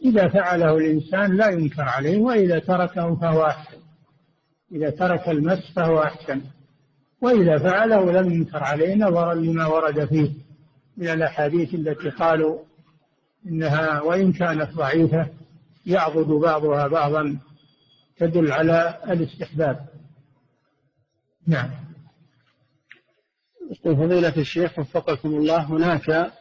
فإذا 0.00 0.28
فعله 0.28 0.76
الإنسان 0.76 1.36
لا 1.36 1.48
ينكر 1.48 1.82
عليه 1.82 2.18
وإذا 2.18 2.58
تركه 2.58 3.14
فهو 3.14 3.46
أحسن. 3.46 3.78
إذا 4.72 4.90
ترك 4.90 5.28
المس 5.28 5.72
فهو 5.76 6.02
أحسن. 6.02 6.40
وإذا 7.20 7.58
فعله 7.58 8.12
لم 8.12 8.32
ينكر 8.32 8.64
عليه 8.64 8.94
نظرا 8.94 9.34
لما 9.34 9.66
ورد 9.66 10.04
فيه 10.04 10.32
من 10.96 11.08
الأحاديث 11.08 11.74
التي 11.74 12.10
قالوا 12.10 12.58
إنها 13.46 14.00
وإن 14.00 14.32
كانت 14.32 14.70
ضعيفة 14.70 15.28
يعضد 15.86 16.26
بعضها 16.26 16.86
بعضا 16.86 17.38
تدل 18.18 18.52
على 18.52 18.98
الاستحباب. 19.10 19.86
نعم. 21.46 21.70
فضيلة 23.84 24.36
الشيخ 24.36 24.78
وفقكم 24.78 25.28
الله 25.28 25.64
هناك 25.64 26.32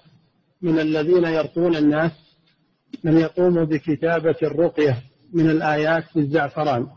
من 0.61 0.79
الذين 0.79 1.23
يرقون 1.23 1.75
الناس 1.75 2.24
من 3.03 3.17
يقوم 3.17 3.65
بكتابة 3.65 4.35
الرقية 4.43 5.03
من 5.33 5.49
الآيات 5.49 6.03
بالزعفران 6.15 6.87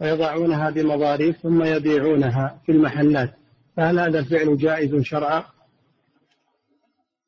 ويضعونها 0.00 0.70
بمضاريف 0.70 1.36
ثم 1.36 1.64
يبيعونها 1.64 2.60
في 2.66 2.72
المحلات. 2.72 3.34
فهل 3.76 3.98
هذا 3.98 4.18
الفعل 4.18 4.56
جائز 4.56 5.02
شرعا؟ 5.02 5.44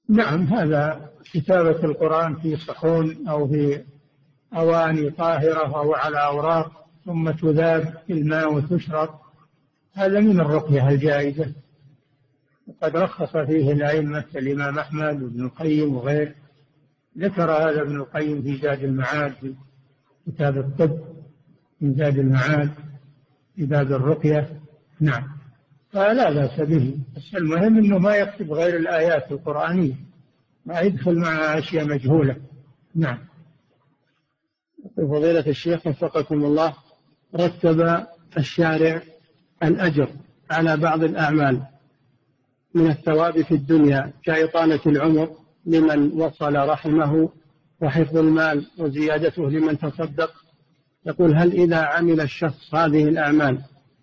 نعم 0.08 0.42
هذا 0.42 1.10
كتابة 1.32 1.84
القرآن 1.84 2.36
في 2.36 2.56
صحون 2.56 3.28
أو 3.28 3.48
في 3.48 3.84
أواني 4.56 5.10
طاهرة 5.10 5.76
أو 5.76 5.94
على 5.94 6.24
أوراق 6.24 6.86
ثم 7.04 7.30
تذاب 7.30 7.94
في 8.06 8.12
الماء 8.12 8.54
وتشرب. 8.54 9.08
هذا 9.94 10.20
من 10.20 10.40
الرقية 10.40 10.88
الجائزة. 10.88 11.52
وقد 12.68 12.96
رخص 12.96 13.36
فيه 13.36 13.72
الأئمة 13.72 14.24
الإمام 14.36 14.78
أحمد 14.78 15.22
وابن 15.22 15.44
القيم 15.44 15.96
وغيره. 15.96 16.34
ذكر 17.18 17.50
هذا 17.50 17.82
ابن 17.82 17.96
القيم 17.96 18.42
في 18.42 18.56
زاد 18.56 18.84
المعاد 18.84 19.32
في 19.32 19.54
كتاب 20.26 20.58
الطب 20.58 20.98
من 21.80 21.94
زاد 21.94 22.18
المعاد 22.18 22.70
في 23.56 23.66
باب 23.66 23.92
الرقية. 23.92 24.60
نعم. 25.00 25.22
فلا 25.92 26.30
بأس 26.32 26.60
به. 26.60 26.98
بس 27.16 27.34
المهم 27.34 27.78
أنه 27.78 27.98
ما 27.98 28.16
يكتب 28.16 28.52
غير 28.52 28.76
الآيات 28.76 29.32
القرآنية. 29.32 29.94
ما 30.66 30.80
يدخل 30.80 31.18
معها 31.18 31.58
أشياء 31.58 31.86
مجهولة. 31.86 32.36
نعم. 32.94 33.18
فضيلة 34.96 35.46
الشيخ 35.46 35.86
وفقكم 35.86 36.44
الله 36.44 36.74
رتب 37.36 38.06
الشارع 38.38 39.02
الأجر 39.62 40.08
على 40.50 40.76
بعض 40.76 41.04
الأعمال 41.04 41.62
من 42.74 42.90
الثواب 42.90 43.42
في 43.42 43.54
الدنيا 43.54 44.12
كإطالة 44.24 44.80
العمر 44.86 45.43
لمن 45.66 46.12
وصل 46.12 46.54
رحمه 46.56 47.28
وحفظ 47.82 48.16
المال 48.16 48.66
وزيادته 48.78 49.50
لمن 49.50 49.78
تصدق. 49.78 50.30
يقول 51.06 51.36
هل 51.36 51.52
إذا 51.52 51.76
عمل 51.76 52.20
الشخص 52.20 52.74
هذه 52.74 53.04
الأعمال 53.04 53.62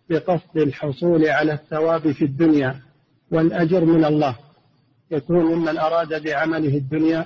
بقصد 0.09 0.57
الحصول 0.57 1.25
على 1.27 1.53
الثواب 1.53 2.11
في 2.11 2.25
الدنيا 2.25 2.81
والأجر 3.31 3.85
من 3.85 4.05
الله 4.05 4.35
يكون 5.11 5.45
ممن 5.45 5.77
أراد 5.77 6.23
بعمله 6.23 6.77
الدنيا؟ 6.77 7.25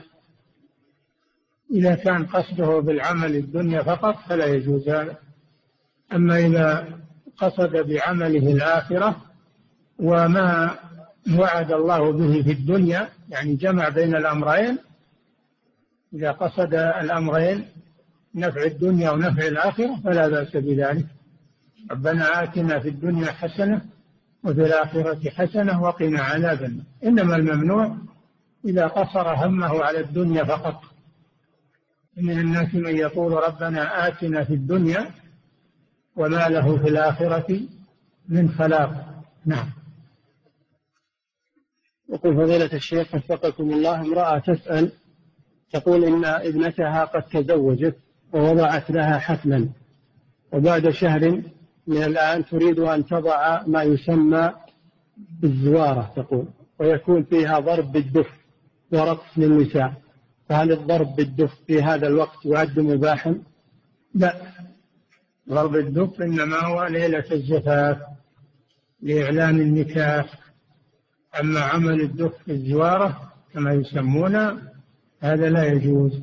إذا 1.71 1.95
كان 1.95 2.25
قصده 2.25 2.79
بالعمل 2.79 3.35
الدنيا 3.35 3.83
فقط 3.83 4.15
فلا 4.29 4.45
يجوز 4.45 4.89
هذا. 4.89 5.17
أما 6.13 6.39
إذا 6.39 6.87
قصد 7.37 7.71
بعمله 7.71 8.51
الآخرة 8.51 9.15
وما 9.99 10.75
وعد 11.33 11.71
الله 11.71 12.11
به 12.11 12.43
في 12.43 12.51
الدنيا 12.51 13.09
يعني 13.29 13.55
جمع 13.55 13.89
بين 13.89 14.15
الأمرين. 14.15 14.77
إذا 16.13 16.31
قصد 16.31 16.73
الأمرين 16.73 17.65
نفع 18.35 18.63
الدنيا 18.63 19.11
ونفع 19.11 19.47
الآخرة 19.47 19.99
فلا 20.03 20.27
بأس 20.27 20.57
بذلك. 20.57 21.05
ربنا 21.91 22.43
آتنا 22.43 22.79
في 22.79 22.89
الدنيا 22.89 23.31
حسنة 23.31 23.81
وفي 24.43 24.65
الآخرة 24.65 25.29
حسنة 25.29 25.83
وقنا 25.83 26.21
عذاب 26.21 26.63
النار. 26.63 26.85
إنما 27.03 27.35
الممنوع 27.35 27.97
إذا 28.65 28.87
قصر 28.87 29.33
همه 29.33 29.83
على 29.83 29.99
الدنيا 29.99 30.43
فقط. 30.43 30.81
من 32.17 32.39
الناس 32.39 32.75
من 32.75 32.95
يقول 32.95 33.33
ربنا 33.33 34.07
آتنا 34.07 34.43
في 34.43 34.53
الدنيا 34.53 35.11
وما 36.15 36.49
له 36.49 36.77
في 36.77 36.89
الآخرة 36.89 37.59
من 38.29 38.49
خلاق. 38.49 39.23
نعم. 39.45 39.84
يقول 42.09 42.35
فضيلة 42.35 42.69
الشيخ 42.73 43.15
وفقكم 43.15 43.69
الله 43.71 44.01
امرأة 44.01 44.39
تسأل 44.39 44.91
تقول 45.71 46.03
إن 46.03 46.25
ابنتها 46.25 47.05
قد 47.05 47.23
تزوجت 47.23 47.95
ووضعت 48.33 48.91
لها 48.91 49.19
حفلا 49.19 49.69
وبعد 50.51 50.89
شهر 50.89 51.41
من 51.87 52.03
الآن 52.03 52.45
تريد 52.45 52.79
أن 52.79 53.05
تضع 53.05 53.63
ما 53.67 53.83
يسمى 53.83 54.51
بالزوارة 55.17 56.13
تقول 56.15 56.47
ويكون 56.79 57.23
فيها 57.23 57.59
ضرب 57.59 57.91
بالدف 57.91 58.29
ورقص 58.91 59.37
للنساء 59.37 59.93
فهل 60.49 60.71
الضرب 60.71 61.15
بالدف 61.15 61.53
في 61.67 61.81
هذا 61.81 62.07
الوقت 62.07 62.45
يعد 62.45 62.79
مباحا؟ 62.79 63.41
لا 64.15 64.35
ضرب 65.49 65.75
الدف 65.75 66.21
إنما 66.21 66.57
هو 66.65 66.85
ليلة 66.85 67.25
الزفاف 67.31 67.97
لإعلان 69.01 69.59
النكاح 69.59 70.44
أما 71.39 71.59
عمل 71.59 72.01
الدف 72.01 72.49
الزوارة 72.49 73.33
كما 73.53 73.73
يسمونه 73.73 74.61
هذا 75.19 75.49
لا 75.49 75.65
يجوز 75.65 76.21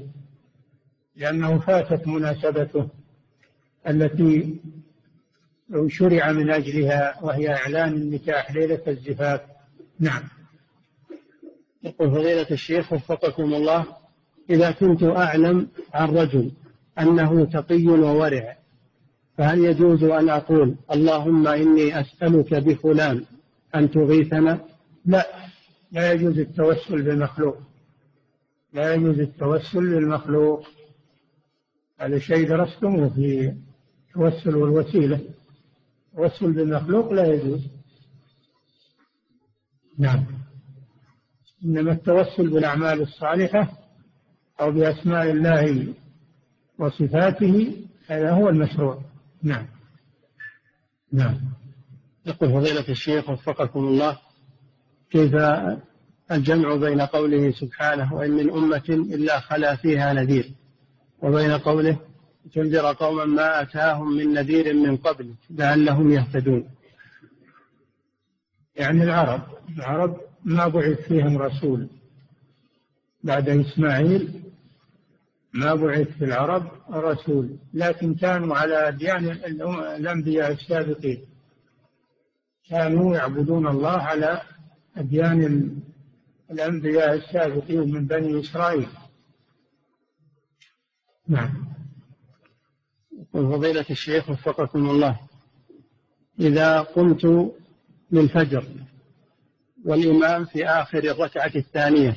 لأنه 1.17 1.59
فاتت 1.59 2.09
مناسبته 2.09 2.89
التي 3.89 4.61
شرع 5.87 6.33
من 6.33 6.51
أجلها 6.51 7.19
وهي 7.23 7.55
إعلان 7.55 7.93
النكاح 7.93 8.53
ليلة 8.53 8.81
الزفاف. 8.89 9.41
نعم. 10.01 10.23
يقول 11.83 12.11
فضيلة 12.11 12.47
الشيخ 12.51 12.93
وفقكم 12.93 13.55
الله 13.55 13.87
إذا 14.51 14.71
كنت 14.71 15.03
أعلم 15.03 15.69
عن 15.95 16.09
رجل 16.09 16.53
أنه 16.99 17.45
تقي 17.45 17.87
وورع 17.87 18.57
فهل 19.39 19.65
يجوز 19.65 20.05
أن 20.05 20.29
أقول 20.29 20.77
اللهم 20.93 21.49
إني 21.49 22.01
أسألك 22.01 22.55
بفلان 22.55 23.25
أن 23.75 23.91
تغيثنا؟ 23.91 24.72
لا 25.05 25.27
لا 25.93 26.13
يجوز 26.13 26.39
التوسل 26.39 27.03
بالمخلوق. 27.03 27.59
لا 28.73 28.95
يجوز 28.95 29.19
التوسل 29.19 29.81
بالمخلوق 29.81 30.67
هذا 32.01 32.19
شيء 32.19 32.49
درستموه 32.49 33.09
في 33.09 33.55
التوسل 34.09 34.57
والوسيلة. 34.57 35.21
التوسل 36.13 36.53
بالمخلوق 36.53 37.13
لا 37.13 37.27
يجوز. 37.27 37.67
نعم. 39.99 40.27
إنما 41.65 41.93
التوسل 41.93 42.51
بالأعمال 42.51 43.01
الصالحة 43.03 43.79
أو 44.61 44.73
بأسماء 44.73 45.31
الله 45.31 45.95
وصفاته 46.79 47.77
هذا 48.07 48.31
هو 48.31 48.49
المشروع. 48.49 49.03
نعم. 49.43 49.67
نعم. 51.13 51.41
يقول 52.27 52.51
فضيلة 52.51 52.89
الشيخ 52.89 53.31
وفقكم 53.31 53.81
الله. 53.81 54.19
كيف 55.13 55.35
الجمع 56.31 56.77
بين 56.77 57.01
قوله 57.01 57.51
سبحانه 57.51 58.15
وإن 58.15 58.31
من 58.31 58.51
أمة 58.51 58.83
إلا 58.89 59.41
خلا 59.41 59.77
فيها 59.77 60.13
نذير 60.13 60.53
وبين 61.23 61.53
قوله 61.53 61.99
تنذر 62.55 62.93
قوما 62.93 63.25
ما 63.25 63.63
أتاهم 63.63 64.17
من 64.17 64.33
نذير 64.33 64.75
من 64.75 64.97
قبل 64.97 65.35
لعلهم 65.51 66.11
يهتدون. 66.11 66.69
يعني 68.77 69.03
العرب 69.03 69.43
العرب 69.79 70.21
ما 70.45 70.69
بعث 70.69 71.01
فيهم 71.09 71.39
رسول 71.39 71.89
بعد 73.25 73.49
إسماعيل 73.49 74.43
ما 75.55 75.75
بعث 75.75 76.09
في 76.09 76.25
العرب 76.25 76.71
رسول 76.91 77.57
لكن 77.75 78.15
كانوا 78.15 78.57
على 78.57 78.89
أديان 78.89 79.25
الأنبياء 79.99 80.53
السابقين. 80.53 81.25
كانوا 82.71 83.17
يعبدون 83.17 83.67
الله 83.67 83.91
على 83.91 84.43
أديان 84.97 85.71
الأنبياء 86.51 87.15
السابقين 87.15 87.93
من 87.93 88.07
بني 88.07 88.41
إسرائيل 88.41 88.89
نعم 91.29 91.73
فضيلة 93.33 93.87
الشيخ 93.91 94.31
وفقكم 94.31 94.91
الله 94.91 95.21
إذا 96.41 96.81
قمت 96.81 97.53
للفجر 98.11 98.65
والإمام 99.85 100.45
في 100.45 100.67
آخر 100.67 100.99
الركعة 100.99 101.53
الثانية 101.57 102.17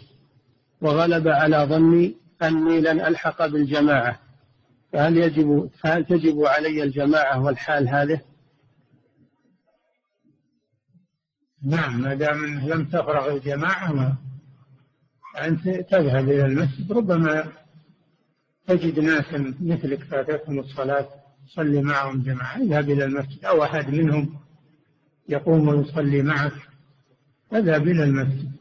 وغلب 0.82 1.28
على 1.28 1.57
ظني 1.57 2.15
أني 2.41 2.82
لن 2.82 3.01
ألحق 3.01 3.45
بالجماعة 3.45 4.19
فهل 4.93 5.17
يجب 5.17 5.69
فهل 5.80 6.05
تجب 6.05 6.45
علي 6.45 6.84
الجماعة 6.84 7.43
والحال 7.43 7.89
هذه؟ 7.89 8.21
نعم 11.66 12.01
ما 12.01 12.13
دام 12.13 12.45
لم 12.45 12.86
تفرغ 12.86 13.36
الجماعة 13.36 13.93
ما 13.93 14.16
أنت 15.41 15.70
تذهب 15.70 16.30
إلى 16.30 16.45
المسجد. 16.45 16.91
ربما 16.91 17.51
تجد 18.68 18.99
ناسا 18.99 19.53
مثلك 19.61 20.03
فاتتهم 20.03 20.59
الصلاة 20.59 21.07
صلي 21.47 21.82
معهم 21.82 22.22
جماعة. 22.22 22.57
اذهب 22.57 22.89
إلى 22.89 23.05
المسجد. 23.05 23.45
أو 23.45 23.63
أحد 23.63 23.93
منهم 23.93 24.36
يقوم 25.30 25.68
ويصلي 25.68 26.22
معك. 26.22 26.53
اذهب 27.53 27.88
إلى 27.88 28.03
المسجد. 28.03 28.51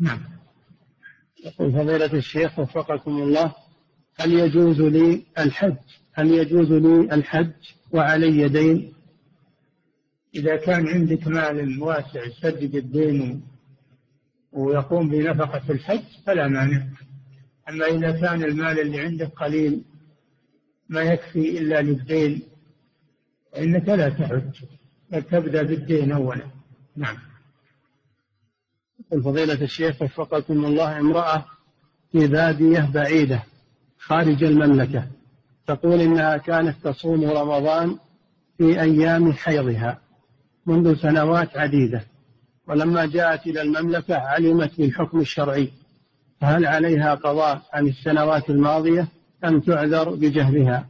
نعم. 0.00 0.20
يقول 1.44 1.72
فضيلة 1.72 2.12
الشيخ 2.12 2.58
وفقكم 2.58 3.22
الله 3.22 3.54
هل 4.20 4.32
يجوز 4.32 4.80
لي 4.80 5.22
الحج؟ 5.38 5.76
هل 6.12 6.30
يجوز 6.30 6.72
لي 6.72 7.14
الحج 7.14 7.52
وعلي 7.92 8.48
دين؟ 8.48 8.93
إذا 10.34 10.56
كان 10.56 10.88
عندك 10.88 11.26
مال 11.26 11.82
واسع 11.82 12.24
يسدد 12.24 12.74
الدين 12.74 13.42
ويقوم 14.52 15.08
بنفقة 15.08 15.62
الحج 15.70 16.04
فلا 16.26 16.48
مانع. 16.48 16.86
أما 17.68 17.86
إذا 17.86 18.20
كان 18.20 18.44
المال 18.44 18.80
اللي 18.80 19.00
عندك 19.00 19.28
قليل 19.28 19.84
ما 20.88 21.02
يكفي 21.02 21.58
إلا 21.58 21.82
للدين 21.82 22.42
فإنك 23.52 23.88
لا 23.88 24.08
تحج. 24.08 24.64
بل 25.10 25.22
تبدأ 25.22 25.62
بالدين 25.62 26.12
أولا. 26.12 26.46
نعم. 26.96 27.16
فضيلة 29.10 29.62
الشيخ 29.62 30.02
وفقكم 30.02 30.64
الله 30.64 31.00
امرأة 31.00 31.44
في 32.12 32.26
بادية 32.26 32.90
بعيدة 32.94 33.42
خارج 33.98 34.44
المملكة 34.44 35.08
تقول 35.66 36.00
إنها 36.00 36.36
كانت 36.36 36.88
تصوم 36.88 37.24
رمضان 37.24 37.98
في 38.58 38.80
أيام 38.80 39.32
حيضها. 39.32 40.03
منذ 40.66 40.96
سنوات 40.96 41.56
عديدة 41.56 42.04
ولما 42.68 43.06
جاءت 43.06 43.46
إلى 43.46 43.62
المملكة 43.62 44.16
علمت 44.16 44.78
بالحكم 44.78 45.20
الشرعي 45.20 45.70
فهل 46.40 46.66
عليها 46.66 47.14
قضاء 47.14 47.62
عن 47.72 47.86
السنوات 47.86 48.50
الماضية 48.50 49.08
أم 49.44 49.60
تعذر 49.60 50.14
بجهلها؟ 50.14 50.86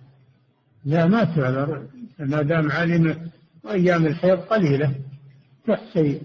لا 0.84 1.06
ما 1.06 1.24
تعذر. 1.24 1.86
ما 2.18 2.42
دام 2.42 2.72
علمت 2.72 3.18
أيام 3.70 4.06
الحيض 4.06 4.38
قليلة 4.38 4.94
تحصي 5.66 6.20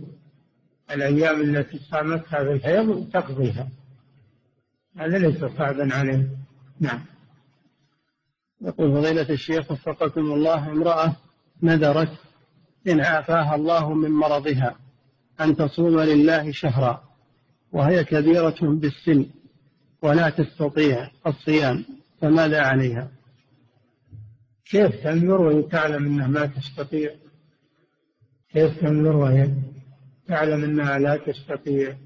الأيام 0.91 1.41
التي 1.41 1.79
صامتها 1.91 2.43
في 2.43 2.51
الحيض 2.51 3.09
تقضيها 3.13 3.69
هذا 4.97 5.17
ليس 5.17 5.45
صعبا 5.45 5.95
عليه. 5.95 6.27
نعم. 6.79 6.99
يقول 8.61 8.91
فضيلة 8.91 9.29
الشيخ 9.29 9.71
وفقكم 9.71 10.21
الله 10.21 10.71
امرأة 10.71 11.15
نذرت 11.63 12.28
إن 12.87 13.01
عافاها 13.01 13.55
الله 13.55 13.93
من 13.93 14.11
مرضها 14.11 14.75
أن 15.41 15.55
تصوم 15.55 15.99
لله 15.99 16.51
شهرا 16.51 17.03
وهي 17.71 18.03
كبيرة 18.03 18.57
بالسن 18.61 19.25
ولا 20.01 20.29
تستطيع 20.29 21.11
الصيام 21.27 21.85
فماذا 22.21 22.61
عليها؟ 22.61 23.11
كيف 24.65 25.03
تنذر 25.03 25.41
وهي 25.41 25.61
تعلم 25.61 26.05
أنها 26.05 26.27
ما 26.27 26.45
تستطيع؟ 26.45 27.11
كيف 28.53 28.79
تنذر 28.79 29.15
وهي 29.15 29.51
تعلم 30.27 30.63
أنها 30.63 30.99
لا 30.99 31.17
تستطيع؟ 31.17 31.97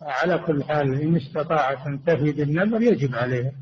على 0.00 0.38
كل 0.38 0.64
حال 0.64 1.00
إن 1.00 1.16
استطاعت 1.16 1.86
أن 1.86 2.04
تفيد 2.04 2.40
النذر 2.40 2.82
يجب 2.82 3.14
عليها 3.14 3.52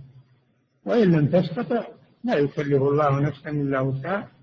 وإن 0.86 1.12
لم 1.12 1.26
تستطع 1.26 1.86
لا 2.24 2.34
يكلف 2.34 2.82
الله 2.82 3.20
نفسا 3.20 3.50
إلا 3.50 3.80
وسعها 3.80 4.33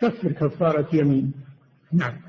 تكفر 0.00 0.32
كفارة 0.32 0.96
يمين. 0.96 1.32
نعم. 1.92 2.20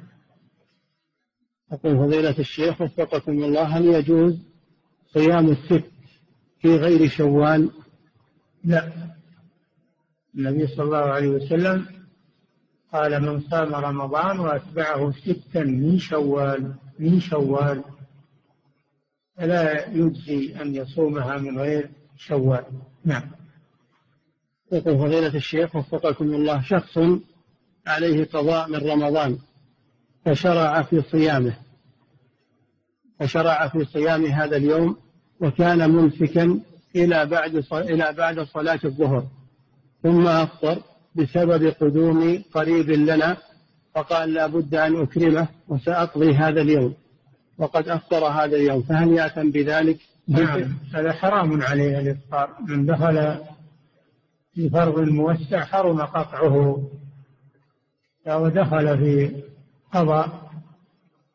يقول 1.72 1.98
فضيلة 1.98 2.40
الشيخ 2.40 2.82
وفقكم 2.82 3.32
الله 3.32 3.64
هل 3.64 3.86
يجوز 3.86 4.40
صيام 5.14 5.50
الست 5.50 5.92
في 6.62 6.76
غير 6.76 7.10
شوال؟ 7.10 7.72
لا. 8.64 8.92
النبي 10.36 10.68
صلى 10.68 10.84
الله 10.84 10.98
عليه 10.98 11.28
وسلم 11.28 11.86
قال 12.94 13.22
من 13.22 13.42
صام 13.42 13.76
رمضان 13.76 14.40
وأتبعه 14.40 15.12
ستا 15.12 15.64
من 15.64 16.00
شوال 16.00 16.74
من 17.00 17.20
شوال. 17.20 17.84
فلا 19.38 19.90
يجزي 19.90 20.62
أن 20.62 20.76
يصومها 20.76 21.38
من 21.38 21.60
غير 21.60 21.90
شوال. 22.18 22.66
نعم. 23.06 23.32
يقول 24.72 24.98
فضيلة 24.98 25.36
الشيخ 25.36 25.76
وفقكم 25.76 26.26
الله 26.26 26.62
شخص 26.62 26.98
عليه 27.88 28.26
قضاء 28.26 28.70
من 28.70 28.90
رمضان 28.90 29.38
فشرع 30.26 30.82
في 30.82 31.02
صيامه. 31.02 31.54
فشرع 33.20 33.68
في 33.68 33.86
صيام 33.86 34.26
هذا 34.26 34.58
اليوم 34.58 34.98
وكان 35.40 35.90
ممسكا 35.90 36.60
إلى 36.96 37.26
بعد 37.26 37.64
إلى 37.74 38.14
بعد 38.18 38.40
صلاة 38.40 38.80
الظهر. 38.86 39.28
ثم 40.04 40.28
أفطر 40.28 40.82
بسبب 41.16 41.68
قدوم 41.68 42.44
قريب 42.54 42.90
لنا 42.90 43.38
فقال 43.96 44.34
لا 44.34 44.48
بد 44.48 44.76
أن 44.76 45.02
أكرمه 45.02 45.48
وسأقضي 45.68 46.34
هذا 46.34 46.62
اليوم. 46.62 46.94
وقد 47.58 47.90
أفطر 47.90 48.26
هذا 48.26 48.56
اليوم. 48.56 48.82
فهل 48.82 49.14
يأثم 49.14 49.52
بذلك؟ 49.52 49.98
نعم. 50.28 50.78
هذا 50.94 51.14
حرام 51.14 51.62
عليه 51.62 52.00
الإفطار. 52.00 52.50
من 52.68 52.86
دخل 52.86 53.38
في 54.54 54.70
فرض 54.70 55.00
موسع 55.00 55.66
حرم 55.66 56.02
قطعه. 56.02 56.82
لو 58.26 58.50
دخل 58.50 58.98
في 58.98 59.44
قضاء 59.94 60.52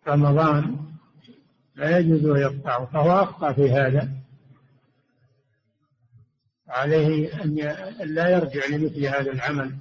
رمضان 0.08 0.76
لا 1.76 1.98
يجوز 1.98 2.36
يقطعه 2.36 2.84
فهو 2.84 3.22
أخطأ 3.22 3.52
في 3.52 3.70
هذا. 3.70 4.08
عليه 6.68 7.42
أن 7.44 7.54
لا 8.00 8.28
يرجع 8.28 8.66
لمثل 8.66 9.06
هذا 9.06 9.32
العمل. 9.32 9.76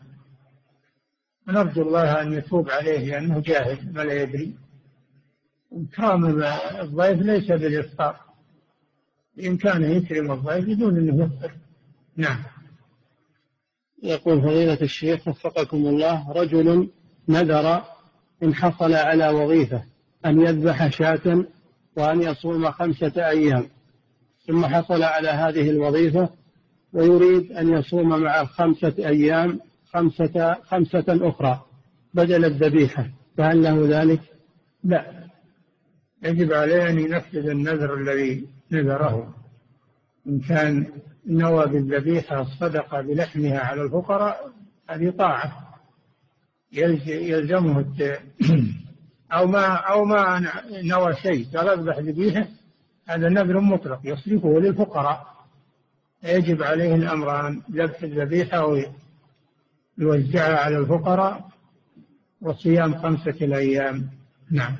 ونرجو 1.47 1.81
الله 1.81 2.21
أن 2.21 2.33
يتوب 2.33 2.69
عليه 2.69 3.11
لأنه 3.11 3.39
جاهل 3.39 3.93
ما 3.93 4.01
لا 4.01 4.13
يدري. 4.13 4.55
إكرام 5.71 6.25
الضيف 6.81 7.21
ليس 7.21 7.47
بالإفطار. 7.47 8.19
بإمكانه 9.37 9.87
يكرم 9.87 10.31
الضيف 10.31 10.65
بدون 10.65 10.97
أنه 10.97 11.25
يفطر. 11.25 11.51
نعم. 12.15 12.43
يقول 14.03 14.41
فضيلة 14.41 14.81
الشيخ 14.81 15.27
وفقكم 15.27 15.77
الله 15.77 16.31
رجل 16.31 16.89
نذر 17.29 17.83
إن 18.43 18.55
حصل 18.55 18.93
على 18.93 19.29
وظيفة 19.29 19.83
أن 20.25 20.41
يذبح 20.41 20.87
شاة 20.87 21.45
وأن 21.97 22.21
يصوم 22.21 22.71
خمسة 22.71 23.27
أيام 23.27 23.65
ثم 24.47 24.65
حصل 24.65 25.03
على 25.03 25.29
هذه 25.29 25.69
الوظيفة 25.69 26.29
ويريد 26.93 27.51
أن 27.51 27.69
يصوم 27.69 28.09
مع 28.09 28.41
الخمسة 28.41 28.93
أيام 28.97 29.59
خمسة 29.93 30.53
خمسة 30.53 31.05
أخرى 31.07 31.61
بدل 32.13 32.45
الذبيحة 32.45 33.09
فهل 33.37 33.63
له 33.63 34.01
ذلك؟ 34.01 34.21
لا. 34.83 35.19
يجب 36.23 36.53
عليه 36.53 36.89
أن 36.89 36.99
ينفذ 36.99 37.49
النذر 37.49 37.93
الذي 37.93 38.47
نذره. 38.71 39.33
إن 40.27 40.39
كان 40.39 40.87
نوى 41.27 41.65
بالذبيحة 41.65 42.41
الصدقة 42.41 43.01
بلحمها 43.01 43.59
على 43.59 43.81
الفقراء 43.81 44.51
هذه 44.89 45.09
طاعة. 45.09 45.68
يلزمه 46.71 47.85
أو 49.33 49.47
ما 49.47 49.65
أو 49.65 50.05
ما 50.05 50.51
نوى 50.83 51.15
شيء 51.15 51.47
قال 51.57 51.69
اذبح 51.69 51.97
ذبيحة 51.97 52.47
هذا 53.07 53.29
نذر 53.29 53.59
مطلق 53.59 53.99
يصرفه 54.03 54.59
للفقراء. 54.59 55.39
يجب 56.23 56.63
عليه 56.63 56.95
الأمران 56.95 57.61
ذبح 57.71 58.03
الذبيحة 58.03 58.65
ويوزعها 59.97 60.57
على 60.57 60.77
الفقراء 60.77 61.49
وصيام 62.41 62.97
خمسة 62.97 63.45
الأيام. 63.45 64.09
نعم. 64.51 64.75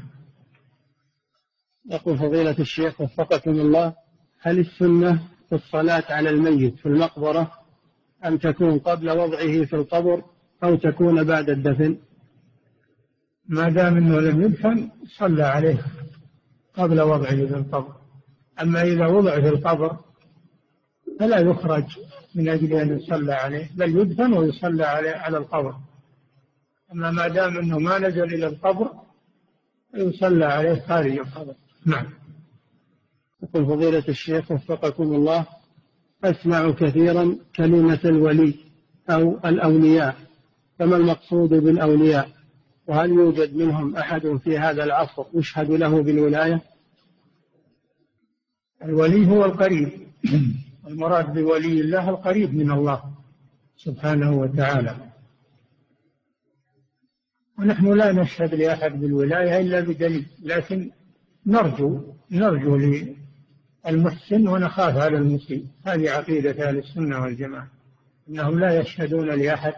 يقول 1.89 2.17
فضيلة 2.17 2.55
الشيخ 2.59 3.01
وفقكم 3.01 3.51
الله 3.51 3.93
هل 4.41 4.59
السنة 4.59 5.27
في 5.49 5.55
الصلاة 5.55 6.03
على 6.09 6.29
الميت 6.29 6.75
في 6.75 6.85
المقبرة 6.85 7.51
أن 8.25 8.39
تكون 8.39 8.79
قبل 8.79 9.09
وضعه 9.09 9.65
في 9.65 9.73
القبر 9.73 10.23
أو 10.63 10.75
تكون 10.75 11.23
بعد 11.23 11.49
الدفن. 11.49 11.97
ما 13.47 13.69
دام 13.69 13.97
أنه 13.97 14.19
لم 14.19 14.41
يدفن 14.41 14.89
صلى 15.17 15.43
عليه 15.43 15.85
قبل 16.73 17.01
وضعه 17.01 17.35
في 17.35 17.55
القبر. 17.55 17.93
أما 18.61 18.81
إذا 18.81 19.07
وضع 19.07 19.41
في 19.41 19.49
القبر 19.49 19.97
فلا 21.19 21.39
يخرج 21.39 21.85
من 22.35 22.49
أجل 22.49 22.73
أن 22.73 22.97
يصلى 22.97 23.33
عليه 23.33 23.69
بل 23.75 23.97
يدفن 23.97 24.33
ويصلى 24.33 24.83
عليه 24.83 25.11
على 25.11 25.37
القبر. 25.37 25.75
أما 26.93 27.11
ما 27.11 27.27
دام 27.27 27.57
أنه 27.57 27.79
ما 27.79 27.99
نزل 27.99 28.23
إلى 28.23 28.47
القبر 28.47 28.91
يصلى 29.95 30.45
عليه 30.45 30.75
خارج 30.87 31.17
القبر. 31.17 31.53
نعم. 31.85 32.05
يقول 33.43 33.65
فضيلة 33.65 34.03
الشيخ 34.09 34.51
وفقكم 34.51 35.03
الله 35.03 35.45
أسمع 36.23 36.71
كثيرا 36.71 37.37
كلمة 37.55 37.99
الولي 38.05 38.55
أو 39.09 39.39
الأولياء. 39.45 40.28
فما 40.79 40.97
المقصود 40.97 41.49
بالأولياء؟ 41.49 42.29
وهل 42.87 43.09
يوجد 43.09 43.55
منهم 43.55 43.95
أحد 43.95 44.39
في 44.43 44.57
هذا 44.57 44.83
العصر 44.83 45.25
يشهد 45.33 45.71
له 45.71 46.01
بالولاية؟ 46.03 46.61
الولي 48.83 49.27
هو 49.27 49.45
القريب. 49.45 49.89
المراد 50.87 51.33
بولي 51.33 51.81
الله 51.81 52.09
القريب 52.09 52.53
من 52.53 52.71
الله 52.71 53.03
سبحانه 53.77 54.37
وتعالى. 54.37 54.95
ونحن 57.59 57.93
لا 57.93 58.11
نشهد 58.11 58.55
لأحد 58.55 58.91
بالولاية 58.91 59.59
إلا 59.59 59.79
بدليل 59.79 60.25
لكن 60.43 60.91
نرجو 61.45 62.01
نرجو 62.31 62.77
للمحسن 63.85 64.47
ونخاف 64.47 64.97
على 64.97 65.17
المسيء. 65.17 65.65
هذه 65.85 66.09
عقيدة 66.09 66.69
أهل 66.69 66.77
السنة 66.77 67.21
والجماعة 67.21 67.67
أنهم 68.29 68.59
لا 68.59 68.79
يشهدون 68.79 69.29
لأحد 69.29 69.73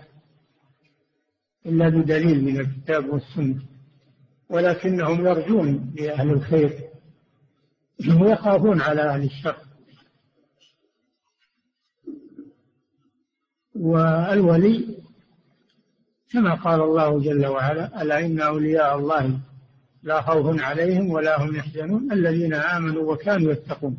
إلا 1.66 1.90
بدليل 1.90 2.44
من 2.44 2.60
الكتاب 2.60 3.10
والسنة 3.10 3.62
ولكنهم 4.50 5.26
يرجون 5.26 5.94
لأهل 5.96 6.30
الخير 6.30 6.80
ويخافون 8.22 8.82
على 8.82 9.02
أهل 9.02 9.24
الشر. 9.24 9.58
والولي 13.76 14.98
كما 16.32 16.54
قال 16.54 16.82
الله 16.82 17.20
جل 17.20 17.46
وعلا 17.46 18.02
ألا 18.02 18.26
إن 18.26 18.40
أولياء 18.42 18.98
الله 18.98 19.40
لا 20.04 20.22
خوف 20.22 20.62
عليهم 20.62 21.12
ولا 21.12 21.44
هم 21.44 21.56
يحزنون 21.56 22.12
الذين 22.12 22.54
آمنوا 22.54 23.14
وكانوا 23.14 23.52
يتقون. 23.52 23.98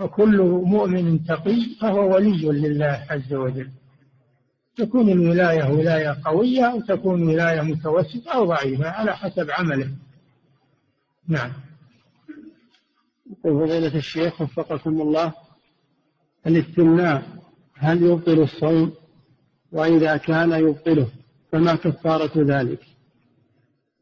وكل 0.00 0.42
مؤمن 0.64 1.24
تقي 1.24 1.60
فهو 1.80 2.14
ولي 2.14 2.48
لله 2.48 3.06
عز 3.10 3.34
وجل. 3.34 3.70
تكون 4.76 5.08
الولاية 5.08 5.70
ولاية 5.70 6.16
قوية 6.24 6.64
أو 6.64 6.80
تكون 6.80 7.22
ولاية 7.22 7.60
متوسطة 7.60 8.30
أو 8.34 8.44
ضعيفة 8.44 8.90
على 8.90 9.16
حسب 9.16 9.50
عمله. 9.50 9.88
نعم. 11.28 11.52
فضيلة 13.44 13.96
الشيخ 13.96 14.40
وفقكم 14.40 15.00
الله 15.00 15.32
الاستمناء 16.46 17.22
هل 17.74 18.02
يبطل 18.02 18.42
الصوم؟ 18.42 18.92
وإذا 19.72 20.16
كان 20.16 20.52
يبطله 20.52 21.08
فما 21.52 21.74
كفارة 21.74 22.32
ذلك؟ 22.36 22.80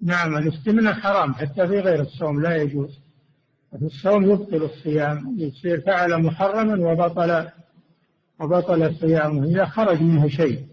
نعم 0.03 0.37
الاستمناء 0.37 0.95
حرام 0.95 1.35
حتى 1.35 1.69
في 1.69 1.81
غير 1.81 2.01
الصوم 2.01 2.43
لا 2.43 2.57
يجوز. 2.57 2.99
الصوم 3.83 4.31
يبطل 4.31 4.63
الصيام 4.63 5.37
يصير 5.39 5.81
فعل 5.81 6.23
محرما 6.23 6.91
وبطل 6.93 7.49
وبطل 8.41 8.95
صيامه 8.95 9.45
إذا 9.45 9.65
خرج 9.65 10.03
منه 10.03 10.29
شيء 10.29 10.67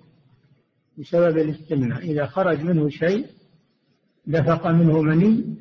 بسبب 0.97 1.37
الاستمناء 1.37 1.99
إذا 1.99 2.25
خرج 2.25 2.61
منه 2.61 2.89
شيء 2.89 3.25
دفق 4.27 4.67
منه 4.67 5.01
مني 5.01 5.55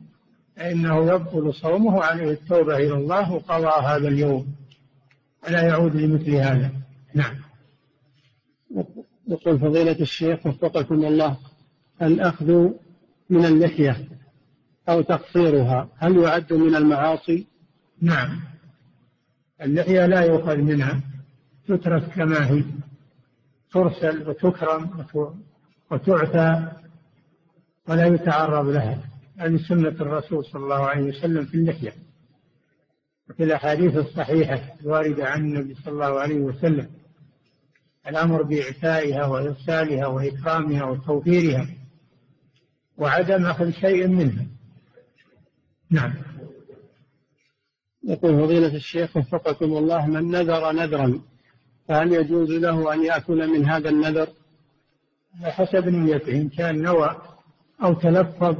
فإنه 0.57 1.12
يبطل 1.12 1.54
صومه 1.54 2.02
عليه 2.02 2.30
التوبة 2.30 2.76
إلى 2.76 2.94
الله 2.94 3.32
وقضاء 3.32 3.80
هذا 3.80 4.09
اليوم. 4.09 4.46
ولا 5.46 5.62
يعود 5.62 5.96
لمثل 5.96 6.30
هذا؟ 6.30 6.70
نعم. 7.14 7.34
يقول 9.28 9.59
فضيلة 9.59 10.00
الشيخ 10.00 10.46
وفقكم 10.46 11.04
الله 11.04 11.36
الأخذ 12.02 12.70
من 13.30 13.44
اللحية 13.44 14.09
أو 14.88 15.00
تقصيرها 15.00 15.88
هل 15.96 16.16
يعد 16.16 16.52
من 16.52 16.76
المعاصي؟ 16.76 17.46
نعم. 18.00 18.40
اللحية 19.62 20.07
لا 20.07 20.20
يؤخذ 20.20 20.57
منها. 20.57 21.00
تترك 21.69 22.03
كما 22.03 22.51
هي. 22.51 22.64
ترسل 23.73 24.29
وتكرم 24.29 25.07
وتعتى 25.91 26.73
ولا 27.89 28.07
يتعرض 28.07 28.69
لها. 28.69 29.01
هذه 29.39 29.57
سنة 29.69 29.89
الرسول 29.89 30.45
صلى 30.45 30.62
الله 30.62 30.87
عليه 30.87 31.03
وسلم 31.03 31.45
في 31.45 31.55
اللحية. 31.55 31.93
وفي 33.31 33.45
الأحاديث 33.45 33.97
الصحيحة 33.97 34.75
الواردة 34.81 35.27
عن 35.27 35.41
النبي 35.41 35.75
صلى 35.75 35.93
الله 35.93 36.21
عليه 36.21 36.41
وسلم. 36.41 36.91
الأمر 38.09 38.43
بإعفائها 38.43 39.27
وإرسالها 39.27 40.07
وإكرامها 40.07 40.85
وتوفيرها 40.85 41.69
وعدم 42.99 43.47
أخذ 43.47 43.71
شيء 43.71 44.09
منها. 44.09 44.47
نعم. 45.91 46.14
يقول 48.05 48.43
فضيلة 48.43 48.77
الشيخ 48.77 49.17
وفقكم 49.17 49.64
الله 49.64 50.07
من 50.07 50.31
نذر 50.31 50.73
نذرا. 50.73 51.21
فهل 51.89 52.12
يجوز 52.12 52.51
له 52.51 52.95
أن 52.95 53.05
يأكل 53.05 53.49
من 53.49 53.66
هذا 53.66 53.89
النذر؟ 53.89 54.28
حسب 55.42 55.88
نيته 55.88 56.33
إن 56.33 56.49
كان 56.49 56.83
نوى 56.83 57.17
أو 57.83 57.95
تلفظ 57.95 58.57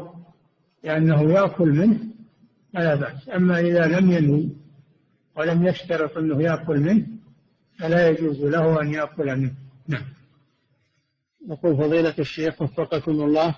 لأنه 0.85 1.33
يأكل 1.33 1.69
منه 1.69 1.99
فلا 2.75 2.95
بأس. 2.95 3.29
أما 3.29 3.61
إذا 3.61 3.87
لم 3.87 4.13
ينوي 4.13 4.49
ولم 5.37 5.67
يشترط 5.67 6.17
أنه 6.17 6.43
يأكل 6.43 6.81
منه 6.81 7.07
فلا 7.79 8.09
يجوز 8.09 8.41
له 8.41 8.83
أن 8.83 8.93
يأكل 8.93 9.37
منه. 9.37 9.55
نعم. 9.89 10.05
يقول 11.49 11.77
فضيلة 11.77 12.15
الشيخ 12.19 12.63
وفقكم 12.63 13.13
الله 13.13 13.55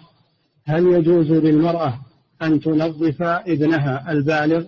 هل 0.65 0.87
يجوز 0.87 1.33
للمرأة 1.33 2.01
أن 2.43 2.61
تنظف 2.61 3.23
ابنها 3.23 4.13
البالغ 4.13 4.65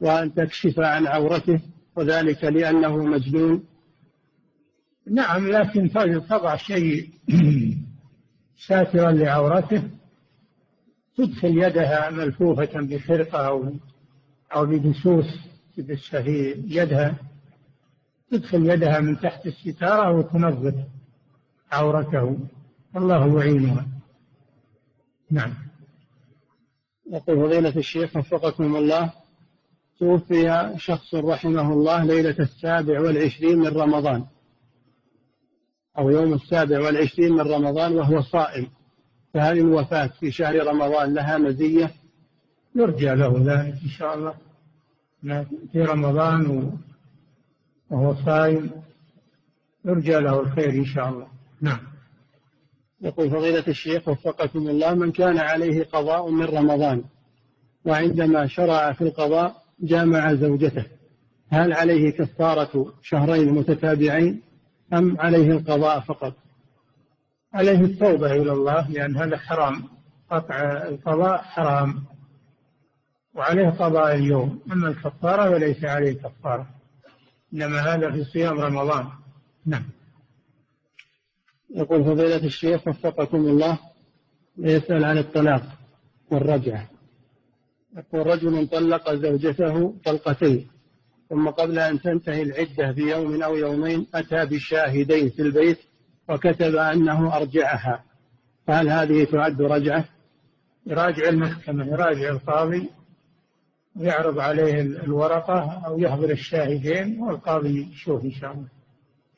وأن 0.00 0.34
تكشف 0.34 0.80
عن 0.80 1.06
عورته؟ 1.06 1.60
وذلك 1.96 2.44
لأنه 2.44 2.96
مجنون 2.96 3.64
نعم 5.10 5.48
لكن 5.48 5.90
تضع 6.28 6.56
شيء 6.56 7.10
ساترا 8.66 9.12
لعورته 9.12 9.82
تدخل 11.16 11.58
يدها 11.58 12.10
ملفوفة 12.10 12.70
بخرقة 12.74 13.46
أو 13.46 13.72
أو 14.54 14.66
بدسوس 14.66 15.26
في 15.74 15.82
يدها 16.66 17.16
تدخل 18.30 18.70
يدها 18.70 19.00
من 19.00 19.20
تحت 19.20 19.46
الستارة 19.46 20.12
وتنظف 20.12 20.74
عورته. 21.72 22.38
الله 22.96 23.38
يعينها. 23.38 23.86
نعم. 25.30 25.54
يقول 27.10 27.36
فضيلة 27.36 27.76
الشيخ 27.76 28.16
وفقكم 28.16 28.76
الله 28.76 29.12
توفي 29.98 30.74
شخص 30.76 31.14
رحمه 31.14 31.72
الله 31.72 32.04
ليلة 32.04 32.36
السابع 32.38 33.00
والعشرين 33.00 33.58
من 33.58 33.66
رمضان. 33.66 34.26
أو 35.98 36.10
يوم 36.10 36.34
السابع 36.34 36.80
والعشرين 36.80 37.32
من 37.32 37.40
رمضان 37.40 37.96
وهو 37.96 38.22
صائم. 38.22 38.66
فهل 39.34 39.58
الوفاة 39.58 40.06
في 40.20 40.30
شهر 40.30 40.66
رمضان 40.66 41.14
لها 41.14 41.38
مزية؟ 41.38 41.90
يرجى 42.74 43.14
له 43.14 43.34
ذلك 43.38 43.74
إن 43.82 43.88
شاء 43.88 44.14
الله. 44.14 44.34
في 45.72 45.82
رمضان 45.82 46.72
وهو 47.90 48.14
صائم 48.14 48.70
يرجى 49.84 50.18
له 50.18 50.40
الخير 50.40 50.70
إن 50.70 50.84
شاء 50.84 51.08
الله. 51.08 51.26
نعم. 51.60 51.80
يقول 53.00 53.30
فضيلة 53.30 53.64
الشيخ 53.68 54.08
وفقكم 54.08 54.68
الله 54.68 54.94
من 54.94 55.12
كان 55.12 55.38
عليه 55.38 55.84
قضاء 55.84 56.30
من 56.30 56.44
رمضان 56.44 57.04
وعندما 57.84 58.46
شرع 58.46 58.92
في 58.92 59.02
القضاء 59.02 59.62
جامع 59.80 60.34
زوجته 60.34 60.86
هل 61.48 61.72
عليه 61.72 62.10
كفارة 62.10 62.94
شهرين 63.02 63.54
متتابعين؟ 63.54 64.42
أم 64.92 65.20
عليه 65.20 65.50
القضاء 65.50 66.00
فقط؟ 66.00 66.34
عليه 67.54 67.80
التوبة 67.80 68.32
إلى 68.32 68.52
الله 68.52 68.90
لأن 68.90 69.16
هذا 69.16 69.36
حرام. 69.36 69.88
قطع 70.30 70.72
القضاء 70.88 71.42
حرام. 71.42 72.04
وعليه 73.34 73.68
قضاء 73.68 74.14
اليوم. 74.14 74.62
أما 74.72 74.88
الكفارة 74.88 75.50
فليس 75.50 75.84
عليه 75.84 76.12
كفارة. 76.12 76.66
إنما 77.54 77.80
هذا 77.80 78.10
في 78.10 78.24
صيام 78.24 78.60
رمضان. 78.60 79.08
نعم. 79.66 79.84
يقول 81.70 82.04
فضيلة 82.04 82.44
الشيخ 82.44 82.88
وفقكم 82.88 83.36
الله 83.36 83.78
يسأل 84.58 85.04
عن 85.04 85.18
الطلاق 85.18 85.62
والرجعة. 86.30 86.88
يقول 87.96 88.26
رجل 88.26 88.68
طلق 88.68 89.14
زوجته 89.14 89.94
طلقتين. 90.04 90.68
ثم 91.30 91.48
قبل 91.48 91.78
أن 91.78 92.00
تنتهي 92.00 92.42
العدة 92.42 92.90
بيوم 92.90 93.42
أو 93.42 93.56
يومين 93.56 94.06
أتى 94.14 94.44
بشاهدين 94.44 95.30
في 95.30 95.42
البيت 95.42 95.78
وكتب 96.28 96.76
أنه 96.76 97.36
أرجعها. 97.36 98.04
فهل 98.66 98.88
هذه 98.88 99.24
تعد 99.24 99.62
رجعة؟ 99.62 100.04
يراجع 100.86 101.28
المحكمة 101.28 101.86
يراجع 101.86 102.28
القاضي 102.28 102.90
ويعرض 103.96 104.38
عليه 104.38 104.80
الورقة 104.80 105.82
أو 105.86 105.98
يحضر 105.98 106.30
الشاهدين 106.30 107.20
والقاضي 107.20 107.88
يشوف 107.92 108.24
إن 108.24 108.32
شاء 108.32 108.52
الله. 108.52 108.68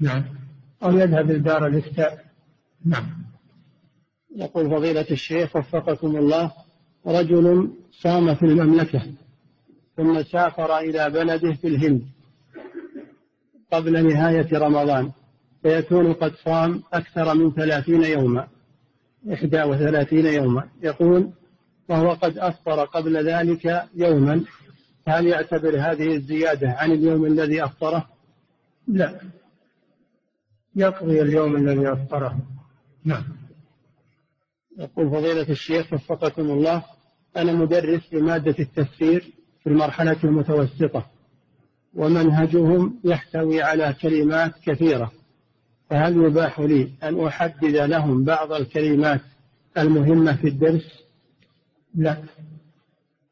نعم. 0.01 0.25
أو 0.83 0.99
يذهب 0.99 1.31
لدار 1.31 1.67
الإفتاء. 1.67 2.25
نعم. 2.85 3.07
يقول 4.37 4.71
فضيلة 4.71 5.07
الشيخ 5.11 5.57
وفقكم 5.57 6.17
الله 6.17 6.53
رجل 7.07 7.71
صام 7.91 8.35
في 8.35 8.43
المملكة. 8.43 9.03
ثم 10.01 10.23
سافر 10.23 10.79
إلى 10.79 11.11
بلده 11.11 11.53
في 11.53 11.69
الهند 11.69 12.03
قبل 13.73 14.09
نهاية 14.09 14.59
رمضان 14.59 15.11
فيكون 15.63 16.13
قد 16.13 16.35
صام 16.45 16.83
أكثر 16.93 17.35
من 17.35 17.53
ثلاثين 17.53 18.03
يوما 18.03 18.49
إحدى 19.33 19.63
وثلاثين 19.63 20.27
يوما. 20.27 20.69
يقول 20.83 21.31
وهو 21.89 22.11
قد 22.11 22.39
أفطر 22.39 22.85
قبل 22.85 23.29
ذلك 23.29 23.89
يوما. 23.95 24.45
هل 25.09 25.27
يعتبر 25.27 25.77
هذه 25.77 26.15
الزيادة 26.15 26.71
عن 26.71 26.93
اليوم 26.93 27.27
الذي 27.27 27.65
أفطره؟ 27.65 28.09
لا. 28.89 29.21
يقضي 30.77 31.23
اليوم 31.23 31.57
الذي 31.57 31.93
أفطره. 31.93 32.39
نعم. 33.05 33.25
يقول 34.79 35.11
فضيلة 35.11 35.49
الشيخ 35.49 35.93
وفقكم 35.93 36.51
الله 36.51 36.85
أنا 37.37 37.53
مدرس 37.53 38.15
لمادة 38.15 38.55
التفسير 38.59 39.40
في 39.65 39.67
المرحلة 39.67 40.17
المتوسطة 40.25 41.11
ومنهجهم 41.95 43.01
يحتوي 43.05 43.63
على 43.63 43.97
كلمات 44.03 44.53
كثيرة. 44.67 45.13
فهل 45.91 46.25
يباح 46.25 46.61
لي 46.61 46.93
أن 47.03 47.27
أحدد 47.27 47.77
لهم 47.77 48.25
بعض 48.25 48.53
الكلمات 48.53 49.21
المهمة 49.79 50.37
في 50.37 50.49
الدرس؟ 50.49 51.05
لا. 51.95 52.23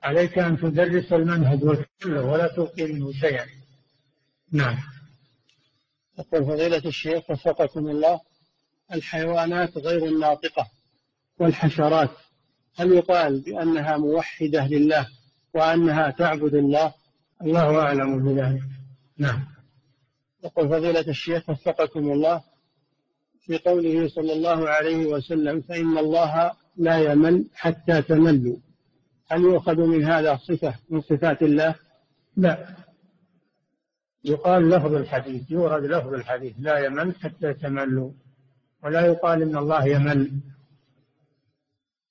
عليك 0.03 0.39
أن 0.39 0.59
تدرس 0.59 1.13
المنهج 1.13 1.85
كله 2.03 2.25
ولا 2.25 2.49
تلقي 2.57 2.93
منه 2.93 3.13
شيئا. 3.13 3.47
نعم. 4.53 4.77
يقول 6.19 6.45
فضيلة 6.47 6.83
الشيخ 6.89 7.31
وفقكم 7.31 7.89
الله 7.89 8.21
الحيوانات 8.93 9.79
غير 9.79 10.07
الناطقة 10.07 10.71
والحشرات 11.41 12.11
هل 12.77 12.93
يقال 12.93 13.41
بأنها 13.41 13.97
موحدة 13.97 14.67
لله 14.67 15.07
وأنها 15.55 16.11
تعبد 16.11 16.55
الله 16.55 16.95
الله 17.43 17.81
أعلم 17.81 18.25
بذلك. 18.25 18.63
نعم. 19.19 19.45
يقول 20.45 20.69
فضيلة 20.69 21.09
الشيخ 21.09 21.51
وفقكم 21.51 22.13
الله 22.13 22.43
في 23.41 23.59
قوله 23.59 24.09
صلى 24.09 24.33
الله 24.33 24.69
عليه 24.69 25.07
وسلم 25.07 25.61
فإن 25.61 25.99
الله 25.99 26.53
لا 26.77 26.99
يمل 26.99 27.45
حتى 27.55 28.03
تملوا. 28.03 28.57
هل 29.31 29.41
يؤخذ 29.41 29.77
من 29.77 30.05
هذا 30.05 30.37
صفة 30.37 30.75
من 30.91 31.01
صفات 31.01 31.43
الله؟ 31.43 31.75
لا. 32.37 32.77
يقال 34.25 34.71
لفظ 34.71 34.95
الحديث 34.95 35.51
يورد 35.51 35.85
لفظ 35.85 36.15
الحديث 36.15 36.55
لا 36.59 36.79
يمل 36.79 37.15
حتى 37.15 37.55
تملوا. 37.55 38.13
ولا 38.85 39.07
يقال 39.07 39.43
إن 39.43 39.57
الله 39.57 39.87
يمل. 39.87 40.33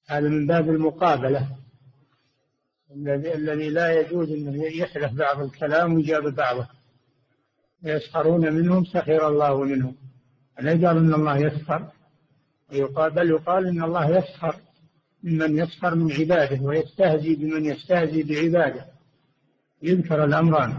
هذا 0.07 0.29
من 0.29 0.47
باب 0.47 0.69
المقابلة. 0.69 1.47
الذي 2.91 3.69
لا 3.69 4.01
يجوز 4.01 4.31
انه 4.31 4.65
يحلف 4.65 5.13
بعض 5.13 5.41
الكلام 5.41 5.93
ويجاب 5.93 6.35
بعضه. 6.35 6.67
يسخرون 7.83 8.53
منهم 8.53 8.85
سخر 8.85 9.27
الله 9.27 9.63
منهم. 9.63 9.95
يقال 10.59 10.97
إن 10.97 11.13
الله 11.13 11.37
يسخر؟ 11.37 11.91
ويقال 12.71 13.11
بل 13.11 13.29
يقال 13.29 13.67
إن 13.67 13.83
الله 13.83 14.17
يسخر 14.17 14.55
ممن 15.23 15.57
يسخر 15.57 15.95
من 15.95 16.11
عباده 16.11 16.63
ويستهزي 16.63 17.35
بمن 17.35 17.65
يستهزي 17.65 18.23
بعباده. 18.23 18.85
يذكر 19.83 20.23
الأمران. 20.23 20.69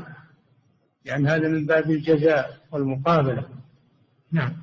لأن 1.04 1.24
يعني 1.24 1.28
هذا 1.28 1.48
من 1.48 1.66
باب 1.66 1.90
الجزاء 1.90 2.58
والمقابلة. 2.72 3.48
نعم. 4.32 4.56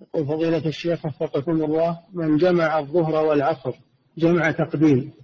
يقول 0.00 0.26
فضيلة 0.26 0.66
الشيخ 0.66 1.06
وفقكم 1.06 1.64
الله 1.64 2.00
من 2.12 2.36
جمع 2.36 2.78
الظهر 2.78 3.14
والعصر 3.26 3.72
جمع 4.18 4.50
تقديم. 4.50 5.19